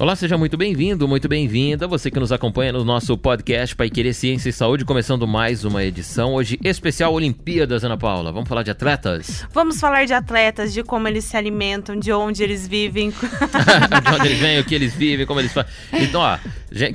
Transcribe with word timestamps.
Olá, 0.00 0.16
seja 0.16 0.38
muito 0.38 0.56
bem-vindo, 0.56 1.06
muito 1.06 1.28
bem-vinda. 1.28 1.86
Você 1.86 2.10
que 2.10 2.18
nos 2.18 2.32
acompanha 2.32 2.72
no 2.72 2.82
nosso 2.82 3.18
podcast 3.18 3.76
Pai 3.76 3.90
Querer 3.90 4.14
Ciência 4.14 4.48
e 4.48 4.52
Saúde, 4.52 4.82
começando 4.82 5.28
mais 5.28 5.62
uma 5.62 5.84
edição. 5.84 6.32
Hoje, 6.32 6.58
especial 6.64 7.12
Olimpíadas, 7.12 7.84
Ana 7.84 7.98
Paula. 7.98 8.32
Vamos 8.32 8.48
falar 8.48 8.62
de 8.62 8.70
atletas? 8.70 9.44
Vamos 9.52 9.78
falar 9.78 10.06
de 10.06 10.14
atletas, 10.14 10.72
de 10.72 10.82
como 10.82 11.06
eles 11.06 11.26
se 11.26 11.36
alimentam, 11.36 11.96
de 11.96 12.10
onde 12.14 12.42
eles 12.42 12.66
vivem. 12.66 13.10
de 13.12 14.14
onde 14.14 14.26
eles 14.26 14.38
vêm, 14.38 14.58
o 14.58 14.64
que 14.64 14.74
eles 14.74 14.94
vivem, 14.94 15.26
como 15.26 15.38
eles 15.38 15.52
fazem. 15.52 15.70
Então, 15.92 16.22
ó, 16.22 16.38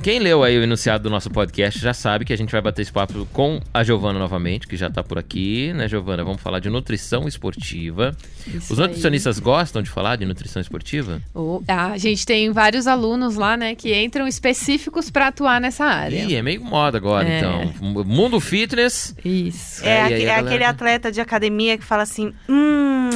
quem 0.02 0.18
leu 0.18 0.42
aí 0.42 0.58
o 0.58 0.62
enunciado 0.64 1.04
do 1.04 1.10
nosso 1.10 1.30
podcast 1.30 1.78
já 1.78 1.94
sabe 1.94 2.24
que 2.24 2.32
a 2.32 2.36
gente 2.36 2.50
vai 2.50 2.60
bater 2.60 2.82
esse 2.82 2.90
papo 2.90 3.24
com 3.32 3.60
a 3.72 3.84
Giovana 3.84 4.18
novamente, 4.18 4.66
que 4.66 4.76
já 4.76 4.90
tá 4.90 5.04
por 5.04 5.16
aqui, 5.16 5.72
né, 5.74 5.86
Giovana? 5.86 6.24
Vamos 6.24 6.42
falar 6.42 6.58
de 6.58 6.68
nutrição 6.68 7.28
esportiva. 7.28 8.16
Isso 8.48 8.72
Os 8.72 8.78
nutricionistas 8.80 9.36
aí. 9.36 9.44
gostam 9.44 9.80
de 9.80 9.90
falar 9.90 10.16
de 10.16 10.24
nutrição 10.24 10.60
esportiva? 10.60 11.22
Oh, 11.32 11.62
a 11.68 11.96
gente 11.98 12.26
tem 12.26 12.50
vários 12.50 12.88
alunos 12.96 13.36
lá, 13.36 13.56
né, 13.56 13.74
que 13.74 13.94
entram 13.94 14.26
específicos 14.26 15.10
para 15.10 15.28
atuar 15.28 15.60
nessa 15.60 15.84
área. 15.84 16.24
Ih, 16.24 16.34
é 16.34 16.42
meio 16.42 16.64
moda 16.64 16.96
agora, 16.96 17.28
é. 17.28 17.38
então. 17.38 18.04
Mundo 18.04 18.40
fitness. 18.40 19.14
Isso. 19.24 19.84
É, 19.84 20.12
é, 20.12 20.22
é 20.24 20.34
aquele 20.34 20.64
atleta 20.64 21.12
de 21.12 21.20
academia 21.20 21.76
que 21.76 21.84
fala 21.84 22.02
assim: 22.02 22.32
hum, 22.48 23.10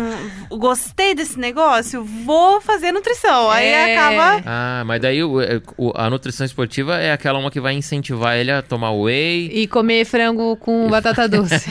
gostei 0.50 1.14
desse 1.14 1.38
negócio, 1.38 2.04
vou 2.04 2.60
fazer 2.60 2.92
nutrição. 2.92 3.50
Aí 3.50 3.66
é. 3.66 3.96
acaba. 3.96 4.42
Ah, 4.46 4.82
mas 4.86 5.00
daí 5.00 5.22
o, 5.22 5.40
é, 5.40 5.60
o, 5.76 5.92
a 5.94 6.10
nutrição 6.10 6.44
esportiva 6.44 6.98
é 6.98 7.12
aquela 7.12 7.38
uma 7.38 7.50
que 7.50 7.60
vai 7.60 7.74
incentivar 7.74 8.36
ele 8.36 8.50
a 8.50 8.62
tomar 8.62 8.92
whey. 8.92 9.50
E 9.52 9.66
comer 9.66 10.04
frango 10.04 10.56
com 10.56 10.88
batata 10.88 11.28
doce. 11.28 11.70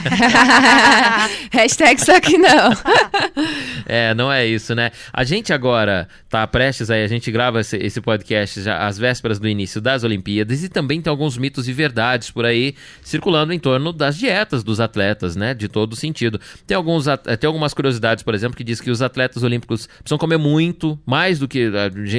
Hashtag 1.52 2.00
só 2.04 2.20
que 2.20 2.36
não. 2.36 2.70
é, 3.86 4.14
não 4.14 4.32
é 4.32 4.46
isso, 4.46 4.74
né? 4.74 4.90
A 5.12 5.24
gente 5.24 5.52
agora 5.52 6.08
tá 6.28 6.46
prestes 6.46 6.90
aí, 6.90 7.02
a 7.02 7.08
gente 7.08 7.30
grava 7.30 7.60
esse, 7.60 7.76
esse 7.76 8.00
podcast 8.00 8.62
já 8.62 8.86
às 8.86 8.98
vésperas 8.98 9.38
do 9.38 9.48
início 9.48 9.80
das 9.80 10.04
Olimpíadas 10.04 10.62
e 10.62 10.68
também 10.68 11.00
tem 11.00 11.10
alguns 11.10 11.36
mitos 11.36 11.68
e 11.68 11.72
verdades 11.72 12.30
por 12.30 12.44
aí 12.44 12.74
circulando 13.02 13.52
em 13.52 13.58
torno 13.58 13.92
das 13.92 14.16
dietas 14.16 14.62
dos 14.62 14.80
atletas, 14.80 15.36
né? 15.36 15.54
De 15.54 15.68
todo 15.68 15.96
sentido. 15.96 16.40
Tem, 16.66 16.76
alguns, 16.76 17.06
tem 17.38 17.46
algumas 17.46 17.74
curiosidades, 17.74 18.22
por 18.22 18.34
exemplo, 18.34 18.56
que 18.56 18.64
diz 18.64 18.80
que 18.80 18.90
os 18.90 19.02
atletas 19.02 19.42
olímpicos 19.42 19.86
precisam 19.86 20.18
comer 20.18 20.38
muito, 20.38 20.98
mais 21.06 21.38
do 21.38 21.48
que 21.48 21.68
uh, 21.68 21.72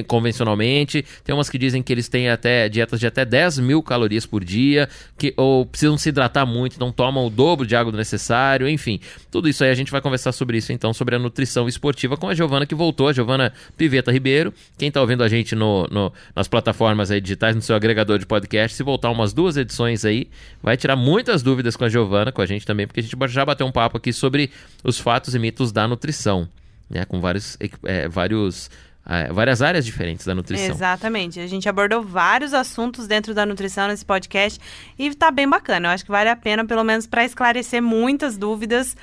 convencionalmente. 0.07 1.05
Tem 1.23 1.33
umas 1.33 1.49
que 1.49 1.57
dizem 1.57 1.81
que 1.81 1.91
eles 1.91 2.07
têm 2.07 2.29
até 2.29 2.67
dietas 2.69 2.99
de 2.99 3.07
até 3.07 3.25
10 3.25 3.59
mil 3.59 3.83
calorias 3.83 4.25
por 4.25 4.43
dia, 4.43 4.89
que, 5.17 5.33
ou 5.37 5.65
precisam 5.65 5.97
se 5.97 6.09
hidratar 6.09 6.45
muito, 6.45 6.75
então 6.75 6.91
tomam 6.91 7.25
o 7.25 7.29
dobro 7.29 7.65
de 7.65 7.75
água 7.75 7.91
do 7.91 7.97
necessário, 7.97 8.67
enfim. 8.67 8.99
Tudo 9.29 9.47
isso 9.47 9.63
aí 9.63 9.69
a 9.69 9.75
gente 9.75 9.91
vai 9.91 10.01
conversar 10.01 10.31
sobre 10.31 10.57
isso 10.57 10.71
então, 10.71 10.93
sobre 10.93 11.15
a 11.15 11.19
nutrição 11.19 11.50
esportiva 11.67 12.17
com 12.17 12.27
a 12.27 12.33
Giovana 12.33 12.65
que 12.65 12.75
voltou, 12.75 13.07
a 13.07 13.13
Giovana 13.13 13.53
Piveta 13.77 14.11
Ribeiro. 14.11 14.53
Quem 14.77 14.87
está 14.87 15.01
ouvindo 15.01 15.23
a 15.23 15.29
gente 15.29 15.55
no, 15.55 15.87
no, 15.91 16.13
nas 16.35 16.47
plataformas 16.47 17.09
digitais, 17.09 17.55
no 17.55 17.61
seu 17.61 17.75
agregador 17.75 18.17
de 18.19 18.25
podcast, 18.25 18.75
se 18.75 18.83
voltar 18.83 19.09
umas 19.09 19.33
duas 19.33 19.57
edições 19.57 20.05
aí, 20.05 20.29
vai 20.61 20.77
tirar 20.77 20.95
muitas 20.95 21.41
dúvidas 21.41 21.75
com 21.75 21.85
a 21.85 21.89
Giovana, 21.89 22.31
com 22.31 22.41
a 22.41 22.45
gente 22.45 22.65
também, 22.65 22.87
porque 22.87 22.99
a 22.99 23.03
gente 23.03 23.15
já 23.27 23.45
bateu 23.45 23.65
um 23.65 23.71
papo 23.71 23.97
aqui 23.97 24.13
sobre 24.13 24.51
os 24.83 24.99
fatos 24.99 25.35
e 25.35 25.39
mitos 25.39 25.71
da 25.71 25.87
nutrição, 25.87 26.47
né? 26.89 27.05
Com 27.05 27.19
vários, 27.19 27.57
é, 27.83 28.07
vários 28.07 28.69
é, 29.05 29.31
várias 29.33 29.61
áreas 29.61 29.85
diferentes 29.85 30.25
da 30.25 30.35
nutrição. 30.35 30.69
Exatamente. 30.69 31.39
A 31.39 31.47
gente 31.47 31.67
abordou 31.67 32.03
vários 32.03 32.53
assuntos 32.53 33.07
dentro 33.07 33.33
da 33.33 33.45
nutrição 33.45 33.87
nesse 33.87 34.05
podcast 34.05 34.59
e 34.97 35.07
está 35.07 35.31
bem 35.31 35.49
bacana. 35.49 35.87
Eu 35.87 35.91
acho 35.91 36.05
que 36.05 36.11
vale 36.11 36.29
a 36.29 36.35
pena, 36.35 36.65
pelo 36.65 36.83
menos, 36.83 37.07
para 37.07 37.25
esclarecer 37.25 37.81
muitas 37.81 38.37
dúvidas 38.37 38.95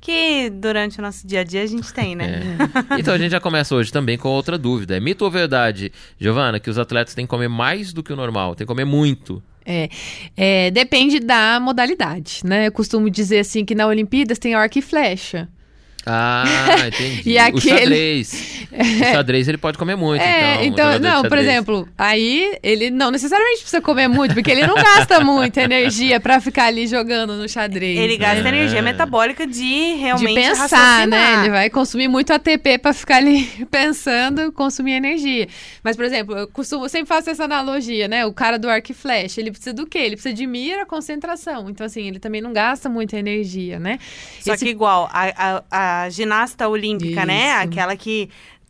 que 0.00 0.50
durante 0.50 0.98
o 0.98 1.02
nosso 1.02 1.26
dia 1.26 1.40
a 1.40 1.44
dia 1.44 1.62
a 1.62 1.66
gente 1.66 1.92
tem, 1.92 2.14
né? 2.14 2.58
É. 2.90 3.00
Então 3.00 3.14
a 3.14 3.18
gente 3.18 3.30
já 3.30 3.40
começa 3.40 3.74
hoje 3.74 3.92
também 3.92 4.16
com 4.16 4.28
outra 4.28 4.56
dúvida. 4.56 4.96
É 4.96 5.00
mito 5.00 5.24
ou 5.24 5.30
verdade, 5.30 5.92
Giovana, 6.18 6.60
que 6.60 6.70
os 6.70 6.78
atletas 6.78 7.14
têm 7.14 7.26
que 7.26 7.30
comer 7.30 7.48
mais 7.48 7.92
do 7.92 8.02
que 8.02 8.12
o 8.12 8.16
normal, 8.16 8.54
têm 8.54 8.66
que 8.66 8.68
comer 8.68 8.84
muito? 8.84 9.42
É, 9.64 9.90
é, 10.34 10.70
depende 10.70 11.20
da 11.20 11.60
modalidade, 11.60 12.40
né? 12.44 12.68
Eu 12.68 12.72
costumo 12.72 13.10
dizer 13.10 13.40
assim 13.40 13.64
que 13.64 13.74
na 13.74 13.86
Olimpíadas 13.86 14.38
tem 14.38 14.54
arco 14.54 14.78
e 14.78 14.82
flecha. 14.82 15.48
Ah, 16.08 16.44
entendi. 16.88 17.22
e 17.26 17.38
aquele... 17.38 17.58
O 17.58 17.60
xadrez. 17.60 18.66
O 18.72 19.04
xadrez 19.12 19.48
ele 19.48 19.58
pode 19.58 19.76
comer 19.76 19.96
muito, 19.96 20.22
é, 20.22 20.64
então. 20.64 20.92
então 20.92 20.98
não, 20.98 21.28
por 21.28 21.36
exemplo, 21.36 21.88
aí 21.96 22.56
ele 22.62 22.90
não 22.90 23.10
necessariamente 23.10 23.60
precisa 23.60 23.82
comer 23.82 24.08
muito, 24.08 24.34
porque 24.34 24.50
ele 24.50 24.66
não 24.66 24.74
gasta 24.80 25.20
muita 25.20 25.62
energia 25.62 26.18
para 26.20 26.40
ficar 26.40 26.66
ali 26.66 26.86
jogando 26.86 27.34
no 27.34 27.48
xadrez. 27.48 27.98
Ele 27.98 28.16
gasta 28.16 28.42
né? 28.42 28.48
energia 28.48 28.80
metabólica 28.80 29.46
de 29.46 29.94
realmente 29.94 30.34
De 30.34 30.34
pensar, 30.34 31.06
né? 31.06 31.40
Ele 31.40 31.50
vai 31.50 31.70
consumir 31.70 32.08
muito 32.08 32.32
ATP 32.32 32.78
para 32.78 32.92
ficar 32.92 33.16
ali 33.16 33.44
pensando, 33.70 34.50
consumir 34.52 34.92
energia. 34.92 35.48
Mas, 35.82 35.96
por 35.96 36.04
exemplo, 36.04 36.36
eu 36.36 36.48
costumo, 36.48 36.84
eu 36.84 36.88
sempre 36.88 37.06
faço 37.06 37.30
essa 37.30 37.44
analogia, 37.44 38.08
né? 38.08 38.24
O 38.24 38.32
cara 38.32 38.58
do 38.58 38.68
arco 38.68 38.92
e 38.92 38.94
flecha, 38.94 39.40
ele 39.40 39.50
precisa 39.50 39.74
do 39.74 39.86
quê? 39.86 39.98
Ele 39.98 40.16
precisa 40.16 40.34
de 40.34 40.46
mira, 40.46 40.86
concentração. 40.86 41.68
Então, 41.68 41.86
assim, 41.86 42.06
ele 42.06 42.18
também 42.18 42.40
não 42.40 42.52
gasta 42.52 42.88
muita 42.88 43.18
energia, 43.18 43.78
né? 43.78 43.98
Só 44.40 44.54
Esse... 44.54 44.64
que 44.64 44.70
igual, 44.70 45.08
a, 45.12 45.62
a, 45.70 45.97
a 45.97 45.97
ginasta 46.10 46.68
olímpica, 46.68 47.24
né? 47.24 47.48
Isso. 47.48 47.56
né? 47.56 47.62
Aquela 47.62 47.96
que 47.96 48.28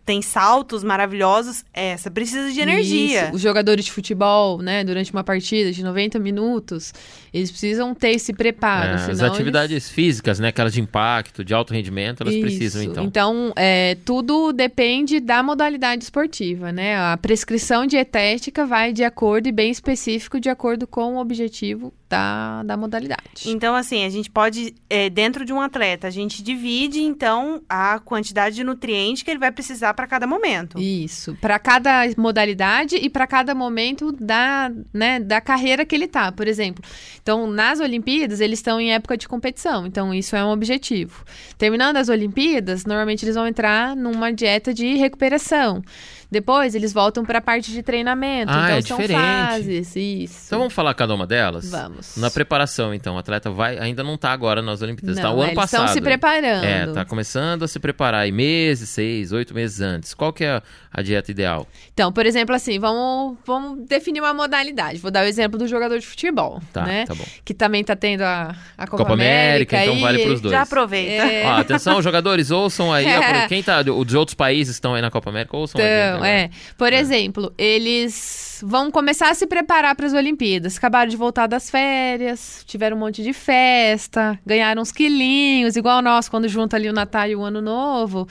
tem 0.09 0.23
saltos 0.23 0.83
maravilhosos, 0.83 1.67
essa 1.71 2.11
precisa 2.11 2.51
de 2.51 2.59
energia. 2.59 3.25
Isso. 3.25 3.35
Os 3.35 3.43
jogadores 3.43 3.85
de 3.85 3.93
futebol, 3.93 4.63
né, 4.63 4.83
durante 4.83 5.13
uma 5.13 5.23
partida 5.23 5.71
de 5.71 5.85
90 5.85 6.19
minutos, 6.19 6.95
eles 7.33 7.51
precisam 7.51 7.95
ter 7.95 8.11
esse 8.11 8.33
preparo. 8.33 8.99
É, 8.99 9.11
as 9.11 9.21
atividades 9.21 9.71
eles... 9.71 9.91
físicas, 9.91 10.39
né, 10.39 10.49
aquelas 10.49 10.73
de 10.73 10.81
impacto, 10.81 11.45
de 11.45 11.55
alto 11.55 11.73
rendimento, 11.73 12.23
elas 12.23 12.35
Isso. 12.35 12.43
precisam 12.43 12.83
então. 12.83 13.05
Então, 13.05 13.53
é, 13.57 13.97
tudo 14.05 14.53
depende 14.53 15.21
da 15.21 15.43
modalidade 15.43 16.05
esportiva, 16.05 16.73
né? 16.73 16.97
A 16.97 17.17
prescrição 17.17 17.87
dietética 17.87 18.67
vai 18.67 18.93
de 18.93 19.05
acordo 19.05 19.49
e 19.49 19.53
bem 19.53 19.71
específico 19.71 20.41
de 20.41 20.49
acordo 20.49 20.87
com 20.87 21.17
o 21.17 21.21
objetivo 21.21 21.93
da, 22.09 22.63
da 22.63 22.77
modalidade. 22.77 23.23
Então, 23.47 23.75
assim, 23.75 24.05
a 24.05 24.09
gente 24.09 24.31
pode, 24.31 24.75
é, 24.89 25.11
dentro 25.11 25.45
de 25.45 25.53
um 25.53 25.61
atleta, 25.61 26.07
a 26.07 26.11
gente 26.11 26.43
divide, 26.43 27.01
então, 27.01 27.63
a 27.69 27.99
quantidade 27.99 28.57
de 28.57 28.65
nutrientes 28.65 29.23
que 29.23 29.31
ele 29.31 29.39
vai 29.39 29.53
precisar 29.53 29.93
para 29.95 30.07
cada 30.07 30.27
momento. 30.27 30.79
Isso, 30.81 31.37
para 31.41 31.59
cada 31.59 32.03
modalidade 32.17 32.97
e 32.97 33.11
para 33.11 33.27
cada 33.27 33.55
momento 33.55 34.11
da, 34.13 34.73
né, 34.93 35.21
da 35.21 35.41
carreira 35.41 35.85
que 35.85 35.95
ele 35.95 36.09
tá. 36.09 36.33
Por 36.33 36.49
exemplo, 36.49 36.83
então, 37.29 37.47
nas 37.47 37.79
Olimpíadas, 37.79 38.41
eles 38.41 38.59
estão 38.59 38.81
em 38.81 38.95
época 38.95 39.15
de 39.15 39.29
competição, 39.29 39.87
então 39.87 40.15
isso 40.15 40.35
é 40.35 40.43
um 40.43 40.49
objetivo. 40.49 41.27
Terminando 41.59 41.99
as 41.99 42.09
Olimpíadas, 42.09 42.87
normalmente 42.87 43.23
eles 43.23 43.35
vão 43.35 43.47
entrar 43.47 43.95
numa 43.95 44.33
dieta 44.33 44.73
de 44.73 44.95
recuperação. 44.95 45.83
Depois 46.31 46.75
eles 46.75 46.93
voltam 46.93 47.25
para 47.25 47.39
a 47.39 47.41
parte 47.41 47.73
de 47.73 47.83
treinamento. 47.83 48.53
Ah, 48.53 48.65
então 48.65 48.77
é 48.77 48.83
são 48.83 48.99
diferente. 48.99 49.21
fases, 49.21 49.97
isso. 49.97 50.47
Então 50.47 50.59
vamos 50.59 50.75
falar 50.75 50.93
cada 50.93 51.15
uma 51.15 51.27
delas? 51.27 51.71
Vamos. 51.71 52.17
Na 52.17 52.31
preparação, 52.31 52.93
então, 52.93 53.17
o 53.17 53.19
atleta 53.19 53.51
vai, 53.51 53.79
ainda 53.79 54.05
não 54.05 54.15
está 54.15 54.31
agora 54.33 54.61
nas 54.61 54.83
Olimpíadas, 54.83 55.17
está 55.17 55.31
o 55.31 55.35
ano 55.35 55.45
eles 55.45 55.55
passado. 55.55 55.87
Estão 55.87 55.95
se 55.95 56.01
preparando. 56.03 56.65
É, 56.65 56.87
tá 56.87 57.05
começando 57.05 57.63
a 57.63 57.69
se 57.69 57.79
preparar 57.79 58.23
aí 58.23 58.33
meses, 58.33 58.91
seis, 58.91 59.33
oito 59.33 59.55
meses 59.55 59.81
antes. 59.81 60.13
Qual 60.13 60.33
que 60.33 60.45
é 60.45 60.61
a 60.93 61.03
dieta 61.03 61.31
ideal? 61.31 61.67
Então, 61.95 62.13
por 62.13 62.27
exemplo, 62.27 62.55
assim, 62.55 62.79
vamos, 62.79 63.39
vamos 63.47 63.87
definir 63.87 64.21
uma 64.21 64.35
modalidade. 64.35 64.99
Vou 64.99 65.11
dar 65.11 65.25
o 65.25 65.27
exemplo 65.27 65.59
do 65.59 65.67
jogador 65.67 65.99
de 65.99 66.07
futebol, 66.07 66.61
tá, 66.73 66.85
né? 66.85 67.07
Tá 67.07 67.15
bom. 67.15 67.25
Que 67.43 67.55
também 67.55 67.81
está 67.81 67.97
tendo 67.97 68.23
a, 68.23 68.55
a 68.77 68.87
Copa, 68.87 69.05
Copa 69.05 69.15
América, 69.15 69.77
América 69.77 69.83
então 69.83 70.01
vale 70.01 70.23
para 70.23 70.33
os 70.35 70.41
dois. 70.43 70.53
Já 70.53 70.63
aproveita. 70.63 71.25
É... 71.25 71.47
Ó, 71.47 71.51
atenção, 71.53 72.03
jogadores, 72.03 72.51
ouçam 72.51 72.93
aí. 72.93 73.07
É. 73.07 73.47
Quem 73.49 73.63
tá, 73.63 73.81
os 73.81 74.15
outros 74.15 74.35
países 74.35 74.75
estão 74.75 74.95
aí 74.95 75.01
na 75.01 75.11
Copa 75.11 75.31
América, 75.31 75.57
ouçam 75.57 75.81
então, 75.81 76.15
aí. 76.17 76.18
É. 76.25 76.51
Por 76.77 76.93
exemplo, 76.93 77.53
eles 77.57 78.63
vão 78.65 78.91
começar 78.91 79.31
a 79.31 79.35
se 79.35 79.47
preparar 79.47 79.95
para 79.95 80.07
as 80.07 80.13
Olimpíadas. 80.13 80.77
Acabaram 80.77 81.09
de 81.09 81.17
voltar 81.17 81.47
das 81.47 81.71
férias, 81.71 82.65
tiveram 82.67 82.97
um 82.97 83.01
monte 83.01 83.23
de 83.23 83.33
festa, 83.33 84.39
ganharam 84.45 84.83
uns 84.83 84.93
quilinhos, 84.93 85.77
igual 85.77 86.03
nós 86.03 86.29
quando 86.29 86.49
junta 86.49 86.77
ali 86.77 86.89
o 86.89 86.93
Natal 86.93 87.29
e 87.29 87.37
o 87.37 87.43
Ano 87.43 87.61
Novo, 87.61 88.27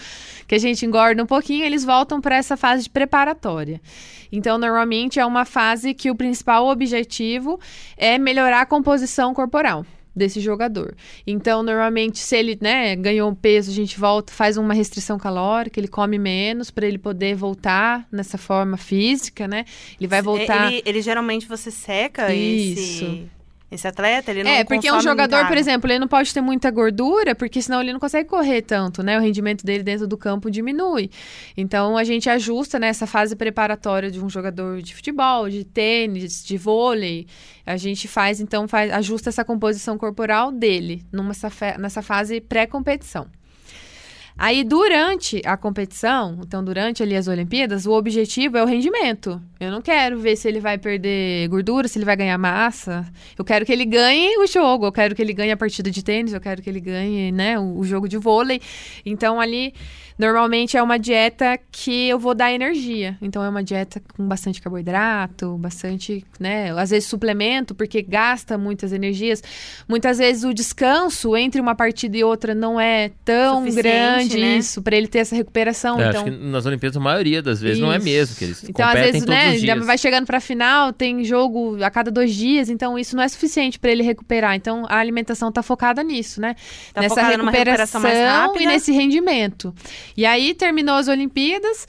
que 0.47 0.55
a 0.55 0.59
gente 0.59 0.85
engorda 0.85 1.21
um 1.21 1.27
pouquinho, 1.27 1.65
eles 1.65 1.83
voltam 1.83 2.19
para 2.19 2.35
essa 2.35 2.57
fase 2.57 2.83
de 2.83 2.89
preparatória. 2.89 3.81
Então, 4.31 4.57
normalmente 4.57 5.19
é 5.19 5.25
uma 5.25 5.45
fase 5.45 5.93
que 5.93 6.11
o 6.11 6.15
principal 6.15 6.67
objetivo 6.67 7.59
é 7.95 8.17
melhorar 8.17 8.61
a 8.61 8.65
composição 8.65 9.33
corporal 9.33 9.85
desse 10.17 10.41
jogador. 10.41 10.95
Então, 11.25 11.63
normalmente, 11.63 12.19
se 12.19 12.35
ele 12.35 12.57
né, 12.59 12.95
ganhou 12.95 13.29
um 13.29 13.35
peso, 13.35 13.71
a 13.71 13.73
gente 13.73 13.99
volta, 13.99 14.33
faz 14.33 14.57
uma 14.57 14.73
restrição 14.73 15.17
calórica, 15.17 15.79
ele 15.79 15.87
come 15.87 16.17
menos 16.17 16.71
para 16.71 16.85
ele 16.85 16.97
poder 16.97 17.35
voltar 17.35 18.07
nessa 18.11 18.37
forma 18.37 18.77
física, 18.77 19.47
né? 19.47 19.65
Ele 19.99 20.07
vai 20.07 20.21
voltar. 20.21 20.71
Ele, 20.71 20.81
ele 20.85 21.01
geralmente 21.01 21.47
você 21.47 21.71
seca 21.71 22.33
Isso. 22.33 22.79
esse 22.79 23.36
esse 23.69 23.85
atleta, 23.85 24.31
ele 24.31 24.43
não 24.43 24.51
É, 24.51 24.63
porque 24.63 24.89
um 24.89 25.01
jogador, 25.01 25.45
por 25.45 25.57
exemplo, 25.57 25.91
ele 25.91 25.99
não 25.99 26.07
pode 26.07 26.33
ter 26.33 26.39
muita 26.39 26.71
gordura, 26.71 27.35
porque 27.35 27.61
senão 27.61 27.81
ele 27.81 27.91
não 27.91 27.99
consegue 27.99 28.29
correr 28.29 28.61
tanto, 28.61 29.03
né? 29.03 29.17
O 29.17 29.21
rendimento 29.21 29.65
dele 29.65 29.83
dentro 29.83 30.07
do 30.07 30.17
campo 30.17 30.49
diminui. 30.49 31.11
Então 31.55 31.97
a 31.97 32.03
gente 32.05 32.29
ajusta 32.29 32.79
nessa 32.79 33.05
né, 33.05 33.11
fase 33.11 33.35
preparatória 33.35 34.09
de 34.09 34.23
um 34.23 34.29
jogador 34.29 34.81
de 34.81 34.95
futebol, 34.95 35.49
de 35.49 35.65
tênis, 35.65 36.45
de 36.45 36.57
vôlei. 36.57 37.27
A 37.65 37.75
gente 37.75 38.07
faz, 38.07 38.39
então, 38.39 38.67
faz, 38.67 38.91
ajusta 38.93 39.29
essa 39.29 39.43
composição 39.43 39.97
corporal 39.97 40.49
dele 40.49 41.05
numa, 41.11 41.33
nessa 41.77 42.01
fase 42.01 42.39
pré-competição. 42.39 43.27
Aí, 44.39 44.63
durante 44.63 45.41
a 45.43 45.57
competição, 45.57 46.37
então, 46.45 46.63
durante 46.63 47.01
ali 47.01 47.15
as 47.15 47.27
Olimpíadas, 47.27 47.87
o 47.87 47.91
objetivo 47.91 48.55
é 48.55 48.61
o 48.61 48.67
rendimento. 48.67 49.41
Eu 49.59 49.71
não 49.71 49.81
quero 49.81 50.19
ver 50.19 50.35
se 50.35 50.47
ele 50.47 50.59
vai 50.59 50.77
perder 50.77 51.47
gordura, 51.47 51.87
se 51.87 51.97
ele 51.97 52.05
vai 52.05 52.15
ganhar 52.15 52.37
massa. 52.37 53.03
Eu 53.35 53.43
quero 53.43 53.65
que 53.65 53.73
ele 53.73 53.83
ganhe 53.83 54.37
o 54.37 54.45
jogo, 54.45 54.85
eu 54.85 54.91
quero 54.91 55.15
que 55.15 55.21
ele 55.23 55.33
ganhe 55.33 55.51
a 55.51 55.57
partida 55.57 55.89
de 55.89 56.03
tênis, 56.03 56.33
eu 56.33 56.39
quero 56.39 56.61
que 56.61 56.69
ele 56.69 56.79
ganhe, 56.79 57.31
né, 57.31 57.57
o, 57.57 57.79
o 57.79 57.83
jogo 57.83 58.07
de 58.07 58.17
vôlei. 58.17 58.61
Então, 59.03 59.41
ali, 59.41 59.73
normalmente 60.17 60.75
é 60.77 60.81
uma 60.83 60.97
dieta 60.97 61.59
que 61.71 62.07
eu 62.09 62.17
vou 62.17 62.33
dar 62.33 62.51
energia. 62.51 63.17
Então, 63.21 63.43
é 63.43 63.49
uma 63.49 63.63
dieta 63.63 64.01
com 64.15 64.27
bastante 64.27 64.61
carboidrato, 64.61 65.57
bastante, 65.57 66.25
né, 66.39 66.71
às 66.77 66.89
vezes 66.89 67.07
suplemento, 67.07 67.75
porque 67.75 68.01
gasta 68.01 68.57
muitas 68.57 68.91
energias. 68.91 69.43
Muitas 69.87 70.17
vezes 70.17 70.43
o 70.43 70.53
descanso 70.53 71.35
entre 71.35 71.61
uma 71.61 71.75
partida 71.75 72.17
e 72.17 72.23
outra 72.23 72.55
não 72.55 72.79
é 72.79 73.11
tão 73.23 73.59
Suficiente, 73.65 73.83
grande 73.83 74.37
né? 74.39 74.57
isso, 74.57 74.81
pra 74.81 74.95
ele 74.95 75.07
ter 75.07 75.19
essa 75.19 75.35
recuperação. 75.35 75.99
É, 75.99 76.09
então, 76.09 76.21
acho 76.21 76.31
que 76.31 76.37
nas 76.37 76.65
Olimpíadas 76.65 76.97
a 76.97 76.99
maioria 76.99 77.41
das 77.41 77.61
vezes 77.61 77.79
não 77.79 77.91
é 77.91 77.97
Isso. 77.97 78.05
mesmo, 78.05 78.35
que 78.35 78.43
eles 78.43 78.63
então, 78.67 78.85
às 78.85 78.93
vezes, 78.93 79.21
todos 79.23 79.27
né, 79.27 79.53
os 79.55 79.61
já 79.61 79.73
dias. 79.73 79.85
vai 79.85 79.97
chegando 79.97 80.25
pra 80.25 80.39
final, 80.39 80.91
tem 80.93 81.23
jogo 81.23 81.83
a 81.83 81.89
cada 81.89 82.09
dois 82.11 82.33
dias, 82.33 82.69
então 82.69 82.97
isso 82.97 83.15
não 83.15 83.23
é 83.23 83.27
suficiente 83.27 83.79
pra 83.79 83.91
ele 83.91 84.03
recuperar. 84.03 84.55
Então, 84.55 84.85
a 84.87 84.97
alimentação 84.97 85.51
tá 85.51 85.61
focada 85.61 86.03
nisso, 86.03 86.41
né? 86.41 86.55
Tá 86.93 87.01
Nessa 87.01 87.21
recuperação 87.21 88.01
mais 88.01 88.17
rápida. 88.17 88.63
e 88.63 88.67
nesse 88.67 88.91
rendimento. 88.91 89.73
E 90.15 90.25
aí, 90.25 90.53
terminou 90.53 90.95
as 90.95 91.07
Olimpíadas, 91.07 91.87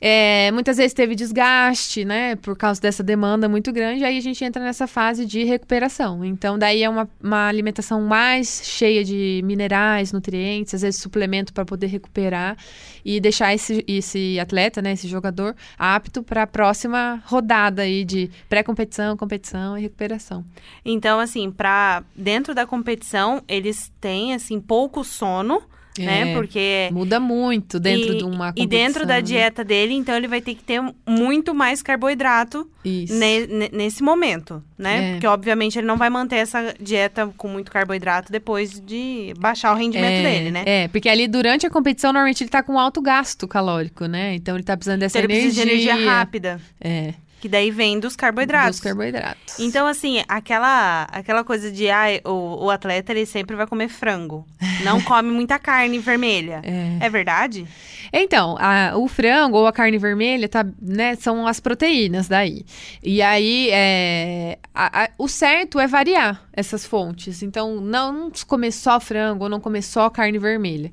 é, 0.00 0.50
muitas 0.52 0.76
vezes 0.76 0.92
teve 0.92 1.14
desgaste, 1.14 2.04
né, 2.04 2.36
por 2.36 2.56
causa 2.56 2.80
dessa 2.80 3.02
demanda 3.02 3.48
muito 3.48 3.72
grande, 3.72 4.04
aí 4.04 4.18
a 4.18 4.20
gente 4.20 4.44
entra 4.44 4.62
nessa 4.62 4.86
fase 4.86 5.24
de 5.24 5.42
recuperação. 5.44 6.24
Então, 6.24 6.58
daí 6.58 6.82
é 6.82 6.88
uma, 6.88 7.08
uma 7.22 7.48
alimentação 7.48 8.02
mais 8.02 8.62
cheia 8.64 9.02
de 9.02 9.40
minerais, 9.44 10.12
nutrientes, 10.12 10.74
às 10.74 10.82
vezes 10.82 11.00
suplemento 11.00 11.52
para 11.52 11.64
poder 11.64 11.86
recuperar 11.86 12.56
e 13.04 13.18
deixar 13.20 13.54
esse, 13.54 13.82
esse 13.88 14.38
atleta, 14.38 14.82
né, 14.82 14.92
esse 14.92 15.08
jogador, 15.08 15.56
apto 15.78 16.22
para 16.22 16.42
a 16.42 16.46
próxima 16.46 17.22
rodada 17.24 17.82
aí 17.82 18.04
de 18.04 18.30
pré-competição, 18.48 19.16
competição 19.16 19.78
e 19.78 19.82
recuperação. 19.82 20.44
Então, 20.84 21.18
assim, 21.18 21.50
pra, 21.50 22.04
dentro 22.14 22.54
da 22.54 22.66
competição, 22.66 23.42
eles 23.48 23.90
têm, 23.98 24.34
assim, 24.34 24.60
pouco 24.60 25.02
sono, 25.02 25.62
né? 26.04 26.30
É, 26.30 26.34
Porque... 26.34 26.88
Muda 26.92 27.18
muito 27.20 27.78
dentro 27.80 28.14
e, 28.14 28.18
de 28.18 28.24
uma 28.24 28.52
competição. 28.52 28.64
E 28.64 28.66
dentro 28.66 29.06
da 29.06 29.14
né? 29.14 29.22
dieta 29.22 29.64
dele, 29.64 29.94
então, 29.94 30.16
ele 30.16 30.28
vai 30.28 30.40
ter 30.40 30.54
que 30.54 30.62
ter 30.62 30.80
muito 31.06 31.54
mais 31.54 31.82
carboidrato 31.82 32.68
ne- 32.84 33.68
nesse 33.72 34.02
momento, 34.02 34.62
né? 34.78 35.08
É. 35.08 35.12
Porque, 35.12 35.26
obviamente, 35.26 35.78
ele 35.78 35.86
não 35.86 35.96
vai 35.96 36.08
manter 36.10 36.36
essa 36.36 36.74
dieta 36.80 37.32
com 37.36 37.48
muito 37.48 37.70
carboidrato 37.70 38.30
depois 38.30 38.80
de 38.80 39.32
baixar 39.38 39.72
o 39.72 39.76
rendimento 39.76 40.12
é, 40.12 40.22
dele, 40.22 40.50
né? 40.50 40.62
É, 40.66 40.88
porque 40.88 41.08
ali 41.08 41.26
durante 41.26 41.66
a 41.66 41.70
competição, 41.70 42.12
normalmente 42.12 42.42
ele 42.42 42.50
tá 42.50 42.62
com 42.62 42.78
alto 42.78 43.00
gasto 43.00 43.46
calórico, 43.48 44.06
né? 44.06 44.34
Então 44.34 44.54
ele 44.54 44.64
tá 44.64 44.76
precisando 44.76 45.00
dessa 45.00 45.18
Então, 45.18 45.30
ele 45.30 45.40
energia. 45.40 45.64
precisa 45.64 45.80
de 45.84 45.86
energia 45.94 46.10
rápida, 46.12 46.60
É, 46.80 47.14
que 47.40 47.48
daí 47.48 47.70
vem 47.70 48.00
dos 48.00 48.16
carboidratos. 48.16 48.76
dos 48.76 48.80
carboidratos. 48.80 49.58
Então, 49.60 49.86
assim, 49.86 50.22
aquela, 50.28 51.02
aquela 51.12 51.44
coisa 51.44 51.70
de 51.70 51.88
ah, 51.90 52.06
o, 52.24 52.64
o 52.64 52.70
atleta 52.70 53.12
ele 53.12 53.26
sempre 53.26 53.54
vai 53.54 53.66
comer 53.66 53.88
frango. 53.88 54.46
Não 54.82 55.00
come 55.04 55.30
muita 55.30 55.58
carne 55.58 55.98
vermelha. 55.98 56.60
É. 56.64 57.06
É 57.06 57.10
verdade? 57.10 57.66
Então, 58.12 58.56
a- 58.58 58.92
o 58.96 59.06
frango 59.08 59.58
ou 59.58 59.66
a 59.66 59.72
carne 59.72 59.98
vermelha 59.98 60.48
tá, 60.48 60.64
né, 60.80 61.14
são 61.16 61.46
as 61.46 61.60
proteínas 61.60 62.26
daí. 62.28 62.64
E 63.02 63.20
aí, 63.20 63.68
é, 63.70 64.58
a- 64.74 65.04
a- 65.04 65.10
o 65.18 65.28
certo 65.28 65.78
é 65.78 65.86
variar 65.86 66.42
essas 66.52 66.86
fontes. 66.86 67.42
Então, 67.42 67.80
não 67.80 68.30
comer 68.46 68.72
só 68.72 68.98
frango 68.98 69.44
ou 69.44 69.50
não 69.50 69.60
comer 69.60 69.82
só 69.82 70.08
carne 70.08 70.38
vermelha. 70.38 70.90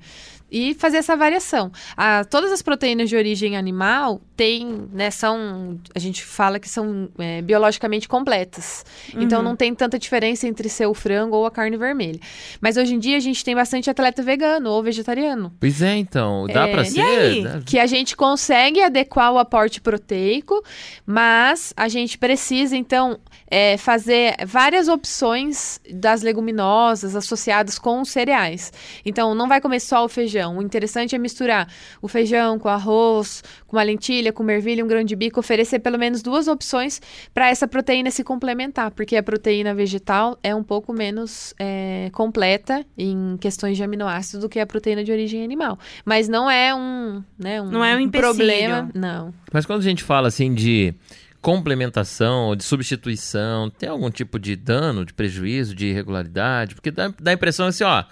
E 0.55 0.75
fazer 0.75 0.97
essa 0.97 1.15
variação. 1.15 1.71
A- 1.97 2.23
todas 2.25 2.51
as 2.51 2.61
proteínas 2.61 3.09
de 3.09 3.15
origem 3.15 3.57
animal 3.57 4.21
têm, 4.35 4.87
né, 4.91 5.11
são, 5.11 5.79
a 5.93 5.99
gente 5.99 6.23
fala 6.23 6.59
que 6.59 6.67
são 6.67 7.09
é, 7.19 7.41
biologicamente 7.41 8.07
completas. 8.07 8.85
Então, 9.15 9.39
Uhum. 9.39 9.45
não 9.45 9.55
tem 9.55 9.73
tanta 9.75 9.99
diferença 9.99 10.47
entre 10.47 10.67
ser 10.69 10.87
o 10.87 10.93
frango 10.93 11.35
ou 11.37 11.45
a 11.45 11.51
carne 11.51 11.77
vermelha. 11.77 12.19
Mas 12.59 12.75
hoje 12.77 12.95
em 12.95 12.99
dia, 12.99 13.17
a 13.17 13.19
gente 13.19 13.43
tem 13.45 13.53
bastante 13.55 13.89
atleta 13.89 14.23
vegano 14.23 14.69
ou 14.71 14.81
vegetariano. 14.81 15.53
Pois 15.59 15.81
é, 15.81 15.95
então, 15.97 16.47
dá 16.47 16.67
É. 16.67 16.71
pra 16.71 16.81
E 16.81 16.85
ser... 16.85 17.43
dá- 17.43 17.61
Que 17.65 17.77
a 17.79 17.85
gente 17.85 18.15
consegue 18.15 18.81
adequar 18.81 19.31
o 19.31 19.37
aporte 19.37 19.79
proteico, 19.81 20.63
mas 21.05 21.73
a 21.75 21.87
gente 21.87 22.17
precisa, 22.17 22.75
então, 22.75 23.19
é, 23.49 23.77
fazer 23.77 24.35
várias 24.45 24.87
opções 24.87 25.79
das 25.91 26.21
leguminosas 26.21 27.15
associadas 27.15 27.77
com 27.77 28.01
os 28.01 28.09
cereais. 28.09 28.71
Então, 29.05 29.35
não 29.35 29.47
vai 29.47 29.59
comer 29.61 29.79
só 29.79 30.03
o 30.05 30.09
feijão. 30.09 30.57
O 30.57 30.61
interessante 30.61 31.15
é 31.15 31.17
misturar 31.19 31.67
o 32.01 32.07
feijão 32.07 32.57
com 32.57 32.69
arroz, 32.69 33.43
com 33.67 33.75
uma 33.75 33.83
lentilha, 33.83 34.22
com 34.31 34.43
uma 34.43 34.53
ervilha, 34.53 34.83
um 34.83 34.87
grão 34.87 35.03
de 35.03 35.15
bico, 35.15 35.39
oferecer 35.39 35.79
pelo 35.79 35.97
menos 35.97 36.21
duas 36.21 36.47
opções 36.47 37.01
para 37.33 37.49
essa 37.49 37.67
proteína 37.67 38.11
se 38.11 38.23
complementar, 38.23 38.91
porque 38.91 39.15
a 39.15 39.23
proteína 39.23 39.73
vegetal 39.73 40.37
é 40.41 40.53
um 40.55 40.63
pouco 40.63 40.93
menos 40.93 41.53
é, 41.59 42.09
completa 42.13 42.85
em 42.97 43.37
questões 43.41 43.75
de 43.75 43.83
aminoácidos 43.83 44.41
do 44.41 44.49
que 44.49 44.59
a 44.59 44.65
proteína 44.65 45.03
de 45.03 45.11
origem 45.11 45.43
animal. 45.43 45.77
Mas 46.05 46.29
não 46.29 46.49
é 46.49 46.73
um, 46.73 47.23
né, 47.37 47.61
um, 47.61 47.65
Não 47.65 47.83
é 47.83 47.95
um 47.95 47.99
empecilho. 47.99 48.29
problema. 48.33 48.89
Não. 48.93 49.33
Mas 49.51 49.65
quando 49.65 49.79
a 49.79 49.83
gente 49.83 50.03
fala 50.03 50.27
assim 50.27 50.53
de 50.53 50.93
complementação, 51.41 52.55
de 52.55 52.63
substituição, 52.63 53.69
tem 53.69 53.89
algum 53.89 54.09
tipo 54.09 54.39
de 54.39 54.55
dano, 54.55 55.05
de 55.05 55.13
prejuízo, 55.13 55.75
de 55.75 55.87
irregularidade? 55.87 56.73
Porque 56.73 56.89
dá, 56.89 57.13
dá 57.19 57.31
a 57.31 57.33
impressão 57.33 57.67
assim, 57.67 57.83
ó, 57.83 58.03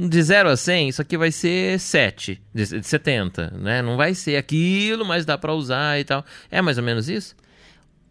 de 0.00 0.22
0 0.22 0.48
a 0.50 0.56
100, 0.56 0.88
isso 0.90 1.02
aqui 1.02 1.16
vai 1.18 1.32
ser 1.32 1.80
7, 1.80 2.40
de, 2.54 2.66
de 2.80 2.86
70, 2.86 3.52
né? 3.58 3.82
Não 3.82 3.96
vai 3.96 4.14
ser 4.14 4.36
aquilo, 4.36 5.04
mas 5.04 5.26
dá 5.26 5.36
pra 5.36 5.52
usar 5.52 5.98
e 5.98 6.04
tal. 6.04 6.24
É 6.50 6.62
mais 6.62 6.78
ou 6.78 6.84
menos 6.84 7.08
isso? 7.08 7.34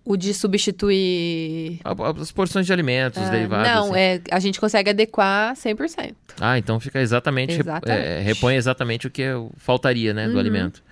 O 0.04 0.18
de 0.18 0.34
substituir. 0.34 1.80
As 2.20 2.32
porções 2.32 2.66
de 2.66 2.74
alimentos, 2.74 3.22
os 3.22 3.28
Ah, 3.28 3.32
derivados. 3.32 3.68
não, 3.72 3.86
assim. 3.92 4.00
é, 4.00 4.22
a 4.32 4.40
gente 4.40 4.60
consegue 4.60 4.90
adequar 4.90 5.54
100%. 5.56 6.14
Ah, 6.40 6.58
então 6.58 6.80
fica 6.80 7.00
exatamente, 7.02 7.52
rep- 7.52 7.62
Exatamente. 7.62 8.06
é, 8.08 8.20
repõe 8.22 8.56
exatamente 8.56 9.08
o 9.08 9.10
que 9.12 9.24
faltaria, 9.58 10.14
né, 10.14 10.28
do 10.28 10.34
Uhum. 10.34 10.40
alimento. 10.40 10.84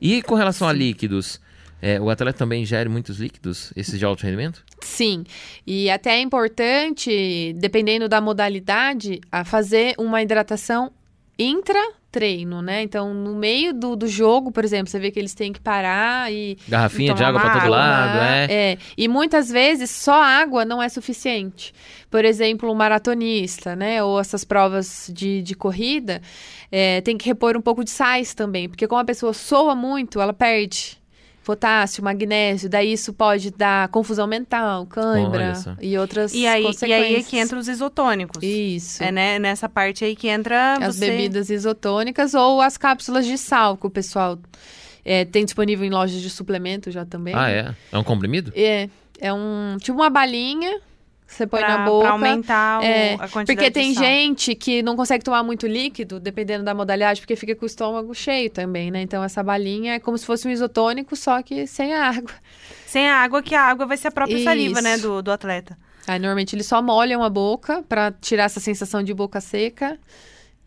E 0.00 0.22
com 0.22 0.34
relação 0.34 0.68
a 0.68 0.72
líquidos, 0.72 1.40
é, 1.82 2.00
o 2.00 2.10
atleta 2.10 2.38
também 2.38 2.62
ingere 2.62 2.88
muitos 2.88 3.18
líquidos, 3.18 3.72
esses 3.74 3.98
de 3.98 4.04
alto 4.04 4.24
rendimento? 4.24 4.64
Sim, 4.80 5.24
e 5.66 5.90
até 5.90 6.16
é 6.16 6.20
importante, 6.20 7.54
dependendo 7.58 8.08
da 8.08 8.20
modalidade, 8.20 9.20
a 9.30 9.44
fazer 9.44 9.94
uma 9.98 10.22
hidratação 10.22 10.92
intra-treino, 11.40 12.60
né? 12.60 12.82
Então, 12.82 13.14
no 13.14 13.34
meio 13.34 13.72
do, 13.72 13.96
do 13.96 14.06
jogo, 14.06 14.52
por 14.52 14.62
exemplo, 14.62 14.90
você 14.90 14.98
vê 14.98 15.10
que 15.10 15.18
eles 15.18 15.32
têm 15.32 15.54
que 15.54 15.60
parar 15.60 16.30
e 16.30 16.58
Garrafinha 16.68 17.14
de 17.14 17.18
Tomar 17.18 17.28
água 17.30 17.40
pra 17.40 17.50
todo 17.52 17.62
água, 17.62 17.76
lado, 17.76 18.12
tomar, 18.12 18.50
é. 18.50 18.72
é. 18.72 18.78
E 18.94 19.08
muitas 19.08 19.48
vezes 19.48 19.90
só 19.90 20.22
água 20.22 20.66
não 20.66 20.82
é 20.82 20.88
suficiente. 20.90 21.72
Por 22.10 22.26
exemplo, 22.26 22.70
um 22.70 22.74
maratonista, 22.74 23.74
né? 23.74 24.02
Ou 24.02 24.20
essas 24.20 24.44
provas 24.44 25.10
de, 25.14 25.40
de 25.40 25.54
corrida, 25.54 26.20
é, 26.70 27.00
tem 27.00 27.16
que 27.16 27.24
repor 27.24 27.56
um 27.56 27.62
pouco 27.62 27.82
de 27.82 27.90
sais 27.90 28.34
também. 28.34 28.68
Porque 28.68 28.86
como 28.86 29.00
a 29.00 29.04
pessoa 29.04 29.32
soa 29.32 29.74
muito, 29.74 30.20
ela 30.20 30.34
perde 30.34 30.99
potássio, 31.50 32.04
magnésio. 32.04 32.70
Daí 32.70 32.92
isso 32.92 33.12
pode 33.12 33.50
dar 33.50 33.88
confusão 33.88 34.24
mental, 34.24 34.86
cãibra 34.86 35.54
e 35.80 35.98
outras 35.98 36.32
E 36.32 36.46
aí, 36.46 36.62
e 36.62 36.66
consequências. 36.66 37.06
aí 37.06 37.16
é 37.16 37.22
que 37.24 37.36
entra 37.36 37.58
os 37.58 37.66
isotônicos. 37.66 38.40
Isso. 38.40 39.02
É 39.02 39.10
né, 39.10 39.36
nessa 39.40 39.68
parte 39.68 40.04
aí 40.04 40.14
que 40.14 40.28
entra 40.28 40.74
As 40.74 40.94
você... 40.94 41.10
bebidas 41.10 41.50
isotônicas 41.50 42.34
ou 42.34 42.60
as 42.60 42.76
cápsulas 42.76 43.26
de 43.26 43.36
sal 43.36 43.76
que 43.76 43.84
o 43.84 43.90
pessoal 43.90 44.38
é, 45.04 45.24
tem 45.24 45.44
disponível 45.44 45.84
em 45.84 45.90
lojas 45.90 46.20
de 46.20 46.30
suplemento 46.30 46.88
já 46.88 47.04
também. 47.04 47.34
Ah, 47.34 47.50
é? 47.50 47.74
É 47.90 47.98
um 47.98 48.04
comprimido? 48.04 48.52
É, 48.54 48.88
é 49.18 49.32
um 49.32 49.76
tipo 49.80 49.98
uma 49.98 50.08
balinha 50.10 50.80
você 51.30 51.46
põe 51.46 51.60
pra, 51.60 51.78
na 51.78 51.84
boca. 51.84 52.04
pra 52.04 52.12
aumentar 52.12 52.80
o- 52.80 52.84
É, 52.84 53.14
a 53.14 53.18
quantidade 53.28 53.46
porque 53.46 53.64
de 53.64 53.70
tem 53.70 53.94
sal. 53.94 54.04
gente 54.04 54.54
que 54.54 54.82
não 54.82 54.96
consegue 54.96 55.24
tomar 55.24 55.42
muito 55.42 55.66
líquido, 55.66 56.18
dependendo 56.20 56.64
da 56.64 56.74
modalidade, 56.74 57.20
porque 57.20 57.36
fica 57.36 57.54
com 57.54 57.64
o 57.64 57.66
estômago 57.66 58.14
cheio 58.14 58.50
também, 58.50 58.90
né? 58.90 59.00
Então 59.02 59.22
essa 59.22 59.42
balinha 59.42 59.94
é 59.94 59.98
como 59.98 60.18
se 60.18 60.26
fosse 60.26 60.46
um 60.46 60.50
isotônico, 60.50 61.14
só 61.16 61.40
que 61.42 61.66
sem 61.66 61.94
a 61.94 62.08
água. 62.10 62.32
Sem 62.86 63.08
a 63.08 63.16
água, 63.16 63.42
que 63.42 63.54
a 63.54 63.62
água 63.62 63.86
vai 63.86 63.96
ser 63.96 64.08
a 64.08 64.10
própria 64.12 64.42
saliva, 64.42 64.74
Isso. 64.80 64.82
né, 64.82 64.98
do, 64.98 65.22
do 65.22 65.30
atleta. 65.30 65.78
Aí 66.06 66.18
normalmente 66.18 66.56
eles 66.56 66.66
só 66.66 66.82
molham 66.82 67.22
a 67.22 67.30
boca 67.30 67.84
pra 67.88 68.10
tirar 68.10 68.44
essa 68.44 68.58
sensação 68.58 69.02
de 69.02 69.14
boca 69.14 69.40
seca 69.40 69.96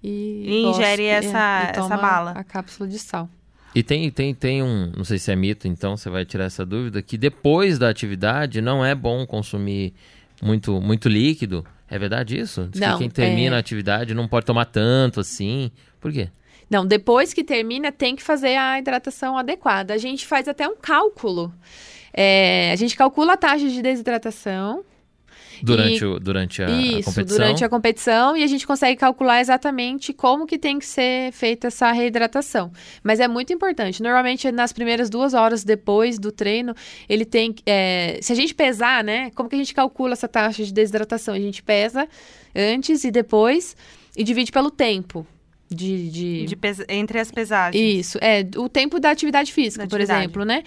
e, 0.01 0.45
E 0.47 0.63
ingere 0.69 1.03
gospe, 1.03 1.27
essa- 1.27 1.63
e 1.75 1.79
essa 1.79 1.97
bala. 1.97 2.31
A 2.31 2.43
cápsula 2.43 2.87
de 2.87 2.99
sal. 2.99 3.29
E 3.75 3.81
tem, 3.81 4.09
tem, 4.11 4.35
tem 4.35 4.61
um, 4.61 4.91
não 4.95 5.03
sei 5.03 5.17
se 5.17 5.31
é 5.31 5.35
mito, 5.35 5.67
então 5.67 5.97
você 5.97 6.07
vai 6.09 6.23
tirar 6.25 6.45
essa 6.45 6.63
dúvida, 6.65 7.01
que 7.01 7.17
depois 7.17 7.79
da 7.79 7.89
atividade 7.89 8.61
não 8.61 8.85
é 8.85 8.93
bom 8.93 9.25
consumir 9.25 9.93
muito, 10.43 10.79
muito 10.81 11.07
líquido. 11.09 11.65
É 11.89 11.97
verdade 11.97 12.37
isso? 12.39 12.67
Diz 12.71 12.81
Não, 12.81 12.93
que 12.93 12.99
quem 12.99 13.09
termina 13.09 13.55
é- 13.55 13.57
a 13.57 13.59
atividade 13.59 14.13
não 14.13 14.27
pode 14.27 14.45
tomar 14.45 14.65
tanto 14.65 15.19
assim. 15.19 15.71
Por 15.99 16.11
quê? 16.11 16.29
Não, 16.69 16.85
depois 16.85 17.33
que 17.33 17.43
termina, 17.43 17.91
tem 17.91 18.15
que 18.15 18.23
fazer 18.23 18.55
a 18.55 18.79
hidratação 18.79 19.37
adequada. 19.37 19.93
A 19.93 19.97
gente 19.97 20.25
faz 20.25 20.47
até 20.47 20.67
um 20.67 20.75
cálculo. 20.75 21.53
É, 22.13 22.71
a 22.71 22.75
gente 22.75 22.95
calcula 22.95 23.33
a 23.33 23.37
taxa 23.37 23.67
de 23.69 23.81
desidratação 23.81 24.83
Durante, 25.65 26.03
o, 26.03 26.19
durante 26.19 26.61
a, 26.61 26.67
a 26.67 26.71
Isso, 26.81 27.03
competição. 27.05 27.37
durante 27.37 27.63
a 27.63 27.69
competição 27.69 28.35
e 28.35 28.43
a 28.43 28.47
gente 28.47 28.67
consegue 28.67 28.99
calcular 28.99 29.39
exatamente 29.39 30.11
como 30.11 30.45
que 30.45 30.57
tem 30.57 30.77
que 30.77 30.85
ser 30.85 31.31
feita 31.31 31.67
essa 31.67 31.89
reidratação. 31.91 32.71
Mas 33.01 33.19
é 33.21 33.27
muito 33.27 33.53
importante. 33.53 34.03
Normalmente, 34.03 34.51
nas 34.51 34.73
primeiras 34.73 35.09
duas 35.09 35.33
horas 35.33 35.63
depois 35.63 36.19
do 36.19 36.31
treino, 36.31 36.75
ele 37.07 37.23
tem. 37.23 37.55
é, 37.65 38.19
se 38.21 38.33
a 38.33 38.35
gente 38.35 38.53
pesar, 38.53 39.03
né? 39.03 39.31
Como 39.35 39.47
que 39.47 39.55
a 39.55 39.57
gente 39.57 39.73
calcula 39.73 40.13
essa 40.13 40.27
taxa 40.27 40.63
de 40.65 40.73
desidratação? 40.73 41.33
A 41.33 41.39
gente 41.39 41.63
pesa 41.63 42.07
antes 42.53 43.03
e 43.05 43.09
depois 43.11 43.75
e 44.17 44.23
divide 44.23 44.51
pelo 44.51 44.69
tempo. 44.69 45.25
De, 45.71 46.09
de... 46.09 46.45
De 46.45 46.55
pes- 46.55 46.85
Entre 46.87 47.17
as 47.19 47.31
pesagens. 47.31 47.81
Isso, 47.99 48.19
é, 48.21 48.45
o 48.57 48.69
tempo 48.69 48.99
da 48.99 49.09
atividade 49.09 49.51
física, 49.51 49.85
Da 49.85 49.89
por 49.89 49.95
atividade. 49.95 50.23
exemplo, 50.25 50.45
né? 50.45 50.61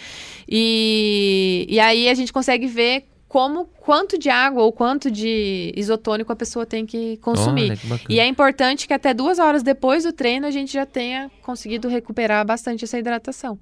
E, 0.48 1.66
e 1.68 1.78
aí 1.78 2.08
a 2.08 2.14
gente 2.14 2.32
consegue 2.32 2.66
ver 2.66 3.04
como, 3.28 3.66
quanto 3.80 4.18
de 4.18 4.28
água 4.30 4.62
ou 4.62 4.72
quanto 4.72 5.10
de 5.10 5.72
isotônico 5.76 6.32
a 6.32 6.36
pessoa 6.36 6.64
tem 6.64 6.86
que 6.86 7.16
consumir. 7.18 7.70
Olha, 7.70 7.98
que. 7.98 8.12
E 8.12 8.20
é 8.20 8.26
importante 8.26 8.86
que 8.86 8.94
até 8.94 9.12
duas 9.12 9.38
horas 9.38 9.62
depois 9.62 10.04
do 10.04 10.12
treino 10.12 10.46
a 10.46 10.50
gente 10.50 10.72
já 10.72 10.86
tenha 10.86 11.30
conseguido 11.42 11.88
recuperar 11.88 12.44
bastante 12.46 12.84
essa 12.84 12.98
hidratação. 12.98 13.58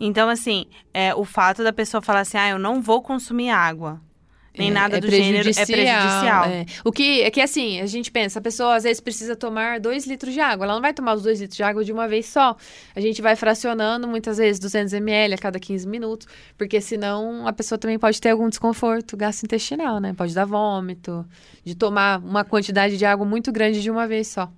Então, 0.00 0.28
assim, 0.28 0.66
é, 0.94 1.14
o 1.14 1.24
fato 1.24 1.62
da 1.64 1.72
pessoa 1.72 2.00
falar 2.00 2.20
assim, 2.20 2.38
ah, 2.38 2.50
eu 2.50 2.58
não 2.58 2.80
vou 2.80 3.02
consumir 3.02 3.50
água. 3.50 4.00
Nem 4.58 4.70
É, 4.70 4.72
nada 4.72 4.96
é 4.96 5.00
do 5.00 5.08
gênero 5.10 5.48
é 5.48 5.52
prejudicial. 5.52 6.44
é. 6.46 6.66
O 6.84 6.90
que 6.90 7.22
é 7.22 7.30
que 7.30 7.40
assim, 7.40 7.80
a 7.80 7.86
gente 7.86 8.10
pensa, 8.10 8.38
a 8.38 8.42
pessoa 8.42 8.74
às 8.76 8.82
vezes 8.84 9.00
precisa 9.00 9.36
tomar 9.36 9.78
dois 9.78 10.06
litros 10.06 10.34
de 10.34 10.40
água. 10.40 10.66
Ela 10.66 10.74
não 10.74 10.82
vai 10.82 10.92
tomar 10.92 11.14
os 11.14 11.22
dois 11.22 11.40
litros 11.40 11.56
de 11.56 11.62
água 11.62 11.84
de 11.84 11.92
uma 11.92 12.08
vez 12.08 12.26
só. 12.26 12.56
A 12.94 13.00
gente 13.00 13.22
vai 13.22 13.36
fracionando 13.36 14.08
muitas 14.08 14.38
vezes 14.38 14.58
200 14.58 14.92
ml 14.94 15.34
a 15.34 15.38
cada 15.38 15.58
15 15.60 15.86
minutos, 15.86 16.26
porque 16.56 16.80
senão 16.80 17.46
a 17.46 17.52
pessoa 17.52 17.78
também 17.78 17.98
pode 17.98 18.20
ter 18.20 18.30
algum 18.30 18.48
desconforto 18.48 19.16
gastrointestinal, 19.16 20.00
né? 20.00 20.12
Pode 20.16 20.34
dar 20.34 20.44
vômito, 20.44 21.24
de 21.64 21.74
tomar 21.74 22.18
uma 22.18 22.44
quantidade 22.44 22.96
de 22.96 23.04
água 23.04 23.24
muito 23.24 23.52
grande 23.52 23.80
de 23.80 23.90
uma 23.90 24.06
vez 24.06 24.28
só. 24.28 24.50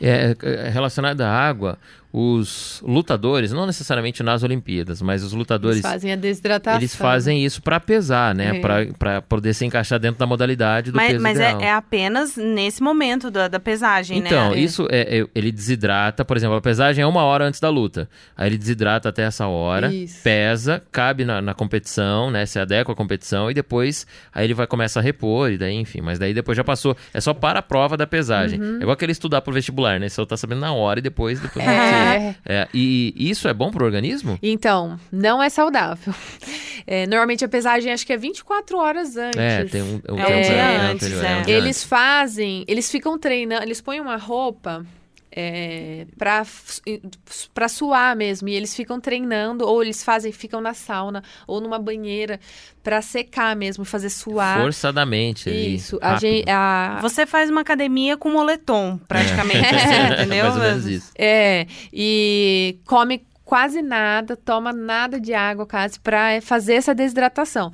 É, 0.00 0.34
é, 0.42 0.68
relacionado 0.70 1.20
à 1.20 1.28
água, 1.28 1.76
os 2.12 2.82
lutadores, 2.84 3.52
não 3.52 3.66
necessariamente 3.66 4.20
nas 4.22 4.42
Olimpíadas, 4.42 5.00
mas 5.00 5.22
os 5.22 5.32
lutadores, 5.32 5.76
Eles 5.78 5.90
fazem 5.92 6.12
a 6.12 6.16
desidratação. 6.16 6.80
eles 6.80 6.94
fazem 6.96 7.44
isso 7.44 7.62
para 7.62 7.78
pesar, 7.78 8.34
né? 8.34 8.56
É. 8.56 8.60
Pra 8.60 8.80
para 8.98 9.22
poder 9.22 9.54
se 9.54 9.64
encaixar 9.64 9.98
dentro 10.00 10.18
da 10.18 10.26
modalidade 10.26 10.90
do 10.90 10.96
Mas, 10.96 11.12
peso 11.12 11.22
mas 11.22 11.38
é, 11.38 11.52
é 11.62 11.72
apenas 11.72 12.34
nesse 12.36 12.82
momento 12.82 13.30
da, 13.30 13.46
da 13.46 13.60
pesagem, 13.60 14.18
Então, 14.18 14.50
né? 14.50 14.58
isso 14.58 14.88
é, 14.90 15.18
é- 15.20 15.26
ele 15.34 15.52
desidrata, 15.52 16.24
por 16.24 16.36
exemplo, 16.36 16.56
a 16.56 16.60
pesagem 16.60 17.02
é 17.02 17.06
uma 17.06 17.22
hora 17.22 17.44
antes 17.44 17.60
da 17.60 17.68
luta. 17.68 18.08
Aí 18.36 18.48
ele 18.48 18.58
desidrata 18.58 19.08
até 19.08 19.22
essa 19.22 19.46
hora, 19.46 19.92
Isso. 19.94 20.20
pesa, 20.24 20.82
cabe 20.90 21.24
na, 21.24 21.40
na 21.40 21.54
competição, 21.54 22.28
né? 22.30 22.44
Se 22.44 22.58
adequa 22.58 22.92
à 22.92 22.96
competição 22.96 23.48
e 23.50 23.54
depois 23.54 24.04
aí 24.34 24.46
ele 24.46 24.54
vai 24.54 24.66
começar 24.66 24.98
a 24.98 25.02
repor, 25.02 25.50
e 25.52 25.56
daí, 25.58 25.74
enfim, 25.74 26.00
mas 26.00 26.18
daí 26.18 26.34
depois 26.34 26.56
já 26.56 26.64
passou. 26.64 26.96
É 27.14 27.20
só 27.20 27.32
para 27.32 27.60
a 27.60 27.62
prova 27.62 27.96
da 27.96 28.06
pesagem. 28.06 28.60
Uhum. 28.60 28.74
É 28.78 28.82
igual 28.82 28.92
aquele 28.92 29.12
estudar 29.12 29.40
pro 29.42 29.52
vestibular, 29.52 29.89
né? 29.98 30.08
Você 30.08 30.14
só 30.14 30.26
tá 30.26 30.36
sabendo 30.36 30.60
na 30.60 30.72
hora 30.72 31.00
e 31.00 31.02
depois. 31.02 31.40
depois 31.40 31.64
É. 31.66 32.34
É, 32.46 32.68
e 32.72 33.14
isso 33.16 33.48
é 33.48 33.54
bom 33.54 33.70
pro 33.70 33.84
organismo? 33.84 34.38
Então, 34.42 34.98
não 35.10 35.42
é 35.42 35.48
saudável. 35.48 36.14
É, 36.86 37.06
normalmente 37.06 37.44
a 37.44 37.48
pesagem 37.48 37.92
acho 37.92 38.06
que 38.06 38.12
é 38.12 38.16
24 38.16 38.78
horas 38.78 39.16
antes. 39.16 39.38
É, 39.38 39.64
tem 39.64 39.82
um, 39.82 40.00
É, 40.06 40.12
um 40.12 40.16
dia 40.16 40.52
é 40.54 40.76
antes, 40.76 41.06
anterior, 41.06 41.24
é. 41.24 41.36
um 41.36 41.42
dia 41.42 41.56
Eles 41.56 41.84
fazem, 41.84 42.64
eles 42.66 42.90
ficam 42.90 43.18
treinando, 43.18 43.62
eles 43.62 43.80
põem 43.80 44.00
uma 44.00 44.16
roupa 44.16 44.84
é, 45.32 46.06
pra, 46.18 46.44
pra 47.54 47.68
suar 47.68 48.16
mesmo. 48.16 48.48
E 48.48 48.54
eles 48.54 48.74
ficam 48.74 49.00
treinando, 49.00 49.66
ou 49.66 49.82
eles 49.82 50.02
fazem, 50.02 50.32
ficam 50.32 50.60
na 50.60 50.74
sauna, 50.74 51.22
ou 51.46 51.60
numa 51.60 51.78
banheira, 51.78 52.40
pra 52.82 53.00
secar 53.02 53.54
mesmo, 53.54 53.84
fazer 53.84 54.10
suar. 54.10 54.60
Forçadamente. 54.60 55.48
ali, 55.48 55.74
Isso. 55.76 55.98
A 56.02 56.16
gente, 56.16 56.48
a- 56.50 56.98
Você 57.02 57.26
faz 57.26 57.50
uma 57.50 57.60
academia 57.60 58.16
com 58.16 58.30
moletom, 58.30 58.98
praticamente, 59.08 59.58
assim, 59.74 60.12
entendeu? 60.14 60.44
Mais 60.44 60.56
ou 60.56 60.62
menos 60.62 60.86
isso. 60.86 61.12
É, 61.16 61.66
e 61.92 62.78
come 62.86 63.22
quase 63.44 63.82
nada, 63.82 64.36
toma 64.36 64.72
nada 64.72 65.18
de 65.20 65.34
água 65.34 65.66
quase 65.66 65.98
para 65.98 66.40
fazer 66.40 66.74
essa 66.74 66.94
desidratação. 66.94 67.72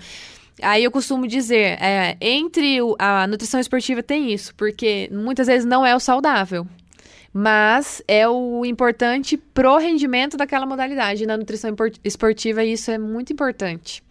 Aí 0.62 0.82
eu 0.84 0.90
costumo 0.90 1.28
dizer, 1.28 1.76
é, 1.82 2.16
entre 2.18 2.80
o- 2.80 2.96
a 2.98 3.26
nutrição 3.26 3.60
esportiva 3.60 4.02
tem 4.02 4.32
isso, 4.32 4.54
porque 4.54 5.06
muitas 5.12 5.46
vezes 5.46 5.66
não 5.66 5.84
é 5.84 5.94
o 5.94 6.00
saudável, 6.00 6.66
mas 7.38 8.02
é 8.09 8.26
o 8.26 8.64
importante 8.64 9.37
pro 9.37 9.76
rendimento 9.76 10.38
daquela 10.38 10.64
modalidade. 10.64 11.26
Na 11.26 11.37
nutrição 11.37 11.76
esportiva 12.02 12.64
isso 12.64 12.90
é 12.90 12.97
muito 12.97 13.31
importante. 13.31 14.02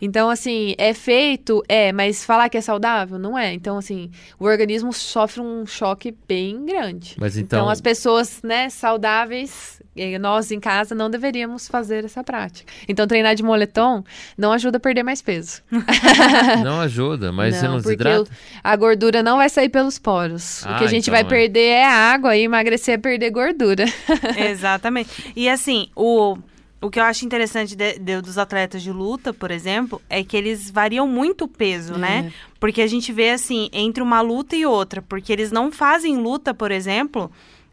Então, 0.00 0.28
assim, 0.30 0.74
é 0.78 0.92
feito, 0.94 1.62
é, 1.68 1.92
mas 1.92 2.24
falar 2.24 2.48
que 2.48 2.56
é 2.58 2.60
saudável, 2.60 3.18
não 3.18 3.38
é. 3.38 3.52
Então, 3.52 3.78
assim, 3.78 4.10
o 4.38 4.44
organismo 4.44 4.92
sofre 4.92 5.40
um 5.40 5.64
choque 5.66 6.14
bem 6.28 6.64
grande. 6.66 7.16
Mas 7.18 7.36
Então, 7.36 7.60
então, 7.60 7.68
as 7.70 7.80
pessoas, 7.80 8.40
né, 8.42 8.68
saudáveis, 8.68 9.80
eh, 9.96 10.18
nós 10.18 10.50
em 10.50 10.58
casa 10.60 10.94
não 10.94 11.08
deveríamos 11.08 11.68
fazer 11.68 12.04
essa 12.04 12.22
prática. 12.24 12.72
Então, 12.88 13.06
treinar 13.06 13.34
de 13.34 13.42
moletom 13.42 14.02
não 14.36 14.52
ajuda 14.52 14.76
a 14.78 14.80
perder 14.80 15.02
mais 15.02 15.22
peso. 15.22 15.62
não 16.64 16.80
ajuda, 16.80 17.30
mas 17.32 17.56
você 17.56 17.68
não 17.68 17.76
desidrata? 17.76 18.22
o- 18.22 18.28
a 18.62 18.76
gordura 18.76 19.22
não 19.22 19.36
vai 19.36 19.48
sair 19.48 19.68
pelos 19.68 19.98
poros. 19.98 20.62
o 20.62 20.68
Ah, 20.68 20.78
que 20.78 20.84
a 20.84 20.86
gente 20.88 21.04
então 21.04 21.12
vai 21.12 21.22
é. 21.22 21.24
perder 21.24 21.60
é 21.60 21.84
água 21.86 22.36
e 22.36 22.42
emagrecer 22.42 22.94
é 22.94 22.98
perder 22.98 23.30
gordura. 23.30 23.84
Exatamente. 24.36 25.32
E 25.36 25.48
assim, 25.48 25.88
o, 25.94 26.36
o 26.84 26.90
que 26.90 27.00
eu 27.00 27.04
acho 27.04 27.24
interessante 27.24 27.74
de- 27.74 27.98
de- 27.98 28.20
dos 28.20 28.36
atletas 28.38 28.82
de 28.82 28.92
luta, 28.92 29.32
por 29.32 29.50
exemplo, 29.50 30.00
é 30.08 30.22
que 30.22 30.36
eles 30.36 30.70
variam 30.70 31.06
muito 31.08 31.44
o 31.44 31.48
peso, 31.48 31.94
né? 31.98 32.32
Porque 32.60 32.82
a 32.82 32.86
gente 32.86 33.12
vê 33.12 33.30
assim, 33.30 33.68
entre 33.72 34.02
uma 34.02 34.20
luta 34.20 34.54
e 34.54 34.64
outra, 34.66 35.00
porque 35.02 35.32
eles 35.32 35.50
não 35.50 35.72
fazem 35.72 36.16
luta, 36.18 36.52
por 36.54 36.70
exemplo, 36.70 37.30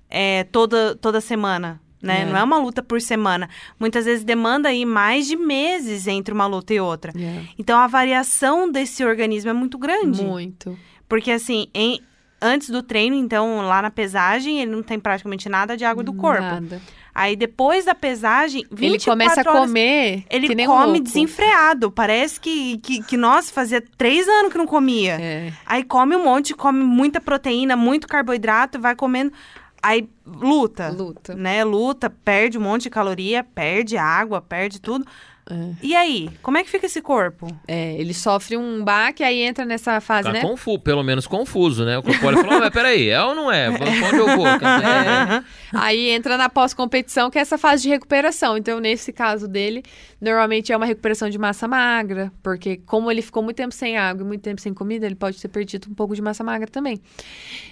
é, 0.10 0.44
toda, 0.46 0.96
toda 0.96 1.20
semana. 1.22 1.80
Né? 2.02 2.22
É. 2.22 2.26
Não 2.26 2.36
é 2.36 2.44
uma 2.44 2.58
luta 2.58 2.82
por 2.82 3.00
semana. 3.00 3.48
Muitas 3.80 4.06
vezes 4.06 4.24
demanda 4.24 4.70
aí 4.70 4.86
mais 4.86 5.28
de 5.28 5.36
meses 5.36 6.08
entre 6.08 6.34
uma 6.34 6.48
luta 6.48 6.74
e 6.74 6.80
outra. 6.80 7.14
Então 7.60 7.78
a 7.80 7.86
variação 7.86 8.72
desse 8.72 9.06
organismo 9.06 9.52
é 9.52 9.54
muito 9.54 9.78
grande. 9.78 10.24
Muito. 10.24 10.76
Porque 11.08 11.30
assim, 11.30 11.68
em- 11.76 12.02
antes 12.42 12.70
do 12.70 12.82
treino, 12.82 13.16
então, 13.16 13.62
lá 13.62 13.82
na 13.82 13.92
pesagem, 13.92 14.62
ele 14.62 14.72
não 14.72 14.82
tem 14.84 15.00
praticamente 15.00 15.48
nada 15.48 15.78
de 15.78 15.86
água 15.86 16.04
do 16.04 16.14
corpo. 16.14 16.42
Nada. 16.42 16.82
Aí 17.14 17.36
depois 17.36 17.86
da 17.86 17.94
pesagem, 17.94 18.66
24 18.72 18.86
Ele 18.86 19.00
começa 19.00 19.42
a 19.42 19.44
comer 19.44 20.24
Ele 20.30 20.48
um 20.64 20.66
come 20.66 20.86
louco. 20.86 21.02
desenfreado. 21.02 21.92
Parece 21.92 22.40
que, 22.40 22.78
que, 22.78 23.04
que, 23.04 23.18
nossa, 23.18 23.52
fazia 23.52 23.84
três 23.98 24.28
anos 24.28 24.52
que 24.52 24.58
não 24.58 24.66
comia. 24.66 25.18
É. 25.22 25.54
Aí 25.66 25.84
come 25.84 26.16
um 26.16 26.24
monte, 26.24 26.54
come 26.54 26.82
muita 26.84 27.20
proteína, 27.20 27.76
muito 27.76 28.08
carboidrato, 28.08 28.80
vai 28.80 28.96
comendo. 28.96 29.34
Aí 29.84 30.08
luta. 30.26 30.90
Luta. 30.90 31.36
Né? 31.36 31.64
Luta, 31.64 32.10
perde 32.10 32.58
um 32.58 32.62
monte 32.62 32.84
de 32.84 32.90
caloria, 32.90 33.44
perde 33.44 33.98
água, 33.98 34.42
perde 34.42 34.80
tudo. 34.80 35.06
É. 35.52 35.76
E 35.84 35.94
aí, 35.96 36.30
como 36.42 36.58
é 36.58 36.64
que 36.64 36.70
fica 36.70 36.86
esse 36.86 37.02
corpo? 37.02 37.46
É, 37.68 37.94
ele 38.00 38.14
sofre 38.14 38.56
um 38.56 38.84
baque, 38.84 39.22
aí 39.22 39.42
entra 39.42 39.66
nessa 39.66 40.00
fase, 40.00 40.28
Tá 40.30 40.34
né? 40.34 40.42
confuso, 40.42 40.80
pelo 40.80 41.04
menos 41.04 41.28
confuso, 41.28 41.84
né? 41.84 41.98
O 41.98 42.04
corpóreo 42.04 42.40
falou, 42.40 42.60
mas 42.60 42.70
peraí, 42.70 43.10
é 43.10 43.22
ou 43.22 43.36
não 43.36 43.52
é? 43.52 43.70
Pra 43.78 43.86
onde 44.08 44.18
eu 44.18 44.38
vou? 44.38 44.46
É. 44.72 45.44
Aí 45.74 46.10
entra 46.10 46.38
na 46.38 46.50
pós-competição, 46.50 47.30
que 47.30 47.38
é 47.38 47.42
essa 47.42 47.58
fase 47.58 47.84
de 47.84 47.90
recuperação. 47.90 48.58
Então, 48.58 48.80
nesse 48.80 49.12
caso 49.14 49.48
dele, 49.48 49.84
normalmente 50.20 50.72
é 50.72 50.78
uma 50.78 50.86
recuperação 50.86 51.30
de 51.30 51.38
massa 51.38 51.68
magra, 51.68 52.32
porque 52.44 52.78
como 52.86 53.10
ele 53.12 53.22
ficou 53.22 53.42
muito 53.44 53.58
tempo 53.58 53.74
sem 53.74 53.98
água 53.98 54.24
e 54.24 54.28
muito 54.28 54.42
tempo 54.42 54.60
sem 54.62 54.74
comida, 54.74 55.06
ele 55.06 55.16
pode 55.16 55.42
ter 55.42 55.48
perdido 55.48 55.88
um 55.90 55.94
pouco 55.94 56.16
de 56.16 56.22
massa 56.22 56.44
magra 56.44 56.68
também. 56.70 57.00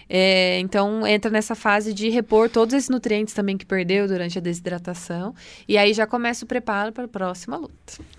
É, 0.10 0.60
então, 0.60 1.06
entra 1.06 1.30
nessa 1.30 1.54
fase 1.54 1.94
de 1.94 2.10
repor 2.10 2.50
todos 2.50 2.74
esses 2.74 2.89
nutrientes 2.89 3.34
também 3.34 3.56
que 3.56 3.66
perdeu 3.66 4.08
durante 4.08 4.39
a 4.39 4.42
desidratação. 4.42 5.36
E 5.68 5.78
aí 5.78 5.94
já 5.94 6.08
começa 6.08 6.44
o 6.44 6.48
preparo 6.48 6.92
para 6.92 7.04
a 7.04 7.08
próxima 7.08 7.56
luta. 7.56 7.74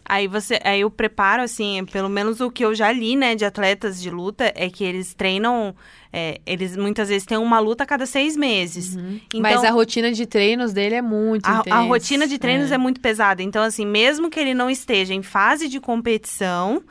Aí 0.05 0.29
você, 0.29 0.61
aí 0.63 0.85
o 0.85 0.91
preparo, 0.91 1.43
assim, 1.43 1.85
pelo 1.91 2.09
menos 2.09 2.41
o 2.41 2.51
que 2.51 2.65
eu 2.65 2.75
já 2.77 2.93
li, 2.93 3.17
né, 3.17 3.35
de 3.35 3.45
atletas 3.45 4.01
de 4.01 4.09
luta, 4.09 4.53
é 4.55 4.71
que 4.71 4.85
eles 4.85 5.15
treinam, 5.15 5.75
é, 6.13 6.41
eles 6.47 6.77
muitas 6.77 7.09
vezes 7.09 7.27
têm 7.27 7.39
uma 7.39 7.59
luta 7.59 7.83
a 7.83 7.87
cada 7.87 8.07
seis 8.07 8.37
meses. 8.37 8.95
Então, 8.95 9.11
Uhum. 9.35 9.41
Mas 9.41 9.65
a 9.65 9.71
rotina 9.71 10.13
de 10.13 10.27
treinos 10.27 10.73
dele 10.73 10.95
é 10.95 11.03
muito 11.03 11.47
a, 11.47 11.61
intensa. 11.61 11.77
a 11.77 11.81
rotina 11.81 12.27
de 12.27 12.39
treinos 12.39 12.71
é. 12.71 12.79
muito 12.79 13.01
pesada. 13.01 13.43
Então, 13.43 13.63
assim, 13.63 13.85
mesmo 13.85 14.31
que 14.31 14.39
ele 14.39 14.55
não 14.55 14.71
esteja 14.71 15.13
em 15.13 15.23
fase 15.23 15.69
de 15.69 15.81
competição, 15.81 16.83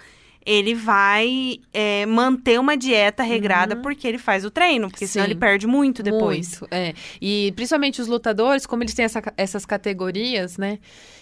ele 0.49 0.73
vai 0.73 1.59
é, 1.71 2.07
manter 2.07 2.59
uma 2.59 2.75
dieta 2.75 3.21
regrada 3.21 3.75
porque 3.75 4.07
ele 4.07 4.17
faz 4.17 4.43
o 4.43 4.49
treino, 4.49 4.89
porque 4.89 5.05
senão 5.05 5.25
Sim. 5.25 5.31
ele 5.31 5.39
perde 5.39 5.67
muito 5.67 6.01
depois. 6.01 6.59
Muito, 6.61 6.73
é. 6.73 6.95
E 7.21 7.53
principalmente 7.55 8.01
os 8.01 8.07
lutadores, 8.07 8.65
como 8.65 8.81
eles 8.81 8.95
têm 8.95 9.05
essa 9.05 9.21
essas 9.37 9.63
categorias, 9.63 10.57
né? 10.57 10.79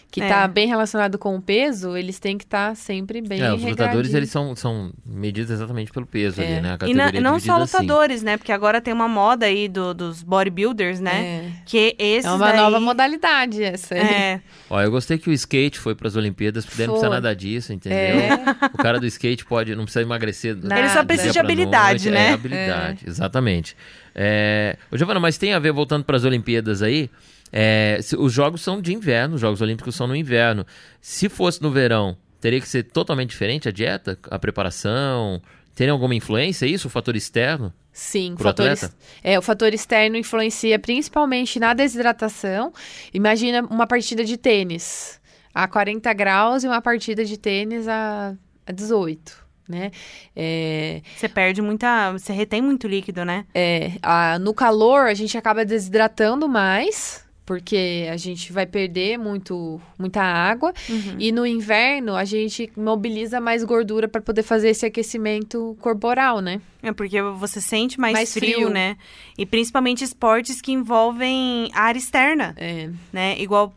Que 0.09 0.21
É. 0.21 0.27
tá 0.29 0.47
bem 0.47 0.67
relacionado 0.67 1.17
com 1.17 1.35
o 1.35 1.41
peso, 1.41 1.97
eles 1.97 2.17
têm 2.17 2.37
que 2.37 2.45
estar 2.45 2.75
sempre 2.75 3.21
bem 3.21 3.41
É, 3.41 3.53
os 3.53 3.61
lutadores, 3.61 4.13
eles 4.13 4.29
são, 4.31 4.55
são 4.55 4.91
medidos 5.05 5.51
exatamente 5.51 5.91
pelo 5.91 6.05
peso 6.05 6.41
É. 6.41 6.45
ali, 6.45 6.61
né? 6.61 6.77
A 6.79 6.87
E 6.87 6.93
na- 6.93 7.09
é 7.09 7.19
não 7.19 7.37
só 7.39 7.61
assim. 7.61 7.77
lutadores, 7.83 8.23
né? 8.23 8.37
Porque 8.37 8.51
agora 8.53 8.79
tem 8.79 8.93
uma 8.93 9.07
moda 9.07 9.45
aí 9.45 9.67
do- 9.67 9.93
dos 9.93 10.23
bodybuilders, 10.23 10.99
né? 11.01 11.11
É. 11.25 11.51
Que 11.65 11.93
esses 11.99 12.25
É 12.25 12.31
uma 12.31 12.47
daí- 12.47 12.57
nova 12.57 12.79
modalidade 12.79 13.61
essa. 13.61 13.95
É, 13.95 14.39
Ó, 14.69 14.81
eu 14.81 14.89
gostei 14.89 15.17
que 15.17 15.29
o 15.29 15.33
skate 15.33 15.77
foi 15.77 15.93
para 15.93 16.07
as 16.07 16.15
Olimpíadas, 16.15 16.65
porque 16.65 16.83
não 16.87 16.93
precisa 16.93 17.09
nada 17.11 17.35
disso, 17.35 17.73
entendeu? 17.73 17.97
É. 17.97 18.29
O 18.73 18.77
cara 18.77 18.99
do 18.99 19.05
skate 19.07 19.45
pode, 19.45 19.75
não 19.75 19.83
precisa 19.83 20.03
emagrecer. 20.03 20.55
do 20.55 20.71
Ele 20.73 20.89
só 20.89 21.03
precisa 21.03 21.31
de 21.33 21.39
habilidade, 21.39 22.09
noite. 22.09 22.09
né? 22.23 22.29
É, 22.29 22.33
habilidade, 22.33 23.03
exatamente. 23.07 23.75
É... 24.15 24.77
Ô, 24.91 24.97
Giovana, 24.97 25.19
mas 25.19 25.37
tem 25.37 25.53
a 25.53 25.59
ver, 25.59 25.71
voltando 25.71 26.03
para 26.03 26.15
as 26.17 26.23
Olimpíadas 26.23 26.81
aí, 26.81 27.09
é, 27.51 27.99
se- 28.01 28.15
os 28.17 28.31
jogos 28.33 28.61
são 28.61 28.81
de 28.81 28.93
inverno, 28.93 29.35
os 29.35 29.41
Jogos 29.41 29.61
Olímpicos 29.61 29.95
são 29.95 30.07
no 30.07 30.15
inverno. 30.15 30.65
Se 31.01 31.29
fosse 31.29 31.61
no 31.61 31.71
verão, 31.71 32.17
teria 32.41 32.59
que 32.61 32.67
ser 32.67 32.83
totalmente 32.83 33.29
diferente 33.29 33.67
a 33.67 33.71
dieta, 33.71 34.17
a 34.29 34.37
preparação? 34.39 35.41
Teria 35.75 35.91
alguma 35.91 36.15
influência 36.15 36.65
isso, 36.65 36.87
o 36.87 36.89
fator 36.89 37.15
externo? 37.15 37.71
Sim, 37.93 38.33
Pro 38.35 38.45
fator, 38.45 38.65
atleta? 38.69 38.85
ex- 38.85 38.95
é, 39.23 39.37
o 39.39 39.41
fator 39.41 39.73
externo 39.73 40.17
influencia 40.17 40.77
principalmente 40.79 41.59
na 41.59 41.73
desidratação. 41.73 42.71
Imagina 43.13 43.61
uma 43.69 43.85
partida 43.87 44.23
de 44.23 44.37
tênis 44.37 45.19
a 45.53 45.67
40 45.67 46.11
graus 46.13 46.63
e 46.63 46.67
uma 46.67 46.81
partida 46.81 47.23
de 47.25 47.37
tênis 47.37 47.87
a, 47.87 48.35
a 48.65 48.71
18, 48.71 49.45
né? 49.69 49.91
É, 50.35 51.01
você 51.15 51.27
perde 51.27 51.61
muita. 51.61 52.11
Você 52.13 52.33
retém 52.33 52.61
muito 52.61 52.87
líquido, 52.87 53.23
né? 53.25 53.45
é, 53.53 53.93
a- 54.01 54.37
no 54.39 54.53
calor, 54.53 55.07
a 55.07 55.13
gente 55.15 55.37
acaba 55.37 55.65
desidratando 55.65 56.47
mais, 56.47 57.23
porque 57.47 58.09
a 58.11 58.17
gente 58.17 58.51
vai 58.51 58.65
perder 58.65 59.17
muito, 59.17 59.79
muita 59.97 60.21
água. 60.21 60.73
Uhum. 60.89 61.15
E 61.17 61.31
no 61.31 61.47
inverno, 61.47 62.13
a 62.13 62.25
gente 62.25 62.69
mobiliza 62.75 63.39
mais 63.39 63.63
gordura 63.63 64.05
para 64.05 64.19
poder 64.19 64.43
fazer 64.43 64.67
esse 64.67 64.85
aquecimento 64.85 65.77
corporal, 65.79 66.41
né? 66.41 66.59
É 66.83 66.91
porque 66.91 67.21
você 67.21 67.61
sente 67.61 67.97
mais, 67.97 68.13
Mais 68.13 68.33
frio, 68.33 68.55
frio. 68.55 68.69
né? 68.69 68.97
E 69.37 69.45
principalmente 69.45 70.03
esportes 70.03 70.61
que 70.61 70.73
envolvem 70.73 71.71
área 71.73 71.97
externa, 71.97 72.53
É. 72.57 72.89
né? 73.13 73.39
Igual. 73.39 73.73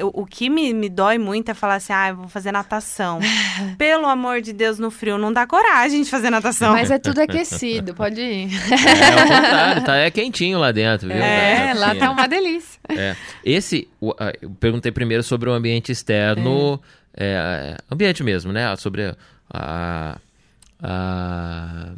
O 0.00 0.24
que 0.26 0.48
me, 0.48 0.72
me 0.72 0.88
dói 0.88 1.18
muito 1.18 1.50
é 1.50 1.54
falar 1.54 1.76
assim, 1.76 1.92
ah, 1.92 2.08
eu 2.10 2.16
vou 2.16 2.28
fazer 2.28 2.52
natação. 2.52 3.18
Pelo 3.78 4.06
amor 4.06 4.40
de 4.40 4.52
Deus, 4.52 4.78
no 4.78 4.90
frio 4.90 5.18
não 5.18 5.32
dá 5.32 5.46
coragem 5.46 6.02
de 6.02 6.10
fazer 6.10 6.30
natação. 6.30 6.72
Mas 6.72 6.90
é 6.90 6.98
tudo 6.98 7.20
aquecido, 7.20 7.94
pode 7.94 8.20
ir. 8.20 8.48
É, 8.72 9.20
ao 9.20 9.42
contrário, 9.42 9.84
tá, 9.84 9.96
é 9.96 10.10
quentinho 10.10 10.58
lá 10.58 10.72
dentro, 10.72 11.08
viu? 11.08 11.16
É, 11.16 11.72
Tá 11.74 11.80
lá 11.80 11.94
tá 11.94 12.10
uma 12.10 12.26
delícia. 12.26 12.80
É. 12.88 13.16
Esse, 13.44 13.88
eu 14.40 14.50
perguntei 14.60 14.92
primeiro 14.92 15.22
sobre 15.22 15.48
o 15.48 15.52
ambiente 15.52 15.90
externo, 15.90 16.80
é, 17.16 17.76
ambiente 17.90 18.22
mesmo, 18.22 18.52
né? 18.52 18.74
Sobre 18.76 19.14
a. 19.52 20.18
a 20.82 21.90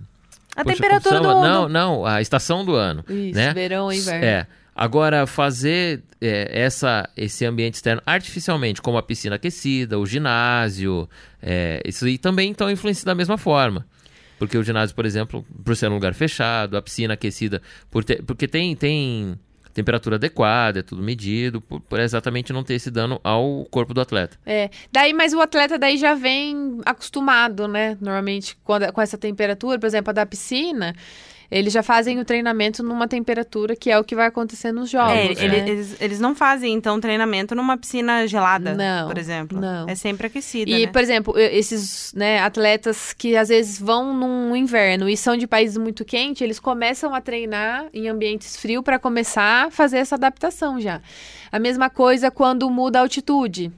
A 0.56 0.64
poxa, 0.64 0.76
temperatura 0.76 1.20
do, 1.20 1.28
chama? 1.28 1.48
Não, 1.48 1.68
não, 1.68 2.06
a 2.06 2.20
estação 2.22 2.64
do 2.64 2.74
ano. 2.74 3.04
Isso, 3.08 3.38
né? 3.38 3.52
verão 3.52 3.92
e 3.92 3.98
inverno. 3.98 4.24
É. 4.24 4.46
Agora, 4.78 5.26
fazer 5.26 6.02
é, 6.20 6.50
essa, 6.52 7.08
esse 7.16 7.46
ambiente 7.46 7.74
externo 7.74 8.02
artificialmente, 8.04 8.82
como 8.82 8.98
a 8.98 9.02
piscina 9.02 9.36
aquecida, 9.36 9.98
o 9.98 10.04
ginásio, 10.04 11.08
é, 11.40 11.80
isso 11.86 12.04
aí 12.04 12.18
também 12.18 12.50
então 12.50 12.70
influencia 12.70 13.06
da 13.06 13.14
mesma 13.14 13.38
forma. 13.38 13.86
Porque 14.38 14.58
o 14.58 14.62
ginásio, 14.62 14.94
por 14.94 15.06
exemplo, 15.06 15.46
por 15.64 15.74
ser 15.74 15.88
um 15.90 15.94
lugar 15.94 16.12
fechado, 16.12 16.76
a 16.76 16.82
piscina 16.82 17.14
aquecida, 17.14 17.62
por 17.90 18.04
ter- 18.04 18.22
porque 18.22 18.46
tem, 18.46 18.76
tem 18.76 19.34
temperatura 19.72 20.16
adequada, 20.16 20.80
é 20.80 20.82
tudo 20.82 21.02
medido, 21.02 21.58
por, 21.60 21.80
por 21.80 21.98
exatamente 21.98 22.52
não 22.52 22.62
ter 22.62 22.74
esse 22.74 22.90
dano 22.90 23.18
ao 23.24 23.64
corpo 23.70 23.94
do 23.94 24.00
atleta. 24.02 24.38
É, 24.44 24.68
daí, 24.92 25.14
mas 25.14 25.32
o 25.32 25.40
atleta 25.40 25.78
daí 25.78 25.96
já 25.96 26.14
vem 26.14 26.80
acostumado, 26.84 27.66
né? 27.66 27.96
Normalmente, 27.98 28.58
quando, 28.62 28.92
com 28.92 29.00
essa 29.00 29.16
temperatura, 29.16 29.78
por 29.78 29.86
exemplo, 29.86 30.10
a 30.10 30.12
da 30.12 30.26
piscina, 30.26 30.94
eles 31.50 31.72
já 31.72 31.82
fazem 31.82 32.18
o 32.18 32.24
treinamento 32.24 32.82
numa 32.82 33.06
temperatura 33.08 33.74
que 33.76 33.90
é 33.90 33.98
o 33.98 34.04
que 34.04 34.14
vai 34.14 34.26
acontecer 34.26 34.72
nos 34.72 34.90
jogos. 34.90 35.12
É, 35.12 35.24
ele- 35.26 35.48
né? 35.48 35.68
eles, 35.68 35.96
eles 36.00 36.20
não 36.20 36.34
fazem, 36.34 36.72
então, 36.74 36.98
treinamento 37.00 37.54
numa 37.54 37.76
piscina 37.76 38.26
gelada, 38.26 38.74
Não, 38.74 39.08
por 39.08 39.18
exemplo. 39.18 39.60
não. 39.60 39.88
É 39.88 39.94
sempre 39.94 40.26
aquecida, 40.26 40.70
E, 40.70 40.86
né? 40.86 40.92
por 40.92 41.00
exemplo, 41.00 41.38
esses 41.38 42.12
né, 42.14 42.40
atletas 42.40 43.12
que 43.12 43.36
às 43.36 43.48
vezes 43.48 43.78
vão 43.78 44.14
num 44.14 44.54
inverno 44.56 45.08
e 45.08 45.16
são 45.16 45.36
de 45.36 45.46
países 45.46 45.76
muito 45.76 46.04
quentes, 46.04 46.42
eles 46.42 46.58
começam 46.58 47.14
a 47.14 47.20
treinar 47.20 47.86
em 47.92 48.08
ambientes 48.08 48.56
frios 48.56 48.82
para 48.82 48.98
começar 48.98 49.66
a 49.66 49.70
fazer 49.70 49.98
essa 49.98 50.14
adaptação 50.16 50.80
já. 50.80 51.00
A 51.52 51.58
mesma 51.58 51.88
coisa 51.88 52.30
quando 52.30 52.68
muda 52.68 52.98
a 52.98 53.02
altitude. 53.02 53.70